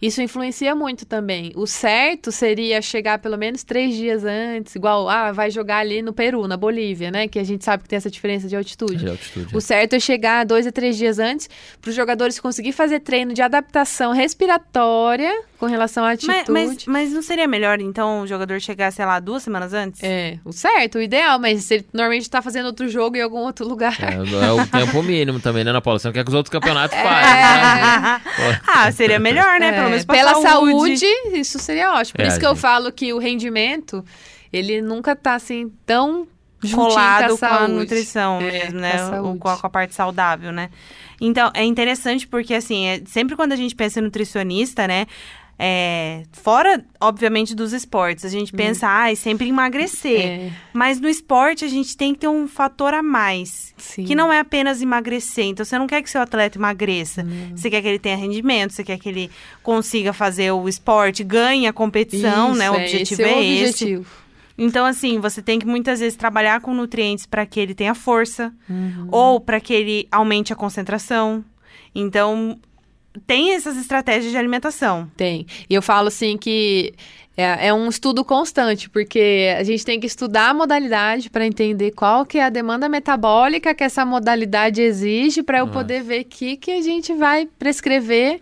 Isso 0.00 0.20
influencia 0.22 0.74
muito 0.74 1.04
também. 1.06 1.52
O 1.54 1.66
certo 1.66 2.32
seria 2.32 2.80
chegar 2.82 3.18
pelo 3.18 3.36
menos 3.36 3.62
três 3.62 3.94
dias 3.94 4.24
antes, 4.24 4.74
igual, 4.74 5.08
ah, 5.08 5.32
vai 5.32 5.50
jogar 5.50 5.78
ali 5.78 6.02
no 6.02 6.12
Peru, 6.12 6.46
na 6.46 6.56
Bolívia, 6.56 7.10
né? 7.10 7.28
Que 7.28 7.38
a 7.38 7.44
gente 7.44 7.64
sabe 7.64 7.82
que 7.82 7.88
tem 7.88 7.96
essa 7.96 8.10
diferença 8.10 8.48
de 8.48 8.56
altitude. 8.56 8.96
De 8.96 9.10
altitude. 9.10 9.56
O 9.56 9.60
certo 9.60 9.94
é 9.94 10.00
chegar 10.00 10.44
dois 10.44 10.66
a 10.66 10.72
três 10.72 10.96
dias 10.96 11.18
antes 11.18 11.48
para 11.80 11.88
os 11.88 11.94
jogadores 11.94 12.38
conseguir 12.38 12.72
fazer 12.72 13.00
treino 13.00 13.32
de 13.32 13.42
adaptação 13.42 14.12
respiratória 14.12 15.32
com 15.58 15.66
relação 15.66 16.04
à 16.04 16.10
altitude. 16.10 16.50
Mas, 16.50 16.66
mas, 16.66 16.86
mas 16.86 17.12
não 17.12 17.22
seria 17.22 17.46
melhor, 17.46 17.80
então, 17.80 18.22
o 18.22 18.26
jogador 18.26 18.60
chegar, 18.60 18.90
sei 18.90 19.04
lá, 19.06 19.20
duas 19.20 19.42
semanas 19.42 19.72
antes? 19.72 20.02
É, 20.02 20.38
o 20.44 20.52
certo, 20.52 20.98
o 20.98 21.02
ideal, 21.02 21.38
mas 21.38 21.64
se 21.64 21.74
ele 21.74 21.86
normalmente 21.92 22.28
tá 22.28 22.42
fazendo 22.42 22.66
outro 22.66 22.88
jogo 22.88 23.16
em 23.16 23.20
algum 23.20 23.38
outro 23.38 23.66
lugar. 23.66 23.96
É, 24.00 24.14
é 24.14 24.52
o 24.52 24.66
tempo 24.66 25.02
mínimo 25.02 25.38
também, 25.40 25.62
né, 25.64 25.70
Ana 25.70 25.80
Paula? 25.80 25.98
Você 25.98 26.08
não 26.08 26.12
quer 26.12 26.24
que 26.24 26.30
os 26.30 26.34
outros 26.34 26.50
campeonatos 26.52 26.96
É. 26.96 27.02
parem, 27.02 27.28
né? 27.28 28.20
ah, 28.66 28.90
seria 28.92 29.18
melhor, 29.18 29.60
né? 29.60 29.71
Pelo 29.74 29.86
É, 29.86 29.90
menos 29.90 30.04
pra 30.04 30.14
pela 30.16 30.34
saúde. 30.34 30.98
saúde. 30.98 31.06
isso 31.38 31.58
seria 31.58 31.92
ótimo. 31.94 32.16
Por 32.16 32.24
É, 32.24 32.28
isso 32.28 32.38
que 32.38 32.46
eu 32.46 32.50
gente. 32.50 32.60
falo 32.60 32.92
que 32.92 33.12
o 33.12 33.18
rendimento, 33.18 34.04
ele 34.52 34.80
nunca 34.82 35.14
tá 35.16 35.34
assim 35.34 35.70
tão 35.86 36.26
colado 36.74 37.36
com 37.38 37.44
a, 37.44 37.48
com 37.48 37.54
a 37.64 37.68
nutrição 37.68 38.40
É, 38.40 38.44
mesmo, 38.44 38.72
com 38.72 38.78
a 38.78 38.80
né? 38.80 38.94
O- 38.94 39.10
saúde. 39.10 39.38
Com 39.40 39.48
a, 39.48 39.56
com 39.58 39.66
a 39.66 39.70
parte 39.70 39.94
saudável, 39.94 40.52
né? 40.52 40.70
Então, 41.20 41.50
é 41.54 41.64
interessante 41.64 42.26
porque, 42.26 42.54
assim, 42.54 42.86
é- 42.86 43.02
sempre 43.06 43.34
quando 43.36 43.52
a 43.52 43.56
gente 43.56 43.74
pensa 43.74 44.00
em 44.00 44.02
nutricionista, 44.02 44.86
né? 44.86 45.06
É, 45.58 46.24
fora, 46.32 46.84
obviamente, 47.00 47.54
dos 47.54 47.72
esportes, 47.72 48.24
a 48.24 48.28
gente 48.28 48.52
pensa, 48.52 48.86
ah, 48.88 49.14
sempre 49.14 49.48
emagrecer. 49.48 50.20
É, 50.20 50.50
Mas 50.72 51.00
no 51.00 51.08
esporte, 51.08 51.64
a 51.64 51.68
gente 51.68 51.96
tem 51.96 52.12
que 52.14 52.20
ter 52.20 52.28
um 52.28 52.48
fator 52.48 52.92
a 52.94 53.02
mais. 53.02 53.72
sim. 53.76 54.04
Que 54.04 54.14
não 54.14 54.32
é 54.32 54.40
apenas 54.40 54.80
emagrecer. 54.82 55.44
Então, 55.44 55.64
você 55.64 55.78
não 55.78 55.86
quer 55.86 56.02
que 56.02 56.10
seu 56.10 56.20
atleta 56.20 56.58
emagreça. 56.58 57.24
Você 57.54 57.70
quer 57.70 57.80
que 57.80 57.88
ele 57.88 57.98
tenha 57.98 58.16
rendimento, 58.16 58.72
você 58.72 58.82
quer 58.82 58.98
que 58.98 59.08
ele 59.08 59.30
consiga 59.62 60.12
fazer 60.12 60.50
o 60.52 60.68
esporte, 60.68 61.22
ganhe 61.22 61.66
a 61.66 61.72
competição, 61.72 62.50
Isso, 62.50 62.58
né? 62.58 62.70
O 62.70 62.74
é, 62.74 62.78
objetivo 62.82 63.22
é, 63.22 63.24
o 63.26 63.40
esse. 63.42 63.84
objetivo. 63.84 64.22
Então, 64.58 64.84
assim, 64.84 65.18
você 65.18 65.40
tem 65.40 65.58
que 65.58 65.66
muitas 65.66 66.00
vezes 66.00 66.16
trabalhar 66.16 66.60
com 66.60 66.74
nutrientes 66.74 67.24
para 67.24 67.46
que 67.46 67.58
ele 67.58 67.74
tenha 67.74 67.94
força 67.94 68.52
Uhum. 68.68 69.08
ou 69.10 69.40
para 69.40 69.60
que 69.60 69.72
ele 69.72 70.08
aumente 70.10 70.52
a 70.52 70.56
concentração. 70.56 71.44
Então, 71.94 72.58
tem 73.26 73.54
essas 73.54 73.76
estratégias 73.76 74.32
de 74.32 74.38
alimentação. 74.38 75.10
Tem. 75.16 75.46
E 75.68 75.74
eu 75.74 75.82
falo 75.82 76.08
assim 76.08 76.36
que 76.36 76.94
é, 77.36 77.68
é 77.68 77.74
um 77.74 77.88
estudo 77.88 78.24
constante, 78.24 78.90
porque 78.90 79.54
a 79.58 79.62
gente 79.62 79.84
tem 79.84 79.98
que 79.98 80.06
estudar 80.06 80.50
a 80.50 80.54
modalidade 80.54 81.30
para 81.30 81.46
entender 81.46 81.92
qual 81.92 82.26
que 82.26 82.38
é 82.38 82.44
a 82.44 82.50
demanda 82.50 82.88
metabólica 82.88 83.74
que 83.74 83.84
essa 83.84 84.04
modalidade 84.04 84.82
exige 84.82 85.42
para 85.42 85.58
eu 85.58 85.66
Nossa. 85.66 85.78
poder 85.78 86.02
ver 86.02 86.22
o 86.22 86.24
que, 86.24 86.56
que 86.56 86.70
a 86.70 86.82
gente 86.82 87.14
vai 87.14 87.48
prescrever. 87.58 88.40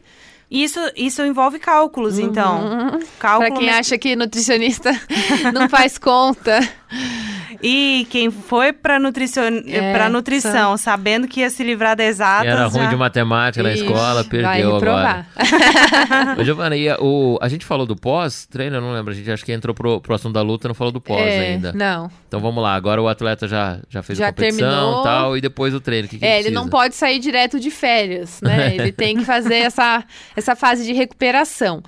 E 0.50 0.64
Isso, 0.64 0.80
isso 0.96 1.22
envolve 1.22 1.60
cálculos, 1.60 2.18
então. 2.18 2.64
Uhum. 2.64 3.00
Cálculo 3.20 3.50
Para 3.50 3.60
quem 3.60 3.70
acha 3.70 3.96
que 3.96 4.16
nutricionista 4.16 4.90
não 5.54 5.68
faz 5.68 5.96
conta. 5.96 6.58
E 7.62 8.06
quem 8.08 8.30
foi 8.30 8.72
para 8.72 8.98
nutricion... 8.98 9.42
É, 9.66 9.92
pra 9.92 10.08
nutrição, 10.08 10.78
sabendo 10.78 11.28
que 11.28 11.40
ia 11.40 11.50
se 11.50 11.62
livrar 11.62 11.94
das 11.94 12.04
Quem 12.04 12.10
exatas. 12.10 12.46
era 12.46 12.66
ruim 12.68 12.84
já- 12.84 12.88
de 12.90 12.96
matemática 12.96 13.62
na 13.62 13.72
Ixi, 13.72 13.82
escola, 13.82 14.14
vai 14.22 14.24
perdeu 14.24 14.76
agora. 14.76 15.26
reprovar. 15.36 16.38
Ô, 16.40 16.44
Giovana, 16.44 16.76
e 16.76 16.88
a, 16.88 16.96
o, 16.98 17.38
a 17.42 17.48
gente 17.48 17.66
falou 17.66 17.84
do 17.84 17.94
pós-treino, 17.94 18.76
eu 18.76 18.80
não 18.80 18.94
lembro, 18.94 19.12
a 19.12 19.14
gente 19.14 19.30
acho 19.30 19.44
que 19.44 19.52
entrou 19.52 19.74
pro, 19.74 20.00
pro 20.00 20.14
assunto 20.14 20.32
da 20.32 20.40
luta, 20.42 20.68
não 20.68 20.74
falou 20.74 20.90
do 20.92 21.00
pós 21.02 21.20
É, 21.20 21.40
ainda. 21.50 21.72
Não. 21.74 22.10
Então 22.28 22.40
vamos 22.40 22.62
lá, 22.62 22.74
agora 22.74 23.02
o 23.02 23.08
atleta 23.08 23.46
já, 23.46 23.78
já 23.90 24.02
fez 24.02 24.18
Já 24.18 24.28
a 24.28 24.32
competição 24.32 24.70
terminou. 24.70 25.00
e 25.00 25.04
tal, 25.04 25.36
e 25.36 25.40
depois 25.42 25.74
o 25.74 25.80
treino, 25.80 26.06
o 26.06 26.10
que, 26.10 26.18
que 26.18 26.24
É, 26.24 26.34
ele 26.36 26.44
precisa? 26.44 26.60
não 26.62 26.68
pode 26.68 26.94
sair 26.94 27.18
direto 27.18 27.60
de 27.60 27.70
férias, 27.70 28.40
né? 28.40 28.74
Ele 28.80 28.92
tem 28.92 29.18
que 29.18 29.24
fazer 29.24 29.56
essa, 29.56 30.02
essa 30.34 30.56
fase 30.56 30.84
de 30.84 30.94
recuperação. 30.94 31.82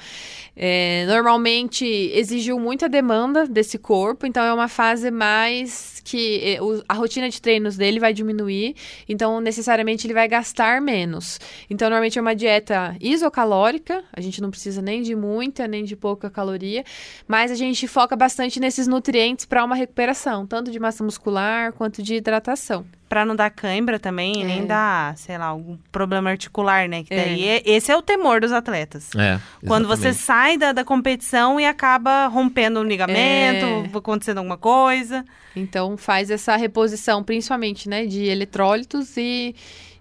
É, 0.54 1.06
normalmente 1.06 1.84
exigiu 1.86 2.58
muita 2.60 2.88
demanda 2.88 3.46
desse 3.46 3.78
corpo, 3.78 4.26
então 4.26 4.44
é 4.44 4.52
uma 4.52 4.68
fase 4.68 5.10
mais 5.10 6.00
que 6.04 6.40
é, 6.44 6.58
a 6.88 6.94
rotina 6.94 7.28
de 7.30 7.40
treinos 7.40 7.76
dele 7.76 7.98
vai 7.98 8.12
diminuir, 8.12 8.74
então 9.08 9.40
necessariamente 9.40 10.06
ele 10.06 10.12
vai 10.12 10.28
gastar 10.28 10.80
menos. 10.82 11.40
Então 11.70 11.88
normalmente 11.88 12.18
é 12.18 12.22
uma 12.22 12.34
dieta 12.34 12.94
isocalórica, 13.00 14.04
a 14.12 14.20
gente 14.20 14.42
não 14.42 14.50
precisa 14.50 14.82
nem 14.82 15.00
de 15.00 15.14
muita 15.14 15.66
nem 15.66 15.84
de 15.84 15.96
pouca 15.96 16.28
caloria, 16.28 16.84
mas 17.26 17.50
a 17.50 17.54
gente 17.54 17.88
foca 17.88 18.14
bastante 18.14 18.60
nesses 18.60 18.86
nutrientes 18.86 19.46
para 19.46 19.64
uma 19.64 19.74
recuperação, 19.74 20.46
tanto 20.46 20.70
de 20.70 20.78
massa 20.78 21.02
muscular 21.02 21.72
quanto 21.72 22.02
de 22.02 22.16
hidratação. 22.16 22.84
Pra 23.12 23.26
não 23.26 23.36
dar 23.36 23.50
cãibra 23.50 23.98
também, 23.98 24.40
É. 24.42 24.44
nem 24.46 24.64
dar, 24.66 25.14
sei 25.18 25.36
lá, 25.36 25.44
algum 25.44 25.76
problema 25.92 26.30
articular, 26.30 26.88
né? 26.88 27.02
Que 27.04 27.12
É. 27.12 27.16
daí 27.24 27.46
é- 27.46 27.62
esse 27.66 27.92
é 27.92 27.96
o 27.96 28.00
temor 28.00 28.40
dos 28.40 28.52
atletas. 28.52 29.10
É, 29.14 29.38
Quando 29.66 29.86
você 29.86 30.14
sai 30.14 30.56
da, 30.56 30.72
da 30.72 30.82
competição 30.82 31.60
e 31.60 31.66
acaba 31.66 32.26
rompendo 32.28 32.80
um 32.80 32.84
ligamento, 32.84 33.66
É. 33.66 33.98
acontecendo 33.98 34.38
alguma 34.38 34.56
coisa. 34.56 35.26
Então 35.54 35.98
faz 35.98 36.30
essa 36.30 36.56
reposição, 36.56 37.22
principalmente, 37.22 37.86
né, 37.86 38.06
de 38.06 38.24
eletrólitos 38.24 39.14
e 39.18 39.54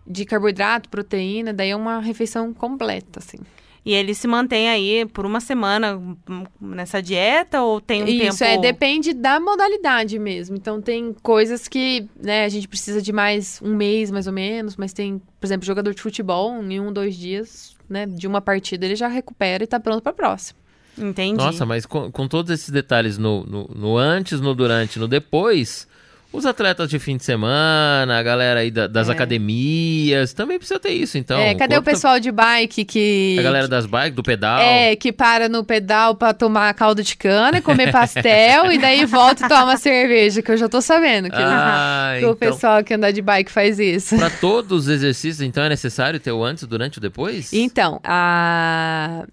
de 0.08 0.24
carboidrato, 0.24 0.88
proteína, 0.88 1.52
daí 1.52 1.72
é 1.72 1.76
uma 1.76 2.00
refeição 2.00 2.54
completa, 2.54 3.20
assim. 3.20 3.40
E 3.84 3.94
ele 3.94 4.14
se 4.14 4.28
mantém 4.28 4.70
aí 4.70 5.06
por 5.08 5.26
uma 5.26 5.40
semana 5.40 5.98
hum, 5.98 6.46
nessa 6.60 7.02
dieta 7.02 7.62
ou 7.64 7.82
tem 7.82 8.04
um 8.04 8.08
Isso, 8.08 8.40
tempo... 8.40 8.44
é, 8.44 8.58
depende 8.58 9.12
da 9.12 9.40
modalidade 9.40 10.20
mesmo. 10.20 10.56
Então 10.56 10.80
tem 10.80 11.16
coisas 11.24 11.68
que, 11.68 12.08
né, 12.22 12.46
a 12.46 12.50
gente 12.50 12.68
precisa 12.68 13.02
de 13.02 13.12
mais 13.12 13.60
um 13.64 13.76
mês, 13.76 14.12
mais 14.12 14.28
ou 14.28 14.34
menos, 14.34 14.78
mas 14.78 14.94
tem, 14.94 15.20
por 15.40 15.48
exemplo, 15.48 15.66
jogador 15.66 15.96
de 15.96 16.02
futebol, 16.02 16.64
em 16.64 16.80
um, 16.80 16.94
dois 16.94 17.16
dias, 17.16 17.76
né, 17.90 18.06
de 18.06 18.28
uma 18.28 18.40
partida, 18.40 18.86
ele 18.86 18.96
já 18.96 19.08
recupera 19.08 19.64
e 19.64 19.68
tá 19.68 19.80
pronto 19.80 20.04
pra 20.04 20.14
próxima. 20.14 20.60
Entendi. 20.98 21.38
Nossa, 21.38 21.66
mas 21.66 21.86
com, 21.86 22.12
com 22.12 22.28
todos 22.28 22.52
esses 22.52 22.70
detalhes 22.70 23.18
no, 23.18 23.44
no, 23.46 23.64
no 23.74 23.98
antes, 23.98 24.40
no 24.40 24.54
durante, 24.54 25.00
no 25.00 25.08
depois, 25.08 25.88
os 26.34 26.46
atletas 26.46 26.90
de 26.90 26.98
fim 27.00 27.18
de 27.18 27.24
semana, 27.24 28.18
a 28.18 28.24
galera 28.24 28.62
aí 28.62 28.72
da- 28.72 28.88
das 28.88 29.10
É. 29.10 29.12
academias, 29.12 30.34
também 30.34 30.58
precisa 30.58 30.80
ter 30.80 30.92
isso, 30.92 31.18
então. 31.18 31.38
é, 31.40 31.54
cadê 31.56 31.76
o 31.76 31.82
tá- 31.82 31.92
pessoal 31.92 32.20
de 32.20 32.32
bike 32.32 32.86
que... 32.86 33.36
A 33.40 33.42
galera 33.42 33.68
das 33.68 33.86
bikes, 33.86 34.16
do 34.16 34.24
pedal. 34.24 34.60
É, 34.62 34.96
que 34.96 35.12
para 35.12 35.50
no 35.50 35.64
pedal 35.64 36.16
pra 36.16 36.34
tomar 36.34 36.74
caldo 36.74 37.04
de 37.04 37.16
cana, 37.18 37.62
comer 37.62 37.92
pastel 37.92 38.72
e 38.72 38.78
daí 38.78 39.06
volta 39.06 39.46
e 39.46 39.50
toma 39.50 39.76
cerveja, 39.78 40.42
que 40.42 40.52
eu 40.52 40.58
já 40.58 40.70
tô 40.70 40.82
sabendo 40.82 41.30
que, 41.30 41.36
Ah, 41.38 42.16
que 42.20 42.26
o 42.26 42.32
então, 42.32 42.36
pessoal 42.36 42.84
que 42.84 42.94
anda 42.94 43.12
de 43.12 43.22
bike 43.22 43.52
faz 43.52 43.80
isso. 43.80 44.18
Pra 44.18 44.30
todos 44.30 44.84
os 44.86 44.88
exercícios, 44.88 45.42
então, 45.42 45.64
é 45.64 45.70
necessário 45.70 46.20
ter 46.20 46.32
o 46.32 46.44
antes, 46.44 46.64
o 46.64 46.68
durante 46.68 46.96
e 46.96 46.98
o 47.00 47.02
depois? 47.02 47.52
Então, 47.54 48.00
a... 48.04 49.26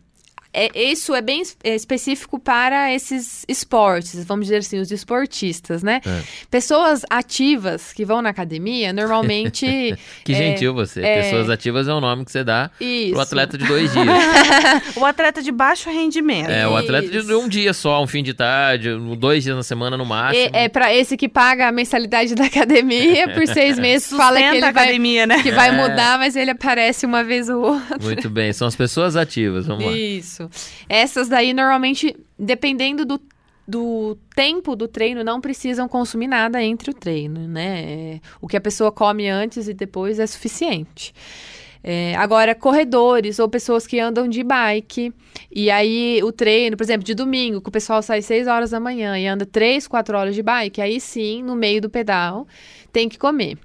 é- 0.66 0.90
isso 0.92 1.14
é 1.14 1.21
bem 1.23 1.42
é 1.64 1.75
específico 1.75 2.38
para 2.38 2.92
esses 2.92 3.44
esportes, 3.49 4.25
vamos 4.25 4.47
dizer 4.47 4.59
assim, 4.59 4.79
os 4.81 4.90
esportistas, 4.90 5.83
né? 5.83 6.01
É. 6.07 6.23
Pessoas 6.51 7.03
ativas 7.11 7.92
que 7.92 8.05
vão 8.05 8.21
na 8.23 8.31
academia, 8.31 8.92
normalmente. 8.92 9.66
Que 10.25 10.33
é, 10.33 10.37
gentil 10.37 10.75
você. 10.75 11.03
é. 11.03 11.23
Pessoas 11.23 11.49
ativas 11.51 11.88
é 11.88 11.92
o 11.92 12.01
nome 12.01 12.25
que 12.25 12.33
você 12.33 12.42
dá 12.44 12.71
Isso. 12.81 13.12
pro 13.12 13.21
atleta 13.21 13.57
de 13.59 13.64
dois 13.66 13.92
dias. 13.92 14.07
O 14.97 15.05
atleta 15.05 15.42
de 15.42 15.51
baixo 15.53 15.88
rendimento. 15.90 16.51
é, 16.51 16.66
o 16.66 16.77
atleta 16.77 17.09
de 17.09 17.18
Isso. 17.18 17.38
um 17.38 17.49
dia 17.49 17.73
só, 17.73 18.03
um 18.03 18.07
fim 18.07 18.23
de 18.23 18.35
tarde, 18.35 18.90
dois 19.18 19.44
dias 19.44 19.57
na 19.57 19.62
semana 19.62 19.97
no 19.97 20.05
máximo. 20.05 20.51
É, 20.53 20.64
é 20.64 20.68
para 20.68 20.94
esse 20.94 21.16
que 21.16 21.29
paga 21.29 21.68
a 21.68 21.73
mensalidade 21.73 22.35
da 22.35 22.44
academia 22.47 23.29
por 23.33 23.47
seis 23.49 23.79
meses, 23.79 24.11
fala 24.11 24.38
que 24.38 24.44
ele 24.44 24.64
a 24.64 24.71
vai, 24.73 24.85
academia, 24.85 25.27
né? 25.27 25.42
que 25.42 25.51
vai 25.53 25.68
É. 25.68 25.73
mudar, 25.73 26.18
mas 26.18 26.37
ele 26.37 26.51
aparece 26.51 27.07
uma 27.07 27.23
vez 27.23 27.49
ou 27.49 27.61
outra. 27.62 27.99
Muito 28.01 28.29
bem, 28.29 28.53
são 28.53 28.66
as 28.66 28.75
pessoas 28.77 29.16
ativas, 29.16 29.66
vamos 29.66 29.85
lá. 29.85 29.92
Isso. 29.92 30.48
Essas 30.89 31.29
daí, 31.29 31.53
normalmente, 31.53 32.17
dependendo 32.39 33.05
do, 33.05 33.21
do 33.67 34.17
tempo 34.35 34.75
do 34.75 34.89
treino, 34.89 35.23
não 35.23 35.41
precisam 35.41 35.89
consumir 35.89 36.27
nada 36.27 36.63
entre 36.63 36.91
o 36.91 36.95
treino, 36.95 37.47
né? 37.47 37.83
É, 37.83 38.21
O 38.41 38.49
que 38.49 38.57
a 38.57 38.61
pessoa 38.61 38.91
come 38.91 39.29
antes 39.29 39.69
e 39.69 39.75
depois 39.75 40.19
é 40.19 40.27
suficiente. 40.27 41.15
É, 41.83 42.15
agora, 42.17 42.55
corredores 42.55 43.39
ou 43.39 43.49
pessoas 43.49 43.87
que 43.87 44.01
andam 44.01 44.29
de 44.29 44.43
bike, 44.43 45.13
e 45.51 45.71
aí 45.71 46.21
o 46.23 46.33
treino, 46.33 46.77
por 46.77 46.83
exemplo, 46.83 47.05
de 47.05 47.15
domingo, 47.15 47.61
que 47.61 47.69
o 47.69 47.73
pessoal 47.73 48.03
sai 48.03 48.21
6 48.21 48.47
horas 48.47 48.71
da 48.71 48.81
manhã 48.81 49.19
e 49.19 49.27
anda 49.27 49.47
3, 49.47 49.87
4 49.87 50.19
horas 50.19 50.35
de 50.35 50.43
bike, 50.43 50.81
aí 50.81 51.01
sim, 51.01 51.43
no 51.43 51.55
meio 51.55 51.81
do 51.81 51.89
pedal, 51.89 52.47
tem 52.93 53.09
que 53.09 53.17
comer. 53.19 53.57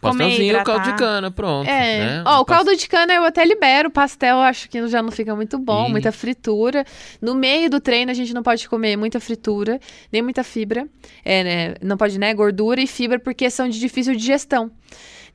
Pastelzinho, 0.00 0.64
caldo 0.64 0.84
de 0.84 0.96
cana, 0.96 1.30
pronto. 1.30 1.68
É. 1.68 1.98
né? 1.98 2.22
Ó, 2.26 2.40
o 2.40 2.44
caldo 2.44 2.74
de 2.74 2.88
cana 2.88 3.12
eu 3.12 3.24
até 3.24 3.44
libero, 3.44 3.88
o 3.88 3.92
pastel 3.92 4.36
eu 4.36 4.42
acho 4.42 4.68
que 4.68 4.86
já 4.88 5.02
não 5.02 5.10
fica 5.10 5.36
muito 5.36 5.58
bom, 5.58 5.88
Ih. 5.88 5.90
muita 5.90 6.10
fritura. 6.10 6.84
No 7.20 7.34
meio 7.34 7.68
do 7.68 7.80
treino 7.80 8.10
a 8.10 8.14
gente 8.14 8.32
não 8.32 8.42
pode 8.42 8.68
comer 8.68 8.96
muita 8.96 9.20
fritura, 9.20 9.78
nem 10.10 10.22
muita 10.22 10.42
fibra. 10.42 10.86
É, 11.24 11.44
né? 11.44 11.74
Não 11.82 11.96
pode, 11.96 12.18
né? 12.18 12.32
Gordura 12.32 12.80
e 12.80 12.86
fibra 12.86 13.18
porque 13.18 13.50
são 13.50 13.68
de 13.68 13.78
difícil 13.78 14.14
digestão. 14.16 14.70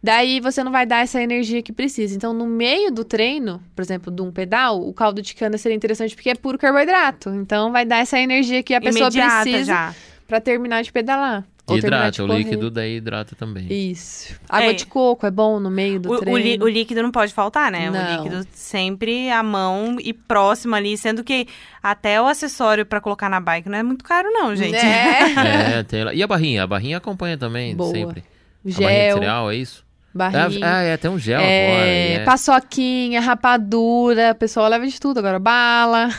Daí 0.02 0.40
você 0.40 0.64
não 0.64 0.72
vai 0.72 0.86
dar 0.86 1.00
essa 1.04 1.20
energia 1.22 1.64
que 1.64 1.74
precisa. 1.74 2.16
Então, 2.16 2.32
no 2.32 2.46
meio 2.46 2.92
do 2.92 3.04
treino, 3.04 3.60
por 3.76 3.82
exemplo, 3.82 4.14
de 4.14 4.22
um 4.22 4.32
pedal, 4.32 4.80
o 4.80 4.94
caldo 4.94 5.20
de 5.20 5.34
cana 5.34 5.58
seria 5.58 5.76
interessante 5.76 6.14
porque 6.14 6.30
é 6.30 6.36
puro 6.36 6.60
carboidrato. 6.60 7.30
Então, 7.32 7.72
vai 7.72 7.86
dar 7.86 7.98
essa 7.98 8.20
energia 8.20 8.62
que 8.62 8.76
a 8.76 8.82
pessoa 8.82 9.10
Imediata 9.10 9.42
precisa 9.42 9.66
já. 9.66 9.96
pra 10.28 10.40
terminar 10.40 10.84
de 10.84 10.92
pedalar. 10.92 11.44
Ou 11.68 11.78
Hidrata, 11.78 12.24
o 12.24 12.28
líquido 12.28 12.70
daí 12.70 12.98
hidrata 12.98 13.36
também. 13.36 13.66
Isso. 13.72 14.36
Água 14.48 14.70
É. 14.70 14.74
de 14.74 14.86
coco 14.86 15.26
é 15.26 15.32
bom 15.32 15.60
no 15.60 15.72
meio 15.72 16.00
do 16.00 16.12
O, 16.12 16.14
o 16.16 16.20
treino. 16.20 16.38
li- 16.40 16.60
o 16.62 16.68
líquido 16.68 17.02
não 17.02 17.12
pode 17.12 17.34
faltar, 17.34 17.72
né? 17.72 17.90
Não. 17.90 18.00
O 18.00 18.24
líquido 18.24 18.48
sempre 18.54 19.32
à 19.32 19.42
mão 19.42 19.98
e 20.00 20.14
próximo 20.14 20.76
ali, 20.76 20.96
sendo 20.98 21.24
que 21.24 21.48
até 21.82 22.22
o 22.22 22.28
acessório 22.28 22.86
pra 22.86 23.02
colocar 23.02 23.30
na 23.30 23.40
bike 23.40 23.68
não 23.68 23.78
é 23.80 23.84
muito 23.84 24.04
caro, 24.06 24.30
não, 24.32 24.56
gente. 24.56 24.76
É. 24.76 25.80
É, 25.80 25.84
tem 25.84 26.04
lá. 26.04 26.14
E 26.14 26.22
a 26.22 26.28
barrinha? 26.28 26.64
A 26.64 26.68
barrinha 26.68 26.98
acompanha 26.98 27.38
também, 27.38 27.76
Boa. 27.76 27.92
sempre. 27.92 28.20
A 28.20 28.24
barrinha 28.24 28.66
de 28.66 28.72
Gel, 28.72 29.14
cereal, 29.18 29.52
é 29.52 29.56
isso? 29.56 29.84
barrinha. 30.14 30.60
Ah, 30.64 30.82
é, 30.82 30.96
tem 30.98 31.12
um 31.12 31.20
gel 31.20 31.40
agora. 31.40 31.52
é, 31.52 32.14
é. 32.14 32.20
paçoquinha, 32.24 33.20
rapadura, 33.20 34.32
o 34.32 34.36
pessoal 34.36 34.70
leva 34.70 34.88
de 34.88 35.00
tudo 35.00 35.18
agora, 35.18 35.40
bala. 35.40 36.10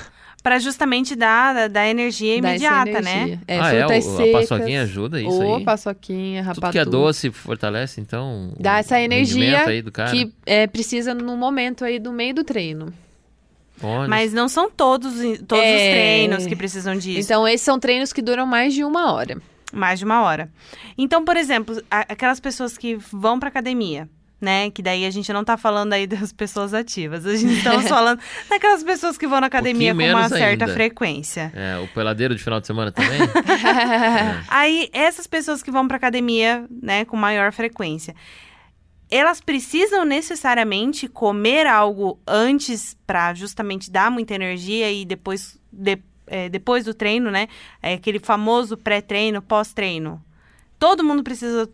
Pra 0.46 0.60
justamente 0.60 1.16
dar, 1.16 1.68
dar 1.68 1.88
energia 1.88 2.40
dá 2.40 2.50
imediata, 2.50 3.00
né? 3.02 3.16
energia. 3.16 3.40
É, 3.48 3.58
ah, 3.58 3.72
é? 3.74 3.84
O, 3.84 3.90
a 3.90 4.00
secas. 4.00 4.32
paçoquinha 4.48 4.82
ajuda 4.82 5.20
isso 5.20 5.42
Ô, 5.42 5.56
aí? 5.56 5.64
paçoquinha, 5.64 6.40
rapadura. 6.40 6.60
Tudo 6.68 6.72
que 6.72 6.78
é 6.78 6.84
doce 6.84 7.30
fortalece, 7.32 8.00
então. 8.00 8.52
Dá 8.56 8.74
o 8.74 8.76
essa 8.76 9.00
energia 9.00 9.42
rendimento 9.42 9.68
aí 9.70 9.82
do 9.82 9.90
cara. 9.90 10.12
que 10.12 10.32
é, 10.46 10.68
precisa 10.68 11.12
no 11.14 11.36
momento 11.36 11.84
aí 11.84 11.98
do 11.98 12.12
meio 12.12 12.32
do 12.32 12.44
treino. 12.44 12.92
Olha, 13.82 14.06
Mas 14.08 14.32
não 14.32 14.48
são 14.48 14.70
todos, 14.70 15.14
todos 15.48 15.64
os 15.64 15.70
É. 15.70 15.90
treinos 15.90 16.46
que 16.46 16.54
precisam 16.54 16.96
disso. 16.96 17.18
Então, 17.18 17.46
esses 17.48 17.62
são 17.62 17.76
treinos 17.80 18.12
que 18.12 18.22
duram 18.22 18.46
mais 18.46 18.72
de 18.72 18.84
uma 18.84 19.12
hora. 19.12 19.42
Mais 19.72 19.98
de 19.98 20.04
uma 20.04 20.22
hora. 20.22 20.48
Então, 20.96 21.24
por 21.24 21.36
exemplo, 21.36 21.76
a- 21.90 22.06
aquelas 22.08 22.38
pessoas 22.38 22.78
que 22.78 22.94
vão 23.12 23.40
pra 23.40 23.48
academia, 23.48 24.08
né? 24.40 24.70
Que 24.70 24.82
daí 24.82 25.04
a 25.06 25.10
gente 25.10 25.32
não 25.32 25.42
tá 25.44 25.56
falando 25.56 25.92
aí 25.92 26.06
das 26.08 26.32
pessoas 26.32 26.74
ativas. 26.74 27.24
A 27.26 27.36
gente 27.36 27.54
estamos 27.58 27.88
falando 27.88 28.20
daquelas 28.48 28.82
pessoas 28.82 29.16
que 29.18 29.26
vão 29.26 29.40
na 29.40 29.46
academia 29.46 29.94
com 29.94 30.02
uma 30.02 30.28
certa 30.28 30.64
ainda. 30.64 30.68
frequência. 30.68 31.52
É, 31.54 31.78
o 31.78 31.88
peladeiro 31.88 32.34
de 32.34 32.42
final 32.42 32.60
de 32.60 32.66
semana 32.66 32.92
também? 32.92 33.18
Aí, 34.48 34.88
essas 34.92 35.26
pessoas 35.26 35.62
que 35.62 35.70
vão 35.70 35.86
pra 35.88 35.96
academia, 35.96 36.66
né, 36.82 37.04
com 37.04 37.16
maior 37.16 37.52
frequência, 37.52 38.14
elas 39.10 39.40
precisam 39.40 40.04
necessariamente 40.04 41.06
comer 41.08 41.66
algo 41.66 42.18
antes 42.26 42.96
pra 43.06 43.32
justamente 43.34 43.90
dar 43.90 44.10
muita 44.10 44.34
energia 44.34 44.90
e 44.92 45.04
depois, 45.04 45.58
de- 45.72 46.02
é, 46.26 46.48
depois 46.48 46.84
do 46.84 46.92
treino, 46.92 47.30
né? 47.30 47.46
É 47.80 47.94
aquele 47.94 48.18
famoso 48.18 48.76
pré-treino, 48.76 49.40
pós-treino. 49.40 50.20
Todo 50.78 51.04
mundo 51.04 51.22
precisa, 51.22 51.68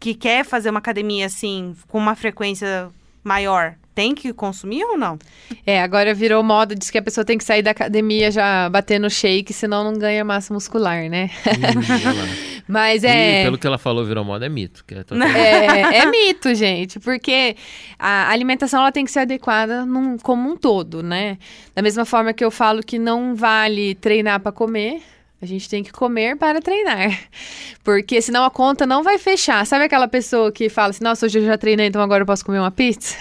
que 0.00 0.14
quer 0.14 0.44
fazer 0.44 0.70
uma 0.70 0.78
academia 0.78 1.26
assim, 1.26 1.74
com 1.88 1.98
uma 1.98 2.14
frequência 2.14 2.88
maior, 3.24 3.74
tem 3.94 4.14
que 4.14 4.32
consumir 4.32 4.84
ou 4.84 4.96
não? 4.96 5.18
É, 5.66 5.82
agora 5.82 6.14
virou 6.14 6.42
moda, 6.42 6.74
diz 6.74 6.88
que 6.90 6.98
a 6.98 7.02
pessoa 7.02 7.24
tem 7.24 7.36
que 7.36 7.42
sair 7.44 7.62
da 7.62 7.72
academia 7.72 8.30
já 8.30 8.68
batendo 8.70 9.10
shake, 9.10 9.52
senão 9.52 9.82
não 9.82 9.98
ganha 9.98 10.24
massa 10.24 10.54
muscular, 10.54 11.08
né? 11.10 11.28
Ih. 11.46 12.62
Mas 12.68 13.02
E 13.02 13.06
é. 13.06 13.42
pelo 13.44 13.56
que 13.58 13.66
ela 13.66 13.78
falou, 13.78 14.04
virou 14.04 14.22
moda, 14.24 14.44
é 14.46 14.48
mito. 14.48 14.84
Que 14.86 14.94
é 14.94 15.02
totalmente- 15.04 15.36
É, 15.36 15.96
é 15.98 16.06
mito, 16.06 16.54
gente, 16.54 17.00
porque 17.00 17.56
a 17.98 18.30
alimentação 18.30 18.80
ela 18.80 18.92
tem 18.92 19.04
que 19.04 19.10
ser 19.10 19.20
adequada 19.20 19.84
num, 19.86 20.16
como 20.18 20.50
um 20.50 20.56
todo, 20.56 21.02
né? 21.02 21.38
Da 21.74 21.82
mesma 21.82 22.04
forma 22.04 22.32
que 22.32 22.44
eu 22.44 22.50
falo 22.50 22.82
que 22.82 22.98
não 22.98 23.34
vale 23.34 23.94
treinar 23.96 24.38
para 24.40 24.52
comer, 24.52 25.02
a 25.40 25.46
gente 25.46 25.68
tem 25.68 25.82
que 25.84 25.92
comer 25.92 26.36
para 26.36 26.60
treinar. 26.60 27.18
Porque 27.84 28.20
senão 28.20 28.44
a 28.44 28.50
conta 28.50 28.86
não 28.86 29.02
vai 29.02 29.18
fechar. 29.18 29.64
Sabe 29.66 29.84
aquela 29.84 30.08
pessoa 30.08 30.50
que 30.50 30.68
fala 30.68 30.90
assim: 30.90 31.04
nossa, 31.04 31.26
hoje 31.26 31.38
eu 31.38 31.44
já 31.44 31.56
treinei, 31.56 31.86
então 31.86 32.02
agora 32.02 32.22
eu 32.22 32.26
posso 32.26 32.44
comer 32.44 32.58
uma 32.58 32.70
pizza? 32.70 33.16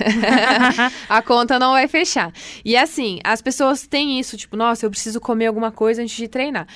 a 1.08 1.21
conta 1.21 1.60
não 1.60 1.73
vai 1.73 1.88
fechar. 1.88 2.34
E 2.65 2.75
assim, 2.75 3.19
as 3.23 3.41
pessoas 3.41 3.86
têm 3.86 4.19
isso, 4.19 4.36
tipo, 4.36 4.58
nossa, 4.58 4.86
eu 4.86 4.89
preciso 4.89 5.21
comer 5.21 5.47
alguma 5.47 5.71
coisa 5.71 6.01
antes 6.01 6.15
de 6.15 6.27
treinar. 6.27 6.67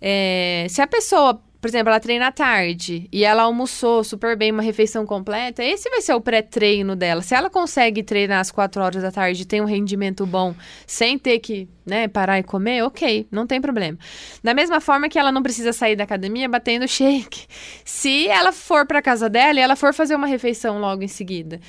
É, 0.00 0.66
se 0.68 0.80
a 0.80 0.86
pessoa, 0.86 1.40
por 1.62 1.68
exemplo, 1.68 1.90
ela 1.90 2.00
treina 2.00 2.26
à 2.26 2.32
tarde 2.32 3.08
e 3.12 3.24
ela 3.24 3.44
almoçou 3.44 4.02
super 4.02 4.36
bem, 4.36 4.50
uma 4.50 4.64
refeição 4.64 5.06
completa, 5.06 5.62
esse 5.62 5.88
vai 5.88 6.00
ser 6.00 6.12
o 6.12 6.20
pré-treino 6.20 6.96
dela. 6.96 7.22
Se 7.22 7.36
ela 7.36 7.48
consegue 7.48 8.02
treinar 8.02 8.40
às 8.40 8.50
quatro 8.50 8.82
horas 8.82 9.00
da 9.00 9.12
tarde 9.12 9.42
e 9.42 9.44
tem 9.46 9.60
um 9.60 9.64
rendimento 9.64 10.26
bom 10.26 10.56
sem 10.88 11.16
ter 11.16 11.38
que 11.38 11.68
né, 11.86 12.08
parar 12.08 12.40
e 12.40 12.42
comer, 12.42 12.82
ok, 12.82 13.28
não 13.30 13.46
tem 13.46 13.60
problema. 13.60 13.96
Da 14.42 14.52
mesma 14.52 14.80
forma 14.80 15.08
que 15.08 15.16
ela 15.16 15.30
não 15.30 15.40
precisa 15.40 15.72
sair 15.72 15.94
da 15.94 16.02
academia 16.02 16.48
batendo 16.48 16.88
shake. 16.88 17.46
Se 17.84 18.26
ela 18.26 18.50
for 18.50 18.84
para 18.84 19.00
casa 19.00 19.30
dela 19.30 19.60
e 19.60 19.62
ela 19.62 19.76
for 19.76 19.94
fazer 19.94 20.16
uma 20.16 20.26
refeição 20.26 20.80
logo 20.80 21.04
em 21.04 21.08
seguida. 21.08 21.60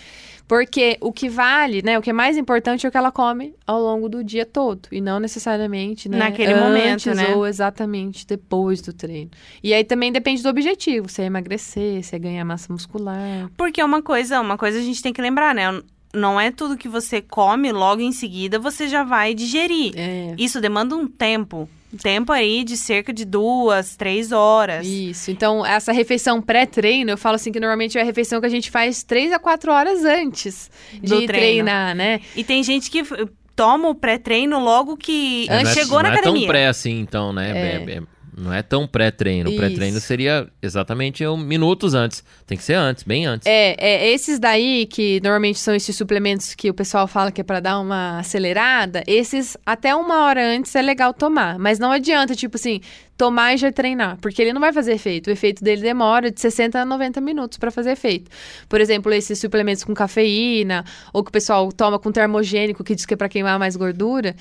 Porque 0.48 0.98
o 1.02 1.12
que 1.12 1.30
vale, 1.30 1.82
né? 1.82 1.98
O 1.98 2.02
que 2.02 2.10
é 2.10 2.14
mais 2.14 2.38
importante 2.38 2.86
é 2.86 2.90
o 2.90 2.92
que 2.92 2.98
ela 2.98 3.12
come 3.12 3.56
ao 3.66 3.82
longo 3.82 4.10
do 4.10 4.24
dia 4.24 4.46
todo. 4.46 4.88
E 4.92 5.00
não 5.00 5.20
necessariamente, 5.20 6.10
né? 6.10 6.18
Naquele 6.18 6.54
antes 6.54 6.64
momento, 6.64 7.16
né? 7.16 7.36
Ou 7.36 7.48
exatamente 7.48 8.28
depois 8.28 8.82
do 8.82 8.94
treino. 8.94 9.32
E 9.64 9.74
aí 9.74 9.84
também 9.84 10.12
depende 10.12 10.44
do 10.44 10.50
objetivo. 10.50 11.10
Se 11.10 11.22
é 11.22 11.26
emagrecer, 11.26 12.04
se 12.04 12.16
é 12.16 12.20
ganhar 12.20 12.44
massa 12.46 12.72
muscular. 12.72 13.50
Porque 13.56 13.82
uma 13.82 14.02
coisa, 14.02 14.42
uma 14.42 14.58
coisa 14.58 14.80
a 14.80 14.82
gente 14.82 15.02
tem 15.02 15.14
que 15.14 15.22
lembrar, 15.22 15.56
né? 15.56 15.82
Não 16.14 16.40
é 16.40 16.52
tudo 16.52 16.78
que 16.78 16.88
você 16.88 17.22
come 17.22 17.72
logo 17.72 18.02
em 18.02 18.12
seguida 18.12 18.60
você 18.60 18.88
já 18.88 19.04
vai 19.04 19.34
digerir. 19.34 19.94
É. 19.96 20.36
Isso 20.38 20.62
demanda 20.62 20.96
um 20.96 21.08
tempo. 21.08 21.68
Um 21.94 21.98
tempo 21.98 22.32
aí 22.32 22.64
de 22.64 22.76
cerca 22.76 23.14
de 23.14 23.24
duas, 23.24 23.96
três 23.96 24.32
horas. 24.32 24.86
Isso. 24.88 25.30
Então, 25.30 25.64
essa 25.66 25.92
refeição 25.92 26.42
pré-treino, 26.42 27.12
eu 27.12 27.18
falo 27.18 27.36
assim 27.36 27.52
que 27.52 27.60
normalmente 27.60 27.98
é 27.98 28.02
a 28.02 28.04
refeição 28.04 28.40
que 28.40 28.48
a 28.48 28.50
gente 28.50 28.72
faz 28.72 29.04
três 29.04 29.32
a 29.32 29.38
quatro 29.38 29.72
horas 29.72 30.04
antes 30.04 30.72
Do 30.94 31.20
de 31.20 31.28
treino. 31.28 31.28
treinar, 31.28 31.96
né? 31.96 32.20
E 32.36 32.44
tem 32.44 32.64
gente 32.64 32.90
que 32.90 33.04
toma 33.56 33.90
o 33.90 33.94
pré-treino 33.96 34.60
logo 34.60 34.98
que 34.98 35.46
É, 35.48 35.62
não 35.64 35.70
é- 35.70 35.74
chegou 35.74 35.98
na 35.98 36.10
não 36.10 36.10
é 36.10 36.14
academia. 36.20 36.42
tão 36.42 36.48
pré 36.48 36.68
assim, 36.68 37.00
então, 37.00 37.32
né? 37.32 37.52
É. 37.52 37.92
É- 37.92 37.98
é- 37.98 38.02
não 38.38 38.54
é 38.54 38.62
tão 38.62 38.88
pré-treino. 38.88 39.50
Isso. 39.50 39.58
Pré-treino 39.58 40.00
seria 40.00 40.48
exatamente 40.62 41.26
um, 41.26 41.38
minutos 41.38 41.94
antes. 41.94 42.24
Tem 42.46 42.58
que 42.58 42.64
ser 42.64 42.74
antes, 42.74 43.04
bem 43.04 43.26
antes. 43.26 43.46
É, 43.46 43.76
é, 43.78 44.12
esses 44.12 44.40
daí, 44.40 44.86
que 44.86 45.20
normalmente 45.22 45.60
são 45.60 45.76
esses 45.76 45.96
suplementos 45.96 46.56
que 46.56 46.70
o 46.70 46.74
pessoal 46.74 47.08
fala 47.08 47.32
que 47.32 47.42
é 47.42 47.44
pra 47.44 47.60
dar 47.60 47.80
uma 47.80 48.20
acelerada, 48.20 49.04
esses 49.08 49.58
até 49.66 49.96
uma 49.96 50.26
hora 50.26 50.56
antes 50.56 50.76
é 50.76 50.82
legal 50.82 51.14
tomar. 51.14 51.60
Mas 51.60 51.80
não 51.80 51.92
adianta, 51.92 52.36
tipo 52.36 52.58
assim, 52.58 52.82
tomar 53.18 53.54
e 53.54 53.58
já 53.58 53.72
treinar, 53.72 54.18
porque 54.20 54.42
ele 54.42 54.54
não 54.54 54.62
vai 54.62 54.74
fazer 54.74 54.94
efeito. 54.94 55.28
O 55.28 55.32
efeito 55.32 55.64
dele 55.64 55.82
demora 55.82 56.32
de 56.32 56.40
60 56.40 56.80
a 56.80 56.86
90 56.86 57.22
minutos 57.22 57.58
pra 57.58 57.72
fazer 57.72 57.92
efeito. 57.92 58.30
Por 58.68 58.82
exemplo, 58.82 59.14
esses 59.14 59.40
suplementos 59.40 59.84
com 59.84 59.94
cafeína, 59.94 60.84
ou 61.12 61.24
que 61.24 61.30
o 61.30 61.32
pessoal 61.32 61.72
toma 61.72 62.00
com 62.00 62.12
termogênico, 62.12 62.84
que 62.84 62.96
diz 62.96 63.06
que 63.06 63.14
é 63.14 63.18
pra 63.18 63.30
queimar 63.30 63.60
mais 63.60 63.76
gordura. 63.76 64.36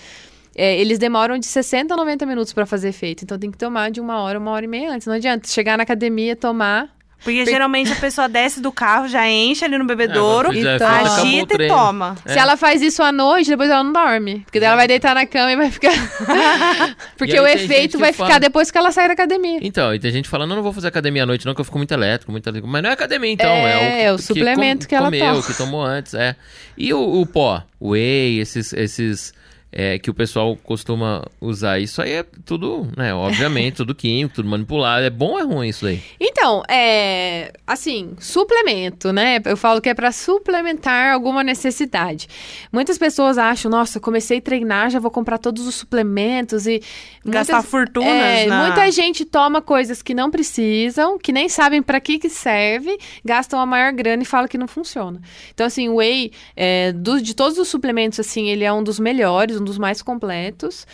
É, 0.56 0.78
eles 0.80 0.98
demoram 0.98 1.38
de 1.38 1.46
60 1.46 1.94
a 1.94 1.96
90 1.96 2.26
minutos 2.26 2.52
pra 2.52 2.66
fazer 2.66 2.88
efeito. 2.88 3.24
Então 3.24 3.38
tem 3.38 3.50
que 3.50 3.58
tomar 3.58 3.90
de 3.90 4.00
uma 4.00 4.20
hora, 4.20 4.38
uma 4.38 4.50
hora 4.50 4.64
e 4.64 4.68
meia 4.68 4.90
antes. 4.92 5.06
Não 5.06 5.14
adianta 5.14 5.48
chegar 5.48 5.76
na 5.76 5.82
academia, 5.82 6.34
tomar, 6.36 6.88
Porque 7.24 7.46
geralmente 7.46 7.92
a 7.92 7.96
pessoa 7.96 8.28
desce 8.28 8.60
do 8.60 8.72
carro, 8.72 9.06
já 9.06 9.28
enche 9.30 9.64
ali 9.64 9.78
no 9.78 9.84
bebedouro, 9.84 10.52
É, 10.52 10.58
Então, 10.74 10.88
o 10.88 11.06
agita 11.06 11.62
e 11.62 11.68
toma. 11.68 12.16
É. 12.24 12.32
Se 12.32 12.38
ela 12.38 12.56
faz 12.56 12.82
isso 12.82 13.00
à 13.02 13.12
noite, 13.12 13.48
depois 13.48 13.70
ela 13.70 13.84
não 13.84 13.92
dorme. 13.92 14.40
Porque 14.40 14.58
daí 14.58 14.66
ela 14.66 14.76
vai 14.76 14.88
deitar 14.88 15.14
na 15.14 15.24
cama 15.24 15.52
e 15.52 15.56
vai 15.56 15.70
ficar. 15.70 15.92
porque 17.16 17.38
o 17.38 17.46
efeito 17.46 17.92
que 17.92 17.98
vai 17.98 18.12
fala- 18.12 18.28
ficar 18.28 18.38
depois 18.40 18.70
que 18.70 18.78
ela 18.78 18.90
sair 18.90 19.06
da 19.06 19.14
academia. 19.14 19.58
Então, 19.62 19.94
e 19.94 19.98
tem 20.00 20.10
gente 20.10 20.28
falando, 20.28 20.50
eu 20.50 20.56
não 20.56 20.62
vou 20.62 20.72
fazer 20.72 20.88
academia 20.88 21.22
à 21.22 21.26
noite, 21.26 21.46
não, 21.46 21.54
que 21.54 21.60
eu 21.60 21.64
fico 21.64 21.78
muito 21.78 21.92
elétrico, 21.92 22.32
muito 22.32 22.46
elétrico. 22.46 22.66
Mas 22.68 22.82
não 22.82 22.90
é 22.90 22.92
academia, 22.92 23.30
então. 23.30 23.50
É, 23.50 24.00
É, 24.00 24.02
é 24.04 24.12
o 24.12 24.18
suplemento 24.18 24.88
que 24.88 24.94
ela 24.94 25.06
comeu, 25.06 25.26
toma. 25.34 25.42
que 25.42 25.54
tomou 25.56 25.82
antes, 25.84 26.14
é. 26.14 26.34
E 26.76 26.92
o, 26.92 27.20
o 27.20 27.26
pó, 27.26 27.62
o 27.78 27.90
whey, 27.90 28.40
esses, 28.40 28.72
esses 28.72 29.32
é, 29.72 29.98
que 29.98 30.10
o 30.10 30.14
pessoal 30.14 30.54
costuma 30.62 31.24
usar, 31.40 31.78
isso 31.80 32.02
aí 32.02 32.12
é 32.12 32.24
tudo, 32.44 32.86
né, 32.96 33.14
obviamente, 33.14 33.76
tudo 33.78 33.94
químico, 33.94 34.34
tudo 34.34 34.48
manipulado. 34.48 35.04
É 35.04 35.10
bom 35.10 35.30
ou 35.32 35.38
é 35.38 35.42
ruim 35.42 35.68
isso 35.68 35.86
aí? 35.86 36.00
Então, 36.20 36.62
é. 36.68 37.52
Assim, 37.66 38.14
suplemento, 38.20 39.12
né? 39.12 39.40
Eu 39.44 39.56
falo 39.56 39.80
que 39.80 39.88
é 39.88 39.94
pra 39.94 40.12
suplementar 40.12 41.12
alguma 41.14 41.42
necessidade. 41.42 42.26
Muitas 42.72 42.98
pessoas 42.98 43.38
acham, 43.38 43.70
nossa, 43.70 43.98
comecei 43.98 44.38
a 44.38 44.42
treinar, 44.42 44.90
já 44.90 44.98
vou 44.98 45.10
comprar 45.10 45.38
todos 45.38 45.66
os 45.66 45.74
suplementos 45.74 46.66
e. 46.66 46.80
Gastar 47.24 47.54
muitas- 47.54 47.70
fortunas 47.70 48.08
É, 48.12 48.46
na... 48.46 48.66
Muita 48.66 48.90
gente 48.90 49.24
toma 49.24 49.62
coisas 49.62 50.02
que 50.02 50.12
não 50.12 50.30
precisam, 50.30 51.18
que 51.18 51.32
nem 51.32 51.48
sabem 51.48 51.80
pra 51.82 52.00
que 52.00 52.18
que 52.18 52.28
serve, 52.28 52.98
gastam 53.24 53.60
a 53.60 53.64
maior 53.66 53.92
grana 53.92 54.22
e 54.22 54.26
falam 54.26 54.48
que 54.48 54.58
não 54.58 54.66
funciona. 54.68 55.20
Então, 55.54 55.64
assim, 55.66 55.88
o 55.88 55.96
whey, 55.96 56.32
é, 56.56 56.92
do- 56.92 57.22
de 57.22 57.34
todos 57.34 57.58
os 57.58 57.68
suplementos, 57.68 58.18
assim, 58.20 58.48
ele 58.48 58.64
é 58.64 58.72
um 58.72 58.82
dos 58.82 58.98
melhores, 58.98 59.60
um 59.62 59.64
dos 59.64 59.78
mais 59.78 60.02
completos, 60.02 60.86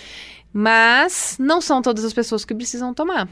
mas 0.52 1.36
não 1.40 1.60
são 1.60 1.82
todas 1.82 2.04
as 2.04 2.12
pessoas 2.12 2.44
que 2.44 2.54
precisam 2.54 2.94
tomar. 2.94 3.28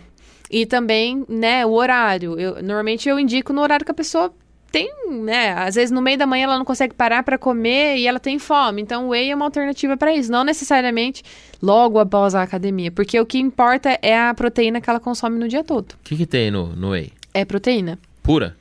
E 0.51 0.66
também, 0.66 1.25
né, 1.29 1.64
o 1.66 1.72
horário. 1.72 2.38
Eu, 2.38 2.62
normalmente 2.62 3.09
eu 3.09 3.18
indico 3.18 3.53
no 3.53 3.62
horário 3.62 3.85
que 3.85 3.90
a 3.90 3.94
pessoa 3.94 4.33
tem, 4.70 4.90
né? 5.22 5.53
Às 5.53 5.75
vezes 5.75 5.90
no 5.90 6.03
meio 6.03 6.18
da 6.18 6.27
manhã 6.27 6.44
ela 6.44 6.59
não 6.59 6.64
consegue 6.64 6.94
parar 6.94 7.22
pra 7.22 7.38
comer 7.38 7.96
e 7.96 8.07
ela 8.07 8.20
tem 8.20 8.38
fome. 8.38 8.83
Então 8.83 9.07
o 9.07 9.09
whey 9.11 9.31
é 9.31 9.35
uma 9.35 9.44
alternativa 9.44 9.96
pra 9.96 10.14
isso, 10.14 10.31
não 10.31 10.44
necessariamente 10.44 11.22
logo 11.62 11.99
após 11.99 12.35
a 12.35 12.42
academia, 12.42 12.90
porque 12.90 13.18
o 13.18 13.27
que 13.27 13.38
importa 13.38 13.99
é 14.03 14.18
a 14.18 14.33
proteína 14.35 14.81
que 14.81 14.88
ela 14.90 15.01
consome 15.01 15.38
no 15.38 15.49
dia 15.49 15.64
todo. 15.64 15.92
O 15.92 16.05
que, 16.05 16.16
que 16.16 16.27
tem 16.27 16.51
no, 16.51 16.75
no 16.77 16.90
whey? 16.90 17.12
É 17.33 17.44
proteína. 17.44 17.99
Pura? 18.22 18.57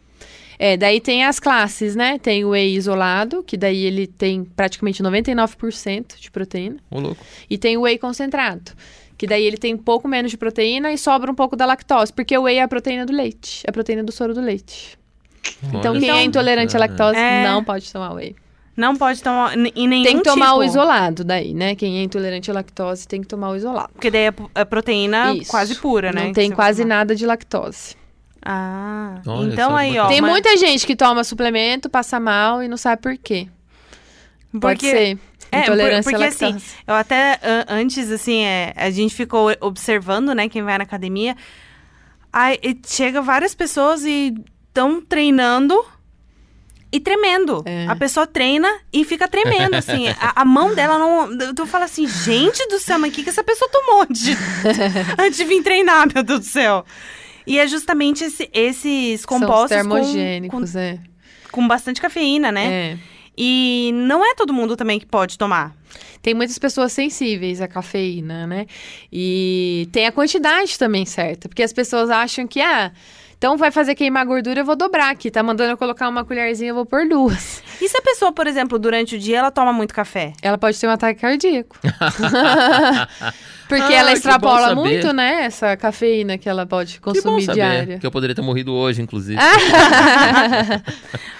É, 0.58 0.78
daí 0.78 1.02
tem 1.02 1.24
as 1.26 1.40
classes, 1.40 1.96
né? 1.96 2.18
Tem 2.18 2.46
o 2.46 2.50
whey 2.50 2.76
isolado, 2.76 3.44
que 3.44 3.58
daí 3.58 3.84
ele 3.84 4.08
tem 4.08 4.44
praticamente 4.44 5.02
99% 5.04 6.18
de 6.20 6.32
proteína, 6.32 6.78
Ô, 6.90 7.00
louco. 7.00 7.24
e 7.50 7.58
tem 7.58 7.78
o 7.78 7.82
whey 7.82 7.98
concentrado. 7.98 8.72
Que 9.18 9.26
daí 9.28 9.46
ele 9.46 9.58
tem 9.58 9.74
um 9.74 9.78
pouco 9.78 10.08
menos 10.08 10.32
de 10.32 10.38
proteína 10.38 10.92
e 10.92 10.98
sobra 10.98 11.32
um 11.32 11.36
pouco 11.36 11.56
da 11.56 11.66
lactose, 11.66 12.12
porque 12.12 12.38
o 12.38 12.44
whey 12.44 12.58
é 12.58 12.62
a 12.64 12.68
proteína 12.68 13.06
do 13.06 13.14
leite, 13.14 13.64
é 13.66 13.70
a 13.70 13.74
proteína 13.74 14.04
do 14.04 14.12
soro 14.12 14.34
do 14.34 14.42
leite. 14.42 14.98
Então, 15.74 15.92
Olha 15.92 16.00
quem 16.02 16.10
só. 16.10 16.16
é 16.18 16.24
intolerante 16.24 16.76
à 16.76 16.80
lactose 16.80 17.18
É. 17.18 17.44
não 17.44 17.64
pode 17.64 17.92
tomar 17.92 18.14
whey. 18.14 18.36
Não 18.76 18.94
pode 18.98 19.24
tomar 19.24 19.58
em 19.58 19.88
nenhum 19.88 20.04
Tem 20.04 20.18
que 20.18 20.24
tomar 20.24 20.48
tipo. 20.48 20.58
o 20.60 20.64
isolado 20.66 21.24
daí, 21.24 21.54
né? 21.54 21.76
Quem 21.76 22.00
é 22.00 22.04
intolerante 22.04 22.52
à 22.52 22.54
lactose 22.54 23.08
tem 23.08 23.22
que 23.22 23.28
tomar 23.28 23.52
o 23.52 23.56
isolado. 23.56 23.90
Porque 23.94 24.12
daí 24.12 24.24
é 24.28 24.34
é 24.54 24.66
proteína 24.66 25.34
Isso. 25.34 25.50
quase 25.50 25.76
pura, 25.76 26.12
né? 26.12 26.26
Não 26.26 26.34
tem 26.34 26.52
quase 26.52 26.84
nada 26.84 27.16
de 27.16 27.26
lactose. 27.26 27.96
Ah, 28.48 29.22
Olha 29.26 29.52
então 29.54 29.76
aí, 29.76 29.98
ó. 29.98 30.08
tem 30.08 30.22
muita 30.22 30.56
gente 30.56 30.86
que 30.86 30.96
toma 30.96 31.24
suplemento, 31.24 31.90
passa 31.90 32.20
mal 32.20 32.62
e 32.62 32.68
não 32.68 32.78
sabe 32.78 33.02
por 33.02 33.18
quê. 33.18 33.48
Pode 34.62 34.80
porque- 34.80 34.92
ser. 34.92 35.20
É, 35.52 35.62
Intolerância 35.62 36.04
por- 36.04 36.12
porque 36.12 36.24
à 36.26 36.28
assim, 36.28 36.46
lactose. 36.46 36.66
eu 36.86 36.94
até 36.96 37.40
an- 37.42 37.66
antes, 37.70 38.12
assim, 38.12 38.44
é, 38.44 38.74
a 38.76 38.90
gente 38.90 39.14
ficou 39.16 39.56
observando, 39.62 40.34
né, 40.36 40.50
quem 40.50 40.62
vai 40.64 40.78
na 40.78 40.84
academia. 40.84 41.36
Aí 42.34 42.60
chega 42.86 43.22
várias 43.22 43.56
pessoas 43.56 44.04
e 44.04 44.34
estão 44.68 45.02
treinando 45.02 45.82
e 46.92 47.00
tremendo. 47.00 47.64
É. 47.66 47.86
A 47.88 47.96
pessoa 47.96 48.28
treina 48.28 48.68
e 48.92 49.06
fica 49.06 49.28
tremendo, 49.28 49.76
assim. 49.76 50.08
a, 50.20 50.42
a 50.42 50.46
mão 50.46 50.76
dela 50.76 50.98
não. 51.00 51.54
Tu 51.56 51.66
fala 51.66 51.86
assim, 51.86 52.06
gente 52.08 52.68
do 52.68 52.78
céu, 52.80 53.00
mas 53.00 53.12
o 53.12 53.14
que, 53.16 53.24
que 53.24 53.30
essa 53.30 53.44
pessoa 53.44 53.70
tomou 53.72 54.02
antes 54.02 54.22
de, 54.24 54.36
antes 55.18 55.38
de 55.38 55.46
vir 55.46 55.64
treinar, 55.64 56.08
meu 56.14 56.24
Deus 56.24 56.40
do 56.42 56.46
céu? 56.46 56.86
E 57.48 57.60
é 57.60 57.68
justamente 57.68 58.24
esse- 58.24 58.50
esses 58.54 59.22
São 59.22 59.38
os 59.38 59.42
compostos 59.44 59.78
com, 59.78 59.90
termogênicos, 59.90 60.76
é. 60.76 61.00
com, 61.52 61.62
com 61.62 61.68
bastante 61.68 62.02
cafeína, 62.02 62.52
né? 62.52 62.66
É. 62.94 62.98
E 63.38 63.92
não 63.94 64.26
é 64.26 64.34
todo 64.36 64.54
mundo 64.54 64.76
também 64.78 65.00
que 65.00 65.06
pode 65.06 65.38
tomar. 65.38 65.76
Tem 66.22 66.34
muitas 66.34 66.58
pessoas 66.58 66.92
sensíveis 66.94 67.62
à 67.62 67.68
cafeína, 67.68 68.48
né? 68.48 68.66
E 69.12 69.88
tem 69.92 70.08
a 70.08 70.12
quantidade 70.12 70.78
também 70.80 71.06
certa. 71.06 71.48
Porque 71.48 71.62
as 71.62 71.72
pessoas 71.74 72.10
acham 72.10 72.48
que, 72.48 72.60
ah, 72.62 72.92
então 73.38 73.56
vai 73.58 73.72
fazer 73.72 73.96
queimar 73.96 74.26
gordura, 74.26 74.60
eu 74.62 74.66
vou 74.66 74.76
dobrar 74.76 75.10
aqui. 75.12 75.30
Tá 75.32 75.42
mandando 75.44 75.72
eu 75.72 75.78
colocar 75.78 76.08
uma 76.10 76.24
colherzinha, 76.26 76.72
eu 76.72 76.76
vou 76.76 76.86
pôr 76.86 77.08
duas. 77.08 77.64
E 77.82 77.90
se 77.90 77.98
a 77.98 78.02
pessoa, 78.02 78.32
por 78.32 78.48
exemplo, 78.48 78.80
durante 78.80 79.18
o 79.18 79.20
dia 79.20 79.40
ela 79.40 79.52
toma 79.52 79.74
muito 79.74 79.94
café? 79.94 80.32
Ela 80.42 80.58
pode 80.58 80.80
ter 80.80 80.88
um 80.88 80.92
ataque 80.92 81.20
cardíaco. 81.20 81.78
Porque 83.68 83.94
Ah, 83.94 83.98
ela 83.98 84.12
que 84.12 84.18
extrapola 84.18 84.74
muito, 84.74 85.12
né? 85.12 85.44
Essa 85.44 85.76
cafeína 85.76 86.38
que 86.38 86.48
ela 86.48 86.66
pode 86.66 87.00
Que 87.02 87.06
bom 87.06 87.12
consumir 87.14 87.42
saber, 87.44 87.56
diária. 87.56 88.00
que 88.00 88.08
eu 88.08 88.12
poderia 88.12 88.34
ter 88.36 88.42
morrido 88.42 88.74
hoje, 88.74 89.02
inclusive. 89.02 89.38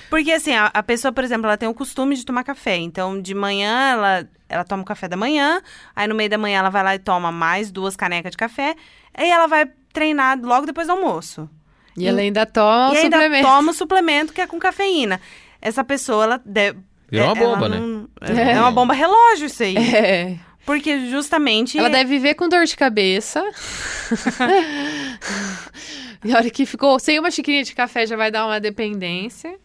Porque 0.10 0.32
assim, 0.32 0.54
a, 0.54 0.68
a 0.74 0.84
pessoa, 0.84 1.12
por 1.12 1.24
exemplo, 1.24 1.46
ela 1.48 1.58
tem 1.58 1.68
o 1.70 1.74
costume 1.74 2.16
de 2.16 2.26
tomar 2.26 2.44
café. 2.44 2.78
Então, 2.78 3.22
de 3.22 3.34
manhã 3.34 3.92
ela, 3.92 4.28
ela 4.50 4.64
toma 4.64 4.84
o 4.84 4.86
café 4.86 5.08
da 5.08 5.18
manhã, 5.18 5.62
aí 5.96 6.08
no 6.08 6.16
meio 6.16 6.30
da 6.30 6.38
manhã 6.38 6.60
ela 6.60 6.70
vai 6.70 6.84
lá 6.84 6.96
e 6.96 7.00
toma 7.00 7.32
mais 7.32 7.72
duas 7.72 7.96
canecas 7.96 8.32
de 8.32 8.38
café, 8.38 8.76
aí 9.14 9.30
ela 9.30 9.48
vai 9.48 9.66
treinar 9.94 10.38
logo 10.42 10.66
depois 10.66 10.88
do 10.88 10.94
almoço. 10.94 11.50
E 11.98 12.08
ela 12.08 12.20
ainda 12.20 12.46
toma 12.46 12.94
e 12.94 12.98
o 12.98 13.02
ainda 13.04 13.18
suplemento. 13.18 13.48
toma 13.48 13.72
o 13.72 13.74
suplemento 13.74 14.34
que 14.34 14.42
é 14.42 14.48
com 14.48 14.60
cafeína. 14.60 15.22
Essa 15.62 15.84
pessoa, 15.84 16.24
ela 16.26 16.42
deve. 16.46 16.80
Virou 17.10 17.28
uma 17.28 17.38
ela 17.38 17.54
bomba, 17.56 17.70
né? 17.70 17.80
não- 17.80 18.10
É 18.22 18.60
uma 18.60 18.72
bomba 18.72 18.94
relógio 18.94 19.46
isso 19.46 19.64
aí. 19.64 19.78
É. 19.78 20.36
Porque 20.66 21.10
justamente. 21.10 21.78
Ela 21.78 21.90
deve 21.90 22.10
viver 22.10 22.34
com 22.34 22.50
dor 22.50 22.66
de 22.66 22.76
cabeça. 22.76 23.42
e 26.24 26.34
a 26.34 26.38
hora 26.38 26.50
que 26.50 26.66
ficou 26.66 26.98
sem 27.00 27.20
uma 27.20 27.32
xicrinha 27.32 27.64
de 27.64 27.74
café 27.74 28.06
já 28.06 28.16
vai 28.16 28.32
dar 28.32 28.46
uma 28.46 28.60
dependência. 28.60 29.56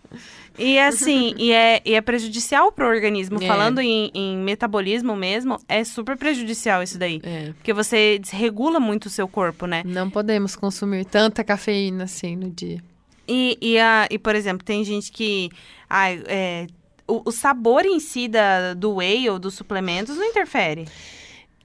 E 0.61 0.79
assim, 0.79 1.35
e, 1.39 1.53
é, 1.53 1.81
e 1.85 1.95
é 1.95 2.01
prejudicial 2.01 2.71
pro 2.71 2.87
organismo. 2.87 3.43
É. 3.43 3.47
Falando 3.47 3.81
em, 3.81 4.11
em 4.15 4.37
metabolismo 4.37 5.17
mesmo, 5.17 5.59
é 5.67 5.83
super 5.83 6.17
prejudicial 6.17 6.83
isso 6.83 6.99
daí. 6.99 7.21
É. 7.23 7.53
Porque 7.55 7.73
você 7.73 8.19
desregula 8.19 8.79
muito 8.79 9.07
o 9.07 9.11
seu 9.11 9.27
corpo, 9.27 9.67
né? 9.67 9.83
Não 9.87 10.11
podemos 10.11 10.55
consumir 10.55 11.07
tanta 11.07 11.43
cafeína 11.43 12.05
assim 12.05 12.37
no 12.37 12.51
dia. 12.51 12.79
E, 13.27 13.57
e, 13.61 13.79
a, 13.79 14.07
e 14.11 14.19
por 14.19 14.35
exemplo, 14.35 14.65
tem 14.65 14.85
gente 14.85 15.11
que. 15.11 15.49
ai, 15.89 16.23
é, 16.27 16.67
o, 17.09 17.23
o 17.25 17.33
sabor 17.33 17.85
em 17.87 17.99
si 17.99 18.29
da, 18.29 18.75
do 18.75 18.97
whey 18.97 19.29
ou 19.31 19.39
dos 19.39 19.55
suplementos 19.55 20.17
não 20.17 20.25
interfere. 20.25 20.87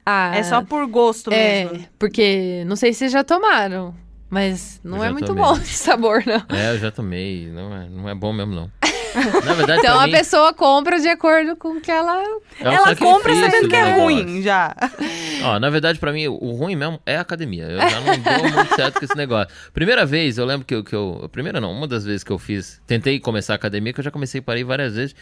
Ah, 0.05 0.35
É 0.35 0.43
só 0.43 0.61
por 0.63 0.85
gosto 0.87 1.31
é, 1.31 1.65
mesmo. 1.65 1.87
porque 1.97 2.63
não 2.67 2.75
sei 2.75 2.93
se 2.93 2.99
vocês 2.99 3.11
já 3.11 3.23
tomaram, 3.23 3.95
mas 4.29 4.79
não 4.83 5.03
é 5.03 5.11
muito 5.11 5.27
tomei. 5.27 5.43
bom 5.43 5.53
esse 5.61 5.75
sabor, 5.77 6.23
não. 6.25 6.43
É, 6.55 6.71
eu 6.71 6.79
já 6.79 6.91
tomei. 6.91 7.47
Não 7.47 7.75
é, 7.75 7.87
não 7.89 8.09
é 8.09 8.15
bom 8.15 8.33
mesmo, 8.33 8.53
não. 8.53 8.71
Na 9.45 9.53
verdade, 9.53 9.79
Então 9.79 9.97
a 9.97 10.05
mim, 10.07 10.11
pessoa 10.11 10.53
compra 10.53 10.99
de 10.99 11.07
acordo 11.07 11.55
com 11.55 11.77
o 11.77 11.81
que 11.81 11.89
ela. 11.89 12.21
é 12.59 12.67
um 12.69 12.71
Ela 12.73 12.95
compra 12.97 13.33
sabendo 13.33 13.69
que 13.69 13.75
é 13.75 13.97
ruim 13.97 14.41
já. 14.41 14.75
Ó, 15.41 15.57
na 15.57 15.69
verdade, 15.69 15.99
pra 15.99 16.11
mim, 16.11 16.27
o 16.27 16.51
ruim 16.51 16.75
mesmo 16.75 16.99
é 17.05 17.15
a 17.15 17.21
academia. 17.21 17.63
Eu 17.63 17.79
já 17.79 18.01
não 18.01 18.17
dou 18.17 18.51
muito 18.51 18.75
certo 18.75 18.99
com 18.99 19.05
esse 19.05 19.15
negócio. 19.15 19.47
Primeira 19.73 20.05
vez, 20.05 20.37
eu 20.37 20.45
lembro 20.45 20.65
que 20.65 20.75
eu, 20.75 20.83
que 20.83 20.93
eu. 20.93 21.29
Primeira 21.31 21.61
não, 21.61 21.71
uma 21.71 21.87
das 21.87 22.03
vezes 22.03 22.25
que 22.25 22.31
eu 22.31 22.37
fiz. 22.37 22.81
Tentei 22.85 23.17
começar 23.17 23.53
a 23.53 23.55
academia, 23.55 23.93
que 23.93 24.01
eu 24.01 24.03
já 24.03 24.11
comecei 24.11 24.39
e 24.39 24.41
parei 24.41 24.65
várias 24.65 24.95
vezes. 24.95 25.15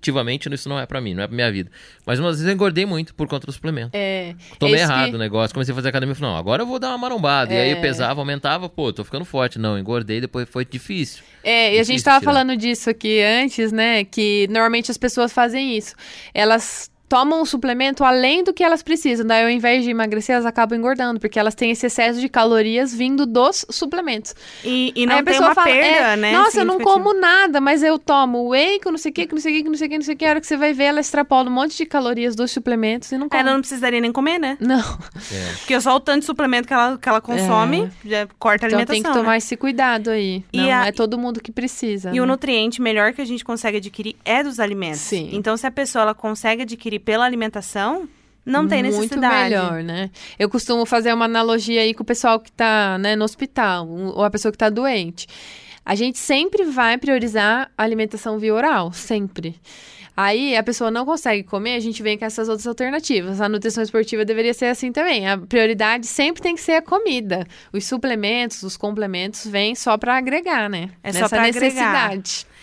Definitivamente, 0.00 0.52
isso 0.54 0.68
não 0.68 0.78
é 0.78 0.86
pra 0.86 1.00
mim, 1.00 1.12
não 1.12 1.24
é 1.24 1.26
pra 1.26 1.34
minha 1.34 1.50
vida. 1.50 1.70
Mas 2.06 2.20
umas 2.20 2.36
vezes 2.36 2.46
eu 2.46 2.54
engordei 2.54 2.86
muito 2.86 3.12
por 3.14 3.26
conta 3.26 3.46
do 3.46 3.52
suplemento. 3.52 3.90
É. 3.92 4.34
Tomei 4.58 4.76
é 4.76 4.82
errado 4.82 5.10
que- 5.10 5.16
o 5.16 5.18
negócio, 5.18 5.52
comecei 5.52 5.72
a 5.72 5.74
fazer 5.74 5.88
academia 5.88 6.12
e 6.12 6.14
falei, 6.14 6.30
não, 6.32 6.38
agora 6.38 6.62
eu 6.62 6.66
vou 6.66 6.78
dar 6.78 6.90
uma 6.90 6.98
marombada. 6.98 7.52
E 7.52 7.56
aí 7.56 7.70
eu 7.72 7.80
pesava, 7.80 8.20
aumentava, 8.20 8.68
pô, 8.68 8.92
tô 8.92 9.02
ficando 9.04 9.24
forte. 9.24 9.58
Não, 9.58 9.76
engordei, 9.78 10.20
depois 10.20 10.48
foi 10.48 10.64
difícil. 10.64 11.22
É, 11.42 11.74
e 11.74 11.80
a 11.80 11.82
gente 11.82 11.86
Difícil 11.86 12.04
tava 12.04 12.20
tirar. 12.20 12.32
falando 12.32 12.56
disso 12.56 12.88
aqui 12.88 13.20
antes, 13.22 13.72
né? 13.72 14.04
Que 14.04 14.46
normalmente 14.50 14.90
as 14.90 14.96
pessoas 14.96 15.32
fazem 15.32 15.76
isso. 15.76 15.94
Elas 16.32 16.90
tomam 17.08 17.40
um 17.40 17.44
suplemento 17.44 18.04
além 18.04 18.44
do 18.44 18.52
que 18.52 18.62
elas 18.62 18.82
precisam. 18.82 19.26
Daí, 19.26 19.44
ao 19.44 19.50
invés 19.50 19.82
de 19.84 19.90
emagrecer, 19.90 20.34
elas 20.34 20.46
acabam 20.46 20.78
engordando, 20.78 21.18
porque 21.18 21.38
elas 21.38 21.54
têm 21.54 21.70
esse 21.70 21.86
excesso 21.86 22.20
de 22.20 22.28
calorias 22.28 22.92
vindo 22.94 23.24
dos 23.24 23.64
suplementos. 23.70 24.34
E, 24.64 24.92
e 24.94 25.00
Aí 25.00 25.06
não 25.06 25.14
a 25.14 25.16
tem 25.16 25.24
pessoa 25.24 25.48
uma 25.48 25.54
fala, 25.54 25.66
perda, 25.66 25.88
é, 26.12 26.16
né? 26.16 26.32
Nossa, 26.32 26.60
eu 26.60 26.64
não 26.64 26.78
como 26.78 27.14
nada, 27.14 27.60
mas 27.60 27.82
eu 27.82 27.98
tomo 27.98 28.48
whey 28.50 28.80
com 28.80 28.90
não 28.90 28.98
sei 28.98 29.10
o 29.10 29.14
que, 29.14 29.26
com 29.26 29.34
não 29.36 29.40
sei 29.42 29.52
o 29.52 29.56
que, 29.56 29.64
com 29.64 29.70
não 29.70 29.76
sei 29.76 29.86
o 29.86 29.90
que, 29.90 29.96
não 29.98 30.04
sei 30.04 30.14
o 30.14 30.14
que, 30.14 30.14
não 30.14 30.14
sei 30.14 30.14
o 30.14 30.18
que. 30.18 30.24
A 30.26 30.30
hora 30.30 30.40
que 30.40 30.46
você 30.46 30.56
vai 30.56 30.72
ver, 30.72 30.84
ela 30.84 31.00
extrapola 31.00 31.48
um 31.48 31.52
monte 31.52 31.76
de 31.76 31.86
calorias 31.86 32.34
dos 32.36 32.50
suplementos 32.50 33.10
e 33.12 33.18
não 33.18 33.28
come. 33.28 33.40
Ela 33.42 33.52
não 33.52 33.60
precisaria 33.60 34.00
nem 34.00 34.12
comer, 34.12 34.38
né? 34.38 34.56
Não, 34.60 34.78
É. 34.78 35.52
Porque 35.58 35.80
só 35.80 35.96
o 35.96 36.00
tanto 36.00 36.20
de 36.20 36.26
suplemento 36.26 36.66
que 36.68 36.74
ela, 36.74 36.98
que 36.98 37.08
ela 37.08 37.20
consome 37.20 37.90
já 38.04 38.26
corta 38.38 38.66
a 38.66 38.68
então 38.68 38.78
alimentação. 38.78 39.02
tem 39.02 39.02
que 39.12 39.18
tomar 39.18 39.32
né? 39.32 39.38
esse 39.38 39.56
cuidado 39.56 40.10
aí. 40.10 40.44
E 40.52 40.58
não 40.58 40.72
a- 40.72 40.86
é 40.86 40.92
todo 40.92 41.18
mundo 41.18 41.40
que 41.40 41.50
precisa. 41.52 42.10
E 42.14 42.20
o 42.20 42.24
né? 42.26 42.32
nutriente 42.32 42.80
melhor 42.82 43.12
que 43.12 43.20
a 43.22 43.24
gente 43.24 43.44
consegue 43.44 43.78
adquirir 43.78 44.16
é 44.24 44.42
dos 44.42 44.60
alimentos. 44.60 45.00
Sim. 45.00 45.30
Então, 45.32 45.56
se 45.56 45.66
a 45.66 45.70
pessoa 45.70 46.02
ela 46.02 46.14
consegue 46.14 46.62
adquirir 46.62 46.97
pela 46.98 47.24
alimentação, 47.24 48.08
não 48.44 48.66
tem 48.66 48.82
Muito 48.82 48.96
necessidade. 48.96 49.50
melhor, 49.50 49.82
né? 49.82 50.10
Eu 50.38 50.48
costumo 50.48 50.86
fazer 50.86 51.12
uma 51.12 51.26
analogia 51.26 51.82
aí 51.82 51.92
com 51.92 52.02
o 52.02 52.06
pessoal 52.06 52.40
que 52.40 52.50
tá 52.50 52.96
né, 52.98 53.14
no 53.14 53.24
hospital, 53.24 53.86
ou 53.88 54.24
a 54.24 54.30
pessoa 54.30 54.50
que 54.50 54.58
tá 54.58 54.70
doente. 54.70 55.26
A 55.84 55.94
gente 55.94 56.18
sempre 56.18 56.64
vai 56.64 56.98
priorizar 56.98 57.70
a 57.76 57.82
alimentação 57.82 58.38
via 58.38 58.54
oral, 58.54 58.92
sempre. 58.92 59.60
Aí 60.16 60.56
a 60.56 60.62
pessoa 60.64 60.90
não 60.90 61.06
consegue 61.06 61.44
comer, 61.44 61.76
a 61.76 61.80
gente 61.80 62.02
vem 62.02 62.18
com 62.18 62.24
essas 62.24 62.48
outras 62.48 62.66
alternativas. 62.66 63.40
A 63.40 63.48
nutrição 63.48 63.84
esportiva 63.84 64.24
deveria 64.24 64.52
ser 64.52 64.64
assim 64.64 64.90
também. 64.90 65.28
A 65.28 65.38
prioridade 65.38 66.08
sempre 66.08 66.42
tem 66.42 66.56
que 66.56 66.60
ser 66.60 66.72
a 66.72 66.82
comida. 66.82 67.46
Os 67.72 67.86
suplementos, 67.86 68.64
os 68.64 68.76
complementos 68.76 69.46
vêm 69.46 69.76
só 69.76 69.96
para 69.96 70.16
agregar, 70.16 70.68
né? 70.68 70.90
É 71.04 71.12
só 71.12 71.20
Nessa 71.20 71.36
pra 71.36 71.46
agregar. 71.46 72.18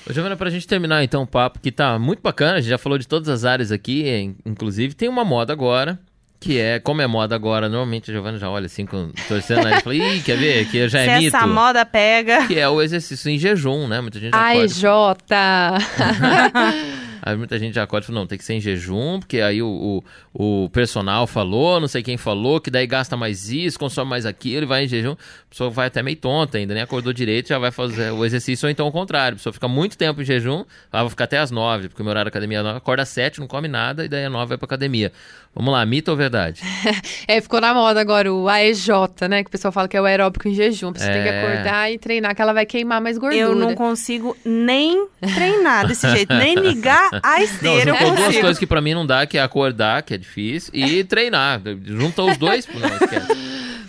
Ô, 0.07 0.13
Giovana, 0.13 0.35
pra 0.35 0.49
gente 0.49 0.67
terminar 0.67 1.03
então 1.03 1.23
o 1.23 1.27
papo, 1.27 1.59
que 1.59 1.71
tá 1.71 1.97
muito 1.97 2.21
bacana, 2.21 2.53
a 2.57 2.61
gente 2.61 2.69
já 2.69 2.77
falou 2.77 2.97
de 2.97 3.07
todas 3.07 3.27
as 3.27 3.43
áreas 3.43 3.71
aqui, 3.71 4.07
in- 4.07 4.35
inclusive 4.45 4.93
tem 4.93 5.09
uma 5.09 5.25
moda 5.25 5.51
agora, 5.51 5.99
que 6.39 6.59
é, 6.59 6.79
como 6.79 7.01
é 7.01 7.07
moda 7.07 7.33
agora, 7.33 7.67
normalmente 7.67 8.11
a 8.11 8.13
Giovana 8.13 8.37
já 8.37 8.47
olha 8.49 8.67
assim, 8.67 8.85
com, 8.85 9.09
torcendo 9.27 9.65
aí, 9.67 9.73
e 9.77 9.81
fala, 9.81 9.95
ih, 9.95 10.21
quer 10.21 10.37
ver, 10.37 10.69
que 10.69 10.87
já 10.87 10.99
Se 11.03 11.09
é 11.09 11.17
mito. 11.19 11.35
essa 11.35 11.47
moda 11.47 11.83
pega. 11.85 12.45
Que 12.45 12.59
é 12.59 12.69
o 12.69 12.81
exercício 12.83 13.29
em 13.31 13.39
jejum, 13.39 13.87
né? 13.87 13.99
Muita 13.99 14.19
gente 14.19 14.31
já 14.33 14.39
Ai, 14.39 14.57
acorda, 14.57 14.73
Jota! 14.75 15.73
aí 17.21 17.35
muita 17.35 17.57
gente 17.57 17.75
já 17.75 17.83
acorda 17.83 18.05
e 18.05 18.07
fala, 18.07 18.19
não, 18.19 18.27
tem 18.27 18.37
que 18.37 18.43
ser 18.43 18.53
em 18.53 18.61
jejum, 18.61 19.19
porque 19.19 19.41
aí 19.41 19.61
o, 19.61 20.03
o, 20.33 20.63
o 20.65 20.69
personal 20.69 21.27
falou, 21.27 21.79
não 21.79 21.87
sei 21.87 22.03
quem 22.03 22.17
falou, 22.17 22.59
que 22.59 22.69
daí 22.69 22.87
gasta 22.87 23.15
mais 23.17 23.49
isso, 23.49 23.79
consome 23.79 24.09
mais 24.09 24.25
aquilo, 24.25 24.63
e 24.63 24.65
vai 24.65 24.83
em 24.85 24.87
jejum. 24.87 25.13
A 25.13 25.49
pessoa 25.49 25.69
vai 25.69 25.87
até 25.87 26.01
meio 26.01 26.17
tonta 26.17 26.57
ainda, 26.57 26.73
nem 26.73 26.83
acordou 26.83 27.13
direito, 27.13 27.49
já 27.49 27.57
vai 27.57 27.71
fazer 27.71 28.11
o 28.11 28.25
exercício, 28.25 28.65
ou 28.65 28.71
então 28.71 28.87
o 28.87 28.91
contrário. 28.91 29.35
A 29.35 29.37
pessoa 29.37 29.53
fica 29.53 29.67
muito 29.67 29.97
tempo 29.97 30.21
em 30.21 30.25
jejum, 30.25 30.65
ah, 30.91 31.01
vou 31.01 31.09
ficar 31.09 31.25
até 31.25 31.39
às 31.39 31.51
nove, 31.51 31.89
porque 31.89 32.01
o 32.01 32.05
meu 32.05 32.11
horário 32.11 32.29
da 32.29 32.29
academia 32.29 32.59
é 32.59 32.63
nove, 32.63 32.77
acorda 32.77 33.03
às 33.03 33.09
sete, 33.09 33.39
não 33.39 33.47
come 33.47 33.67
nada, 33.67 34.05
e 34.05 34.07
daí 34.07 34.25
às 34.25 34.31
nove 34.31 34.49
vai 34.49 34.57
pra 34.57 34.65
academia. 34.65 35.11
Vamos 35.55 35.71
lá, 35.71 35.85
mito 35.85 36.11
ou 36.11 36.17
verdade? 36.17 36.61
É, 37.27 37.41
ficou 37.41 37.59
na 37.61 37.73
moda 37.73 37.99
agora 37.99 38.31
o 38.31 38.47
AEJ, 38.47 38.87
né? 39.29 39.41
Que 39.43 39.47
o 39.47 39.51
pessoal 39.51 39.71
fala 39.71 39.87
que 39.87 39.95
é 39.97 40.01
o 40.01 40.05
aeróbico 40.05 40.47
em 40.47 40.53
jejum. 40.53 40.91
Você 40.93 41.05
tem 41.11 41.23
que 41.23 41.29
É. 41.29 41.39
acordar 41.41 41.91
e 41.91 41.97
treinar, 41.97 42.35
que 42.35 42.41
ela 42.41 42.53
vai 42.53 42.65
queimar 42.65 43.01
mais 43.01 43.17
gordura. 43.17 43.41
Eu 43.41 43.55
não 43.55 43.73
consigo 43.73 44.35
nem 44.45 45.07
treinar 45.33 45.87
desse 45.87 46.07
jeito, 46.11 46.33
nem 46.35 46.53
ligar 46.59 47.09
a 47.23 47.37
Não, 47.37 47.43
esteira 47.43 47.91
eu 47.91 47.95
juntou 47.97 48.15
duas 48.15 48.35
coisas 48.37 48.59
que 48.59 48.67
pra 48.67 48.81
mim 48.81 48.93
não 48.93 49.05
dá, 49.07 49.25
que 49.25 49.37
é 49.37 49.41
acordar, 49.41 50.03
que 50.03 50.13
é 50.13 50.17
difícil, 50.17 50.71
e 50.75 51.03
treinar. 51.03 51.61
Junta 51.83 52.21
os 52.23 52.37
dois, 52.37 52.67
não, 52.67 52.87
esquece. 52.89 53.31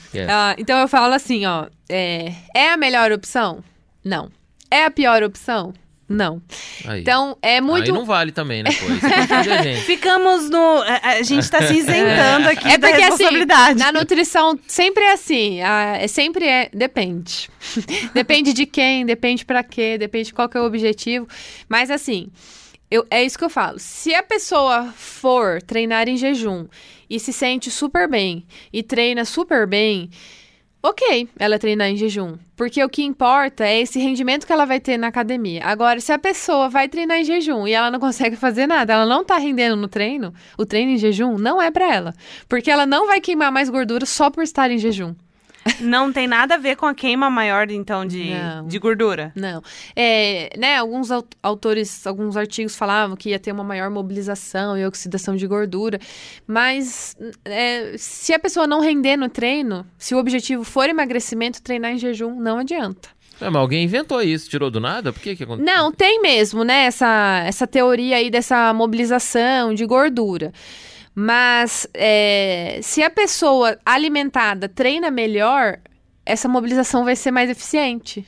Esquece. 0.07 0.31
Ah, 0.31 0.55
então 0.57 0.79
eu 0.79 0.89
falo 0.89 1.13
assim, 1.15 1.45
ó. 1.47 1.67
É, 1.89 2.33
é 2.55 2.71
a 2.73 2.77
melhor 2.77 3.13
opção? 3.13 3.63
Não. 4.05 4.31
É 4.71 4.85
a 4.85 4.91
pior 4.91 5.23
opção? 5.23 5.75
Não. 6.09 6.41
Aí. 6.85 7.01
Então, 7.01 7.37
é 7.43 7.61
muito. 7.61 7.91
Aí 7.91 7.93
não 7.93 8.05
vale 8.05 8.31
também, 8.31 8.63
né, 8.63 8.71
gente. 9.43 9.81
Ficamos 9.83 10.49
no. 10.49 10.83
A, 11.03 11.23
gente 11.23 11.51
tá 11.51 11.63
se 11.67 11.79
isentando 11.79 12.49
aqui 12.49 12.69
É 12.69 12.79
da 12.79 12.89
porque, 12.89 13.03
assim, 13.03 13.25
responsabilidade. 13.25 13.79
na 13.81 13.93
nutrição 13.93 14.59
sempre 14.69 15.03
é 15.03 15.13
assim. 15.13 15.61
é 15.61 16.07
sempre 16.07 16.47
é. 16.47 16.71
Depende. 16.73 17.51
depende 18.15 18.53
de 18.53 18.67
quem, 18.67 19.05
depende 19.05 19.45
pra 19.45 19.65
quê, 19.65 19.99
depende 19.99 20.27
de 20.27 20.35
qual 20.35 20.49
que 20.49 20.57
é 20.57 20.61
o 20.61 20.65
objetivo. 20.65 21.27
Mas, 21.69 21.91
assim, 21.91 22.29
eu, 22.89 23.05
é 23.11 23.25
isso 23.25 23.37
que 23.37 23.45
eu 23.45 23.51
falo. 23.51 23.79
Se 23.81 24.15
a 24.15 24.23
pessoa 24.23 24.95
for 24.97 25.61
treinar 25.61 26.09
em 26.09 26.17
jejum 26.17 26.67
e 27.11 27.19
se 27.19 27.33
sente 27.33 27.69
super 27.69 28.09
bem 28.09 28.47
e 28.73 28.83
treina 28.83 29.25
super 29.25 29.67
bem. 29.67 30.09
Ok, 30.89 31.29
ela 31.37 31.59
treinar 31.59 31.89
em 31.89 31.97
jejum. 31.97 32.37
Porque 32.55 32.83
o 32.83 32.89
que 32.89 33.03
importa 33.03 33.67
é 33.67 33.81
esse 33.81 33.99
rendimento 33.99 34.47
que 34.47 34.53
ela 34.53 34.65
vai 34.65 34.79
ter 34.79 34.97
na 34.97 35.09
academia. 35.09 35.65
Agora, 35.65 35.99
se 35.99 36.13
a 36.13 36.19
pessoa 36.19 36.69
vai 36.69 36.89
treinar 36.89 37.19
em 37.19 37.25
jejum 37.25 37.67
e 37.67 37.73
ela 37.73 37.91
não 37.91 37.99
consegue 38.07 38.37
fazer 38.37 38.69
nada, 38.69 38.93
ela 38.93 39.05
não 39.05 39.25
tá 39.25 39.37
rendendo 39.37 39.75
no 39.75 39.89
treino, 39.89 40.33
o 40.57 40.65
treino 40.65 40.93
em 40.93 40.97
jejum 40.97 41.39
não 41.39 41.61
é 41.61 41.73
pra 41.73 41.93
ela. 41.93 42.15
Porque 42.49 42.71
ela 42.71 42.87
não 42.87 43.09
vai 43.09 43.21
queimar 43.21 43.51
mais 43.51 43.69
gordura 43.69 44.07
só 44.07 44.31
por 44.31 44.45
estar 44.45 44.71
em 44.71 44.79
jejum. 44.79 45.13
Não 45.81 46.13
tem 46.13 46.27
nada 46.27 46.55
a 46.55 46.59
ver 46.59 46.77
com 46.77 46.87
a 46.87 46.95
queima 46.95 47.29
maior, 47.31 47.71
então, 47.71 48.05
de, 48.07 48.31
Não. 48.31 48.67
de 48.67 48.79
gordura. 48.79 49.33
Não. 49.35 49.63
É, 49.95 50.51
né, 50.59 50.77
alguns 50.77 51.11
au- 51.11 51.25
autores, 51.43 52.07
alguns 52.07 52.37
artigos 52.37 52.77
falavam 52.77 53.17
que 53.17 53.31
ia 53.31 53.39
ter 53.39 53.53
uma 53.53 53.65
maior 53.65 53.91
mobilização 53.91 54.77
e 54.79 54.87
oxidação 54.87 55.37
de 55.37 55.47
gordura. 55.47 55.99
Mas 56.47 57.17
é, 57.45 57.95
se 57.99 58.33
a 58.33 58.39
pessoa 58.39 58.67
não 58.67 58.81
render 58.81 59.17
no 59.17 59.29
treino, 59.29 59.87
se 59.99 60.15
o 60.15 60.19
objetivo 60.19 60.65
for 60.65 60.89
emagrecimento, 60.89 61.63
treinar 61.63 61.93
em 61.93 61.99
jejum 61.99 62.39
não 62.41 62.59
adianta. 62.59 63.09
É, 63.41 63.51
mas 63.51 63.57
alguém 63.61 63.85
inventou 63.85 64.23
isso, 64.23 64.49
tirou 64.49 64.71
do 64.71 64.81
nada? 64.81 65.13
Por 65.13 65.21
que 65.21 65.37
que 65.37 65.43
aconteceu? 65.45 65.75
Não, 65.75 65.93
tem 65.93 66.23
mesmo, 66.23 66.65
né? 66.65 66.85
Essa, 66.87 67.43
essa 67.47 67.67
teoria 67.67 68.17
aí 68.17 68.31
dessa 68.31 68.73
mobilização 68.73 69.75
de 69.75 69.85
gordura. 69.85 70.53
Mas 71.19 71.89
é, 71.95 72.79
se 72.83 73.03
a 73.03 73.09
pessoa 73.09 73.79
alimentada 73.87 74.69
treina 74.69 75.11
melhor, 75.11 75.79
essa 76.27 76.47
mobilização 76.47 77.07
vai 77.07 77.17
ser 77.17 77.31
mais 77.31 77.49
eficiente. 77.49 78.27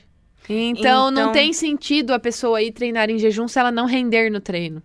Então, 0.48 1.10
não 1.10 1.20
Então- 1.24 1.32
tem 1.32 1.52
sentido 1.52 2.14
a 2.14 2.18
pessoa 2.18 2.62
ir 2.62 2.72
treinar 2.72 3.10
em 3.10 3.18
jejum 3.18 3.46
se 3.46 3.58
ela 3.58 3.70
não 3.70 3.84
render 3.84 4.30
no 4.30 4.40
treino. 4.40 4.82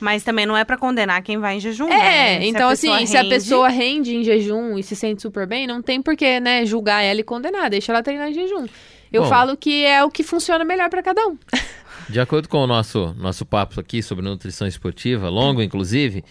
Mas 0.00 0.24
também 0.24 0.44
não 0.44 0.56
é 0.56 0.64
pra 0.64 0.76
condenar 0.76 1.22
quem 1.22 1.38
vai 1.38 1.54
em 1.56 1.60
jejum. 1.60 1.86
É, 1.88 2.40
né? 2.40 2.46
Então 2.48 2.68
assim, 2.68 2.88
pessoa 2.90 3.06
se 3.06 3.16
a 3.16 3.22
rende- 3.22 3.34
pessoa 3.34 3.68
rende 3.68 4.16
em 4.16 4.24
jejum 4.24 4.76
e 4.76 4.82
se 4.82 4.96
sente 4.96 5.22
super 5.22 5.46
bem, 5.46 5.66
não 5.68 5.80
tem 5.80 6.02
por 6.02 6.16
que, 6.16 6.40
né, 6.40 6.66
julgar 6.66 7.02
ela 7.02 7.20
e 7.20 7.24
condenar, 7.24 7.70
deixa 7.70 7.92
ela 7.92 8.02
treinar 8.02 8.28
em 8.28 8.34
jejum. 8.34 8.66
Eu 9.12 9.22
Bom. 9.22 9.28
falo 9.28 9.56
que 9.56 9.86
é 9.86 10.02
o 10.04 10.10
que 10.10 10.24
funciona 10.24 10.64
melhor 10.64 10.90
pra 10.90 11.00
cada 11.02 11.24
um. 11.28 11.38
De 12.10 12.18
acordo 12.20 12.48
com 12.48 12.58
o 12.58 12.66
nosso, 12.66 13.14
nosso 13.16 13.46
papo 13.46 13.78
aqui 13.80 14.02
sobre 14.02 14.24
nutrição 14.24 14.66
esportiva, 14.66 15.28
longo 15.30 15.62
inclusive, 15.62 16.24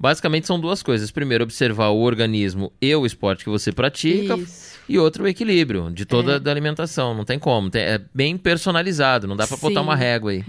basicamente 0.00 0.46
são 0.46 0.58
duas 0.58 0.82
coisas. 0.82 1.10
Primeiro, 1.10 1.44
observar 1.44 1.88
o 1.90 2.00
organismo 2.00 2.72
e 2.80 2.92
o 2.96 3.04
esporte 3.04 3.44
que 3.44 3.50
você 3.50 3.70
pratica. 3.70 4.34
Isso. 4.36 4.70
E 4.88 4.98
outro, 4.98 5.22
o 5.24 5.28
equilíbrio 5.28 5.90
de 5.92 6.04
toda 6.04 6.36
É. 6.36 6.38
da 6.40 6.50
alimentação. 6.50 7.14
Não 7.14 7.24
tem 7.24 7.38
como. 7.38 7.70
tem- 7.70 7.82
é 7.82 8.00
bem 8.12 8.36
personalizado. 8.36 9.28
Não 9.28 9.36
dá 9.36 9.46
pra 9.46 9.56
botar 9.56 9.82
uma 9.82 9.94
régua 9.94 10.32
aí. 10.32 10.42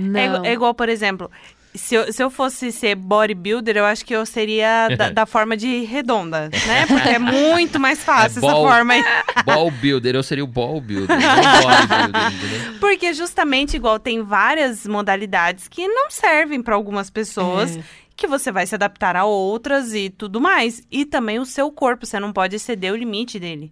É, 0.43 0.49
é 0.49 0.53
igual, 0.53 0.73
por 0.73 0.89
exemplo, 0.89 1.29
se 1.75 1.93
eu, 1.93 2.11
se 2.11 2.23
eu 2.23 2.31
fosse 2.31 2.71
ser 2.71 2.95
bodybuilder, 2.95 3.77
eu 3.77 3.85
acho 3.85 4.03
que 4.03 4.15
eu 4.15 4.25
seria 4.25 4.87
da, 4.97 5.09
da 5.11 5.25
forma 5.27 5.55
de 5.55 5.83
redonda, 5.83 6.49
né? 6.65 6.87
Porque 6.87 7.09
é 7.09 7.19
muito 7.19 7.79
mais 7.79 8.03
fácil 8.03 8.37
É 8.39 8.45
essa 8.45 8.51
ball. 8.51 8.67
forma 8.67 8.93
aí. 8.93 9.03
Ball 9.45 9.69
builder, 9.71 10.15
eu 10.15 10.23
seria 10.23 10.43
o 10.43 10.47
ball 10.47 10.79
builder? 10.81 11.17
Porque 12.79 13.13
justamente 13.13 13.75
igual 13.75 13.99
tem 13.99 14.21
várias 14.23 14.85
modalidades 14.85 15.67
que 15.67 15.87
não 15.87 16.09
servem 16.11 16.61
pra 16.61 16.75
algumas 16.75 17.09
pessoas. 17.09 17.75
É. 17.77 17.81
Que 18.21 18.27
você 18.27 18.51
vai 18.51 18.67
se 18.67 18.75
adaptar 18.75 19.15
a 19.15 19.25
outras 19.25 19.95
e 19.95 20.07
tudo 20.07 20.39
mais. 20.39 20.83
E 20.91 21.05
também 21.05 21.39
o 21.39 21.45
seu 21.45 21.71
corpo, 21.71 22.05
você 22.05 22.19
não 22.19 22.31
pode 22.31 22.55
exceder 22.55 22.93
o 22.93 22.95
limite 22.95 23.39
dele. 23.39 23.71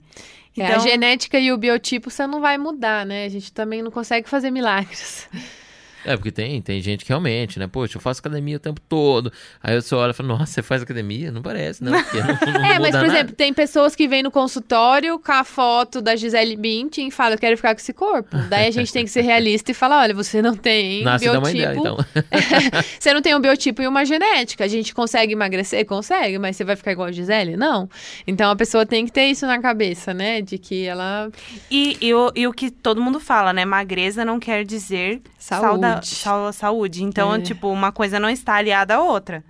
É, 0.57 0.63
Então, 0.63 0.75
a 0.77 0.79
genética 0.79 1.39
e 1.39 1.51
o 1.51 1.57
biotipo 1.57 2.09
você 2.09 2.25
não 2.25 2.41
vai 2.41 2.57
mudar, 2.57 3.05
né? 3.05 3.25
A 3.25 3.29
gente 3.29 3.53
também 3.53 3.83
não 3.83 3.91
consegue 3.91 4.27
fazer 4.27 4.49
milagres. 4.49 5.29
É, 6.09 6.17
porque 6.17 6.31
tem, 6.31 6.59
tem 6.59 6.81
gente 6.81 7.05
que 7.05 7.09
realmente, 7.09 7.59
né? 7.59 7.67
Poxa, 7.67 7.97
eu 7.97 8.01
faço 8.01 8.19
academia 8.19 8.57
o 8.57 8.59
tempo 8.59 8.81
todo. 8.89 9.31
Aí 9.61 9.79
você 9.79 9.93
olha 9.93 10.09
e 10.09 10.13
fala, 10.15 10.29
nossa, 10.29 10.47
você 10.53 10.63
faz 10.63 10.81
academia? 10.81 11.31
Não 11.31 11.39
parece, 11.43 11.83
não. 11.83 11.91
Porque 12.01 12.17
não, 12.19 12.27
não 12.59 12.65
É, 12.65 12.79
mas, 12.79 12.89
por 12.89 13.01
nada. 13.01 13.07
exemplo, 13.07 13.35
tem 13.35 13.53
pessoas 13.53 13.95
que 13.95 14.07
vêm 14.07 14.23
no 14.23 14.31
consultório 14.31 15.19
com 15.19 15.31
a 15.31 15.43
foto 15.43 16.01
da 16.01 16.15
Gisele 16.15 16.55
Bündchen 16.55 17.09
e 17.09 17.11
falam, 17.11 17.33
eu 17.33 17.37
quero 17.37 17.55
ficar 17.55 17.75
com 17.75 17.79
esse 17.79 17.93
corpo. 17.93 18.35
Daí 18.49 18.65
a 18.65 18.71
gente 18.71 18.91
tem 18.91 19.05
que 19.05 19.11
ser 19.11 19.21
realista 19.21 19.69
e 19.69 19.73
falar, 19.75 20.01
olha, 20.01 20.15
você 20.15 20.41
não 20.41 20.55
tem 20.55 21.03
Nasce 21.05 21.25
da 21.25 21.39
mãe 21.39 21.53
biotipo... 21.53 21.83
dela, 21.83 22.07
então. 22.15 22.81
você 22.99 23.13
não 23.13 23.21
tem 23.21 23.35
um 23.35 23.39
biotipo 23.39 23.83
e 23.83 23.87
uma 23.87 24.03
genética. 24.03 24.63
A 24.63 24.67
gente 24.67 24.95
consegue 24.95 25.33
emagrecer? 25.33 25.85
Consegue, 25.85 26.39
mas 26.39 26.55
você 26.55 26.63
vai 26.63 26.75
ficar 26.75 26.91
igual 26.91 27.09
a 27.09 27.11
Gisele? 27.11 27.55
Não. 27.55 27.87
Então 28.25 28.49
a 28.49 28.55
pessoa 28.55 28.83
tem 28.83 29.05
que 29.05 29.11
ter 29.11 29.25
isso 29.25 29.45
na 29.45 29.61
cabeça, 29.61 30.11
né? 30.11 30.41
De 30.41 30.57
que 30.57 30.85
ela... 30.87 31.29
E, 31.69 31.97
e, 32.01 32.11
o, 32.15 32.31
e 32.35 32.47
o 32.47 32.51
que 32.51 32.71
todo 32.71 32.99
mundo 32.99 33.19
fala, 33.19 33.53
né? 33.53 33.63
Magreza 33.63 34.25
não 34.25 34.39
quer 34.39 34.65
dizer 34.65 35.21
Saúde. 35.37 35.67
sauda- 35.67 35.98
sau- 36.07 36.51
saúde. 36.53 37.03
Então, 37.03 37.33
É. 37.35 37.39
tipo, 37.41 37.69
uma 37.69 37.91
coisa 37.91 38.19
não 38.19 38.29
está 38.29 38.55
aliada 38.55 38.95
à 38.95 39.01
outra. 39.03 39.43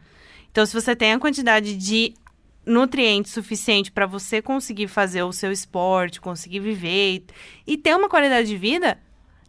Então, 0.52 0.66
se 0.66 0.74
você 0.74 0.96
tem 0.96 1.14
a 1.14 1.20
quantidade 1.20 1.76
de 1.76 2.14
nutrientes 2.66 3.32
suficiente 3.32 3.92
para 3.92 4.06
você 4.06 4.42
conseguir 4.42 4.88
fazer 4.88 5.24
o 5.24 5.32
seu 5.32 5.52
esporte, 5.52 6.20
conseguir 6.22 6.60
viver 6.60 7.24
e, 7.68 7.74
e 7.74 7.78
ter 7.78 7.96
uma 7.96 8.10
qualidade 8.10 8.48
de 8.48 8.58
vida, 8.58 8.98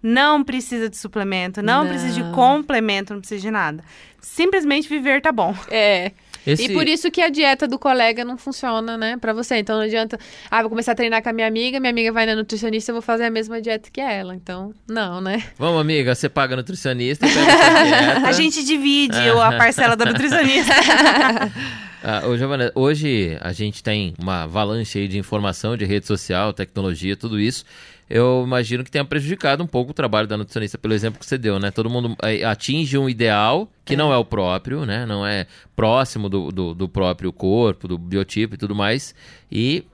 não 0.03 0.43
precisa 0.43 0.89
de 0.89 0.97
suplemento, 0.97 1.61
não, 1.63 1.83
Não. 1.85 1.91
precisa 1.91 2.15
de 2.15 2.33
complemento, 2.33 3.13
não 3.13 3.21
precisa 3.21 3.41
de 3.41 3.51
nada. 3.51 3.85
Simplesmente 4.21 4.89
viver 4.89 5.21
tá 5.21 5.33
bom. 5.33 5.55
É. 5.69 6.13
Esse- 6.47 6.65
E 6.65 6.73
por 6.73 6.87
isso 6.89 7.11
que 7.11 7.21
a 7.21 7.29
dieta 7.29 7.69
do 7.69 7.79
colega 7.79 8.25
não 8.25 8.39
funciona, 8.39 8.97
né, 8.97 9.17
pra 9.21 9.33
você. 9.33 9.57
Então 9.57 9.77
não 9.77 9.85
adianta, 9.85 10.19
ah, 10.51 10.61
vou 10.63 10.71
começar 10.71 10.93
a 10.93 10.95
treinar 10.95 11.23
com 11.23 11.29
a 11.29 11.33
minha 11.33 11.47
amiga, 11.47 11.79
minha 11.81 11.91
amiga 11.91 12.13
vai 12.13 12.27
na 12.27 12.35
nutricionista, 12.35 12.91
eu 12.91 12.95
vou 12.95 13.03
fazer 13.03 13.25
a 13.25 13.31
mesma 13.31 13.61
dieta 13.61 13.89
que 13.93 14.01
ela. 14.01 14.35
Então, 14.35 14.73
não, 14.89 15.21
né? 15.21 15.43
Vamos, 15.59 15.81
amiga, 15.81 16.15
você 16.15 16.29
paga 16.29 16.57
nutricionista, 16.57 17.27
dieta. 17.29 18.27
A 18.27 18.33
gente 18.33 18.65
divide 18.65 19.17
a 19.19 19.53
parcela 19.59 19.97
da 19.97 20.05
nutricionista. 20.07 20.73
Ah, 22.03 22.23
ô, 22.27 22.35
Giovana, 22.35 22.73
hoje 22.75 23.37
a 23.43 23.53
gente 23.53 23.83
tem 23.83 24.15
uma 24.19 24.45
avalanche 24.45 24.99
aí 24.99 25.07
de 25.07 25.19
informação, 25.19 25.77
de 25.77 25.85
rede 25.85 26.07
social, 26.07 26.51
tecnologia, 26.51 27.15
tudo 27.15 27.39
isso. 27.39 27.63
Eu 28.11 28.43
imagino 28.45 28.83
que 28.83 28.91
tenha 28.91 29.05
prejudicado 29.05 29.63
um 29.63 29.67
pouco 29.69 29.93
o 29.93 29.95
trabalho 29.95 30.27
da 30.27 30.37
nutricionista, 30.37 30.77
pelo 30.77 30.93
exemplo 30.93 31.21
que 31.21 31.25
você 31.25 31.39
deu, 31.39 31.61
né? 31.61 31.71
Todo 31.71 31.89
mundo 31.89 32.17
eh, 32.25 32.43
atinge 32.43 32.99
um 32.99 33.09
ideal 33.09 33.71
que 33.85 33.95
não 33.95 34.13
é 34.13 34.17
o 34.17 34.25
próprio, 34.25 34.85
né? 34.85 35.07
Não 35.07 35.25
é 35.25 35.47
próximo 35.77 36.29
do, 36.29 36.51
do, 36.51 36.75
do 36.75 36.89
próprio 36.89 37.33
corpo, 37.33 37.87
do 37.87 37.97
biotipo 37.97 38.57
e 38.57 38.59
tudo 38.59 38.75
mais. 38.75 39.15
E 39.51 39.85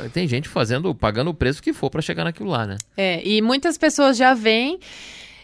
eh, 0.00 0.08
tem 0.08 0.26
gente 0.26 0.48
fazendo, 0.48 0.92
pagando 0.92 1.30
o 1.30 1.34
preço 1.34 1.62
que 1.62 1.72
for 1.72 1.90
para 1.90 2.02
chegar 2.02 2.24
naquilo 2.24 2.50
lá, 2.50 2.66
né? 2.66 2.76
É, 2.96 3.24
e 3.24 3.40
muitas 3.40 3.78
pessoas 3.78 4.16
já 4.16 4.34
vêm 4.34 4.80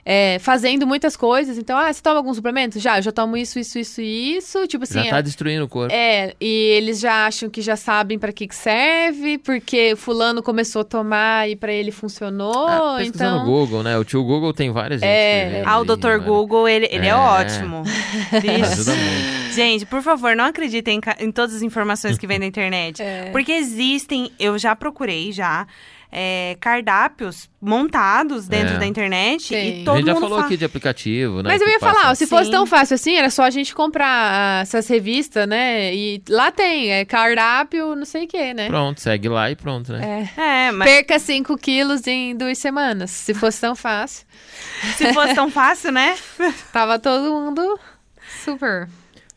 é, 0.08 0.38
fazendo 0.38 0.86
muitas 0.86 1.16
coisas. 1.16 1.58
Então, 1.58 1.76
ah, 1.76 1.92
você 1.92 2.00
toma 2.00 2.18
algum 2.18 2.32
suplemento? 2.32 2.78
Já, 2.78 2.98
eu 2.98 3.02
já 3.02 3.10
tomo 3.10 3.36
isso, 3.36 3.58
isso, 3.58 3.76
isso 3.76 4.00
e 4.00 4.36
isso. 4.36 4.64
Tipo 4.68 4.84
assim, 4.84 5.02
Já 5.02 5.10
tá 5.10 5.20
destruindo 5.20 5.64
o 5.64 5.68
corpo. 5.68 5.92
É, 5.92 6.32
e 6.40 6.46
eles 6.76 7.00
já 7.00 7.26
acham 7.26 7.50
que 7.50 7.60
já 7.60 7.74
sabem 7.74 8.16
pra 8.16 8.32
que 8.32 8.46
que 8.46 8.54
serve, 8.54 9.38
porque 9.38 9.96
fulano 9.96 10.44
começou 10.44 10.82
a 10.82 10.84
tomar 10.84 11.50
e 11.50 11.56
pra 11.56 11.72
ele 11.72 11.90
funcionou, 11.90 12.68
Ah, 12.68 12.98
pesquisando 12.98 13.34
então... 13.34 13.44
no 13.44 13.50
Google, 13.50 13.82
né? 13.82 13.98
O 13.98 14.04
tio 14.04 14.22
Google 14.22 14.54
tem 14.54 14.70
várias 14.70 15.00
gente 15.00 15.10
É. 15.10 15.64
Ah, 15.66 15.80
o 15.80 15.84
Dr. 15.84 16.18
Google, 16.24 16.68
ele, 16.68 16.86
ele 16.92 17.06
é. 17.06 17.10
É. 17.10 17.14
ótimo. 17.16 17.82
Ajuda 18.62 18.94
muito. 18.94 19.52
Gente, 19.54 19.86
por 19.86 20.02
favor, 20.02 20.36
não 20.36 20.44
acreditem 20.44 21.00
em, 21.18 21.24
em 21.26 21.32
todas 21.32 21.56
as 21.56 21.62
informações 21.62 22.16
que 22.16 22.26
vem 22.28 22.38
na 22.38 22.46
internet. 22.46 23.02
É. 23.02 23.30
Porque 23.32 23.50
existem, 23.50 24.30
eu 24.38 24.56
já 24.56 24.76
procurei 24.76 25.32
já, 25.32 25.66
é, 26.10 26.56
cardápios 26.60 27.48
montados 27.60 28.46
dentro 28.48 28.76
É. 28.76 28.78
da 28.78 28.86
internet 28.86 29.48
Tem. 29.48 29.78
e 29.78 29.82
A 29.82 29.84
todo 29.84 29.96
gente 29.96 30.06
já 30.06 30.12
mundo 30.14 30.22
falou 30.22 30.36
fala. 30.38 30.46
aqui 30.46 30.56
de 30.56 30.64
aplicativo, 30.64 31.42
né? 31.42 31.50
Mas 31.50 31.60
eu 31.60 31.68
ia 31.68 31.80
falar, 31.80 32.14
se 32.14 32.26
fosse 32.26 32.44
Sim. 32.46 32.50
tão 32.52 32.66
fácil 32.66 32.94
assim, 32.94 33.16
era 33.16 33.28
só 33.28 33.42
a 33.42 33.50
gente 33.50 33.74
comprar 33.74 34.06
ah, 34.08 34.60
essas 34.62 34.86
revistas, 34.88 35.48
né? 35.48 35.94
E 35.94 36.22
lá 36.28 36.50
tem, 36.52 36.92
é 36.92 37.04
cardápio, 37.04 37.94
não 37.96 38.04
sei 38.04 38.24
o 38.24 38.28
quê, 38.28 38.54
né? 38.54 38.68
Pronto, 38.68 39.00
segue 39.00 39.28
lá 39.28 39.50
e 39.50 39.56
pronto, 39.56 39.92
né? 39.92 40.30
É. 40.36 40.66
É, 40.68 40.72
mas 40.72 40.88
Perca 40.88 41.18
5 41.18 41.56
quilos 41.58 42.06
em 42.06 42.36
duas 42.36 42.58
semanas. 42.58 43.10
Se 43.10 43.34
fosse 43.34 43.60
tão 43.60 43.74
fácil, 43.74 44.26
se 44.96 45.12
fosse 45.12 45.34
tão 45.34 45.50
fácil, 45.50 45.90
né? 45.92 46.16
tava 46.72 46.98
todo 46.98 47.32
mundo 47.34 47.78
super. 48.44 48.88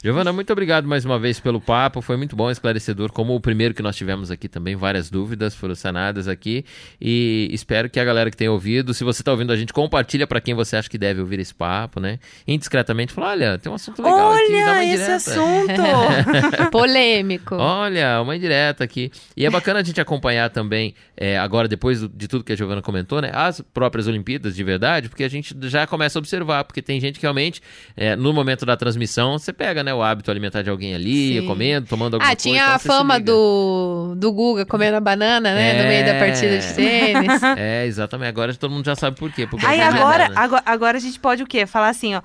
Giovana, 0.02 0.32
muito 0.32 0.50
obrigado 0.54 0.88
mais 0.88 1.04
uma 1.04 1.20
vez 1.20 1.42
pelo 1.42 1.60
papo. 1.60 2.02
Foi 2.02 2.16
muito 2.16 2.34
bom, 2.34 2.50
esclarecedor, 2.50 3.12
como 3.12 3.36
o 3.36 3.40
primeiro 3.42 3.74
que 3.74 3.82
nós 3.82 3.98
tivemos 3.98 4.32
aqui 4.32 4.48
também. 4.48 4.74
Várias 4.74 5.10
dúvidas 5.10 5.54
foram 5.54 5.76
sanadas 5.76 6.26
aqui. 6.26 6.64
E 7.02 7.50
espero 7.52 7.90
que 7.90 8.00
a 8.00 8.06
galera 8.06 8.32
que 8.32 8.38
tenha 8.38 8.50
ouvido, 8.50 8.94
se 8.94 9.04
você 9.04 9.22
está 9.22 9.30
ouvindo 9.30 9.52
a 9.52 9.58
gente, 9.58 9.74
compartilha 9.74 10.26
para 10.26 10.40
quem 10.40 10.54
você 10.54 10.78
acha 10.78 10.90
que 10.90 10.98
deve 10.98 11.20
ouvir 11.20 11.42
esse 11.42 11.54
papo, 11.54 12.00
né? 12.00 12.18
Indiscretamente, 12.48 13.12
fala: 13.12 13.32
olha, 13.32 13.58
tem 13.58 13.70
um 13.70 13.76
assunto 13.76 14.02
legal 14.02 14.32
aqui, 14.32 14.52
dá 14.52 14.72
uma 14.72 14.78
Olha 14.78 14.86
esse 14.86 15.12
assunto. 15.12 15.82
Polêmico. 16.72 17.56
Olha, 17.56 18.22
uma 18.22 18.38
indireta 18.38 18.86
aqui. 18.86 19.12
E 19.36 19.46
é 19.46 19.50
bacana 19.50 19.82
a 19.82 19.84
gente 19.84 20.00
acompanhar 20.00 20.50
também, 20.50 20.96
é, 21.18 21.38
agora, 21.38 21.68
depois 21.68 22.08
de 22.08 22.28
tudo 22.30 22.46
que 22.46 22.54
a 22.54 22.56
Giovana 22.56 22.82
comentou, 22.82 23.22
né? 23.22 23.32
As 23.34 23.60
próprias 23.60 24.08
Olimpíadas 24.08 24.56
de 24.56 24.64
verdade, 24.64 25.10
porque 25.10 25.26
a 25.26 25.30
gente 25.30 25.54
já 25.64 25.86
começa 25.86 26.18
a 26.18 26.22
observar, 26.22 26.64
porque 26.64 26.82
tem 26.82 27.02
gente 27.02 27.20
que 27.20 27.24
realmente, 27.24 27.62
é, 27.98 28.16
no 28.16 28.32
momento 28.32 28.66
da 28.66 28.78
transmissão, 28.78 29.38
você 29.38 29.52
pega, 29.52 29.84
né, 29.84 29.89
o 29.94 30.02
hábito 30.04 30.30
alimentar 30.32 30.62
de 30.62 30.70
alguém 30.70 30.94
ali, 30.96 31.40
Sim. 31.40 31.48
comendo, 31.48 31.88
tomando 31.88 32.16
alguma 32.16 32.32
Ah, 32.32 32.36
coisa. 32.36 32.42
tinha 32.50 32.64
então 32.64 32.76
a 32.76 32.80
se 32.80 32.88
fama 32.88 33.20
do, 33.20 34.14
do 34.18 34.32
Guga 34.32 34.66
comendo 34.66 34.98
a 34.98 35.00
banana, 35.00 35.54
né? 35.54 35.82
No 35.82 35.88
meio 35.90 36.06
da 36.06 36.12
É. 36.14 36.20
partida 36.20 36.58
de 36.58 36.74
tênis. 36.74 37.42
É, 37.58 37.86
exatamente. 37.86 38.30
Agora 38.30 38.54
todo 38.56 38.72
mundo 38.72 38.86
já 38.86 38.96
sabe 38.96 39.18
por 39.18 39.32
quê. 39.32 39.46
Porque 39.48 39.66
Aí 39.66 39.80
agora, 39.82 40.26
banana. 40.26 40.40
agora, 40.42 40.64
agora 40.66 40.98
a 40.98 41.02
gente 41.02 41.20
pode 41.20 41.44
o 41.44 41.48
quê? 41.48 41.66
Falar 41.66 41.90
assim, 41.90 42.16
ó. 42.16 42.22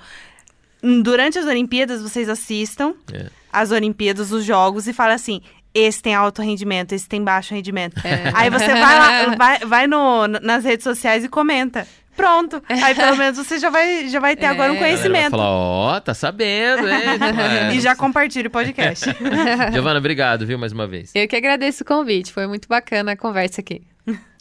Durante 1.03 1.39
as 1.39 1.47
Olimpíadas, 1.47 2.03
vocês 2.03 2.29
assistam 2.29 2.95
É. 3.13 3.27
as 3.53 3.71
Olimpíadas, 3.71 4.33
os 4.33 4.45
jogos, 4.45 4.87
e 4.87 4.93
fala 4.93 5.15
assim. 5.15 5.41
Esse 5.77 6.01
tem 6.01 6.15
alto 6.15 6.41
rendimento, 6.41 6.93
esse 6.93 7.09
tem 7.09 7.21
baixo 7.25 7.53
rendimento. 7.53 8.01
É. 8.07 8.31
Aí 8.33 8.49
você 8.49 8.69
vai 8.69 8.81
lá, 8.97 9.35
vai, 9.37 9.59
vai 9.59 9.87
no, 9.89 10.29
nas 10.29 10.63
redes 10.63 10.85
sociais 10.85 11.25
e 11.25 11.29
comenta. 11.29 11.85
Pronto. 12.17 12.63
Aí 12.69 12.95
pelo 12.95 13.17
menos 13.17 13.37
você 13.39 13.59
já 13.59 13.71
vai, 13.71 14.09
já 14.09 14.21
vai 14.21 14.37
ter 14.37 14.47
É. 14.47 14.49
agora 14.49 14.73
um 14.73 14.79
vai 14.79 14.91
conhecimento. 14.91 15.31
falar, 15.33 15.51
ó, 15.51 16.01
tá 16.01 16.15
sabendo, 16.15 16.89
hein? 16.89 16.95
É. 17.71 17.75
E 17.75 17.81
já 17.81 17.95
compartilha 17.97 18.49
o 18.49 18.51
podcast. 18.51 19.05
Giovana, 19.73 19.99
obrigado, 19.99 20.47
viu, 20.47 20.59
mais 20.59 20.73
uma 20.73 20.87
vez. 20.87 21.11
Eu 21.15 21.27
que 21.29 21.37
agradeço 21.37 21.83
o 21.83 21.87
convite, 21.87 22.33
foi 22.33 22.47
muito 22.47 22.69
bacana 22.69 23.13
a 23.13 23.17
conversa 23.17 23.61
aqui. 23.61 23.83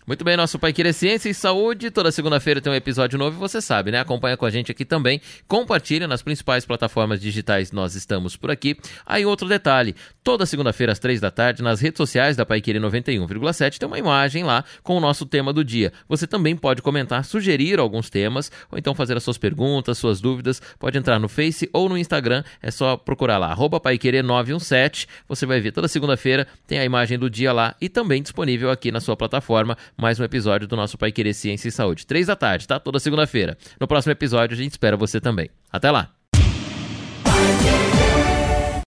Muito 0.06 0.26
bem, 0.26 0.36
nosso 0.36 0.60
Pai 0.60 0.74
Querer 0.74 0.92
Ciência 0.92 1.30
e 1.30 1.34
Saúde. 1.34 1.90
Toda 1.90 2.12
segunda-feira 2.12 2.60
tem 2.60 2.70
um 2.70 2.76
episódio 2.76 3.18
novo 3.18 3.40
você 3.40 3.62
sabe, 3.62 3.90
né? 3.90 4.02
Acompanha 4.02 4.36
com 4.36 4.46
a 4.46 4.50
gente 4.50 4.70
aqui 4.70 4.84
também. 4.84 5.22
Compartilha 5.48 6.10
nas 6.10 6.22
principais 6.22 6.66
plataformas 6.66 7.22
digitais. 7.22 7.72
Nós 7.72 7.96
estamos 7.96 8.36
por 8.36 8.52
aqui. 8.52 8.76
Aí 9.06 9.26
outro 9.26 9.48
detalhe: 9.48 9.96
toda 10.22 10.46
segunda-feira 10.46 10.92
às 10.92 11.00
três 11.00 11.22
da 11.22 11.32
tarde, 11.32 11.64
nas 11.64 11.80
redes 11.80 11.96
sociais 11.96 12.36
da 12.36 12.46
Pai 12.46 12.60
Querer 12.60 12.82
91,7, 12.82 13.78
tem 13.78 13.88
uma 13.88 13.98
imagem 13.98 14.44
lá 14.44 14.66
com 14.84 14.98
o 14.98 15.00
nosso 15.00 15.26
tema 15.26 15.54
do 15.54 15.64
dia. 15.64 15.94
Você 16.10 16.28
também 16.28 16.54
pode 16.54 16.82
comentar, 16.82 17.24
sugerir 17.24 17.80
alguns 17.80 18.10
temas, 18.10 18.52
ou 18.70 18.78
então 18.78 18.94
fazer 18.94 19.16
as 19.16 19.24
suas 19.24 19.38
perguntas, 19.38 19.98
suas 19.98 20.20
dúvidas. 20.20 20.62
Pode 20.78 20.98
entrar 20.98 21.18
no 21.18 21.30
Face 21.30 21.70
ou 21.72 21.88
no 21.88 21.98
Instagram. 21.98 22.44
É 22.62 22.70
só 22.72 22.98
procurar 22.98 23.38
lá, 23.38 23.52
arroba 23.52 23.80
Paiquerê 23.80 24.22
917. 24.22 25.08
Você 25.30 25.46
vai 25.46 25.62
ver 25.62 25.72
toda 25.72 25.88
segunda-feira, 25.88 26.46
tem 26.68 26.78
a 26.78 26.84
imagem 26.84 27.18
do 27.18 27.30
dia 27.30 27.54
lá 27.54 27.74
e 27.80 27.88
também 27.88 28.22
disponível 28.22 28.70
aqui 28.70 28.92
na 28.92 29.00
sua 29.00 29.16
plataforma 29.16 29.78
mais 29.98 30.20
um 30.20 30.24
episódio 30.24 30.68
do 30.68 30.76
nosso 30.76 30.98
Pai 30.98 31.12
Querer 31.12 31.34
Ciência 31.34 31.68
e 31.68 31.72
Saúde. 31.72 32.06
Três 32.06 32.28
da 32.28 32.36
tarde, 32.36 32.68
tá? 32.68 32.80
Toda 32.80 33.00
segunda-feira. 33.00 33.58
No 33.80 33.88
próximo 33.88 34.12
episódio 34.12 34.56
a 34.56 34.58
gente 34.58 34.72
espera 34.72 34.98
você 34.98 35.20
também. 35.20 35.50
Até 35.72 35.92
lá! 35.92 36.23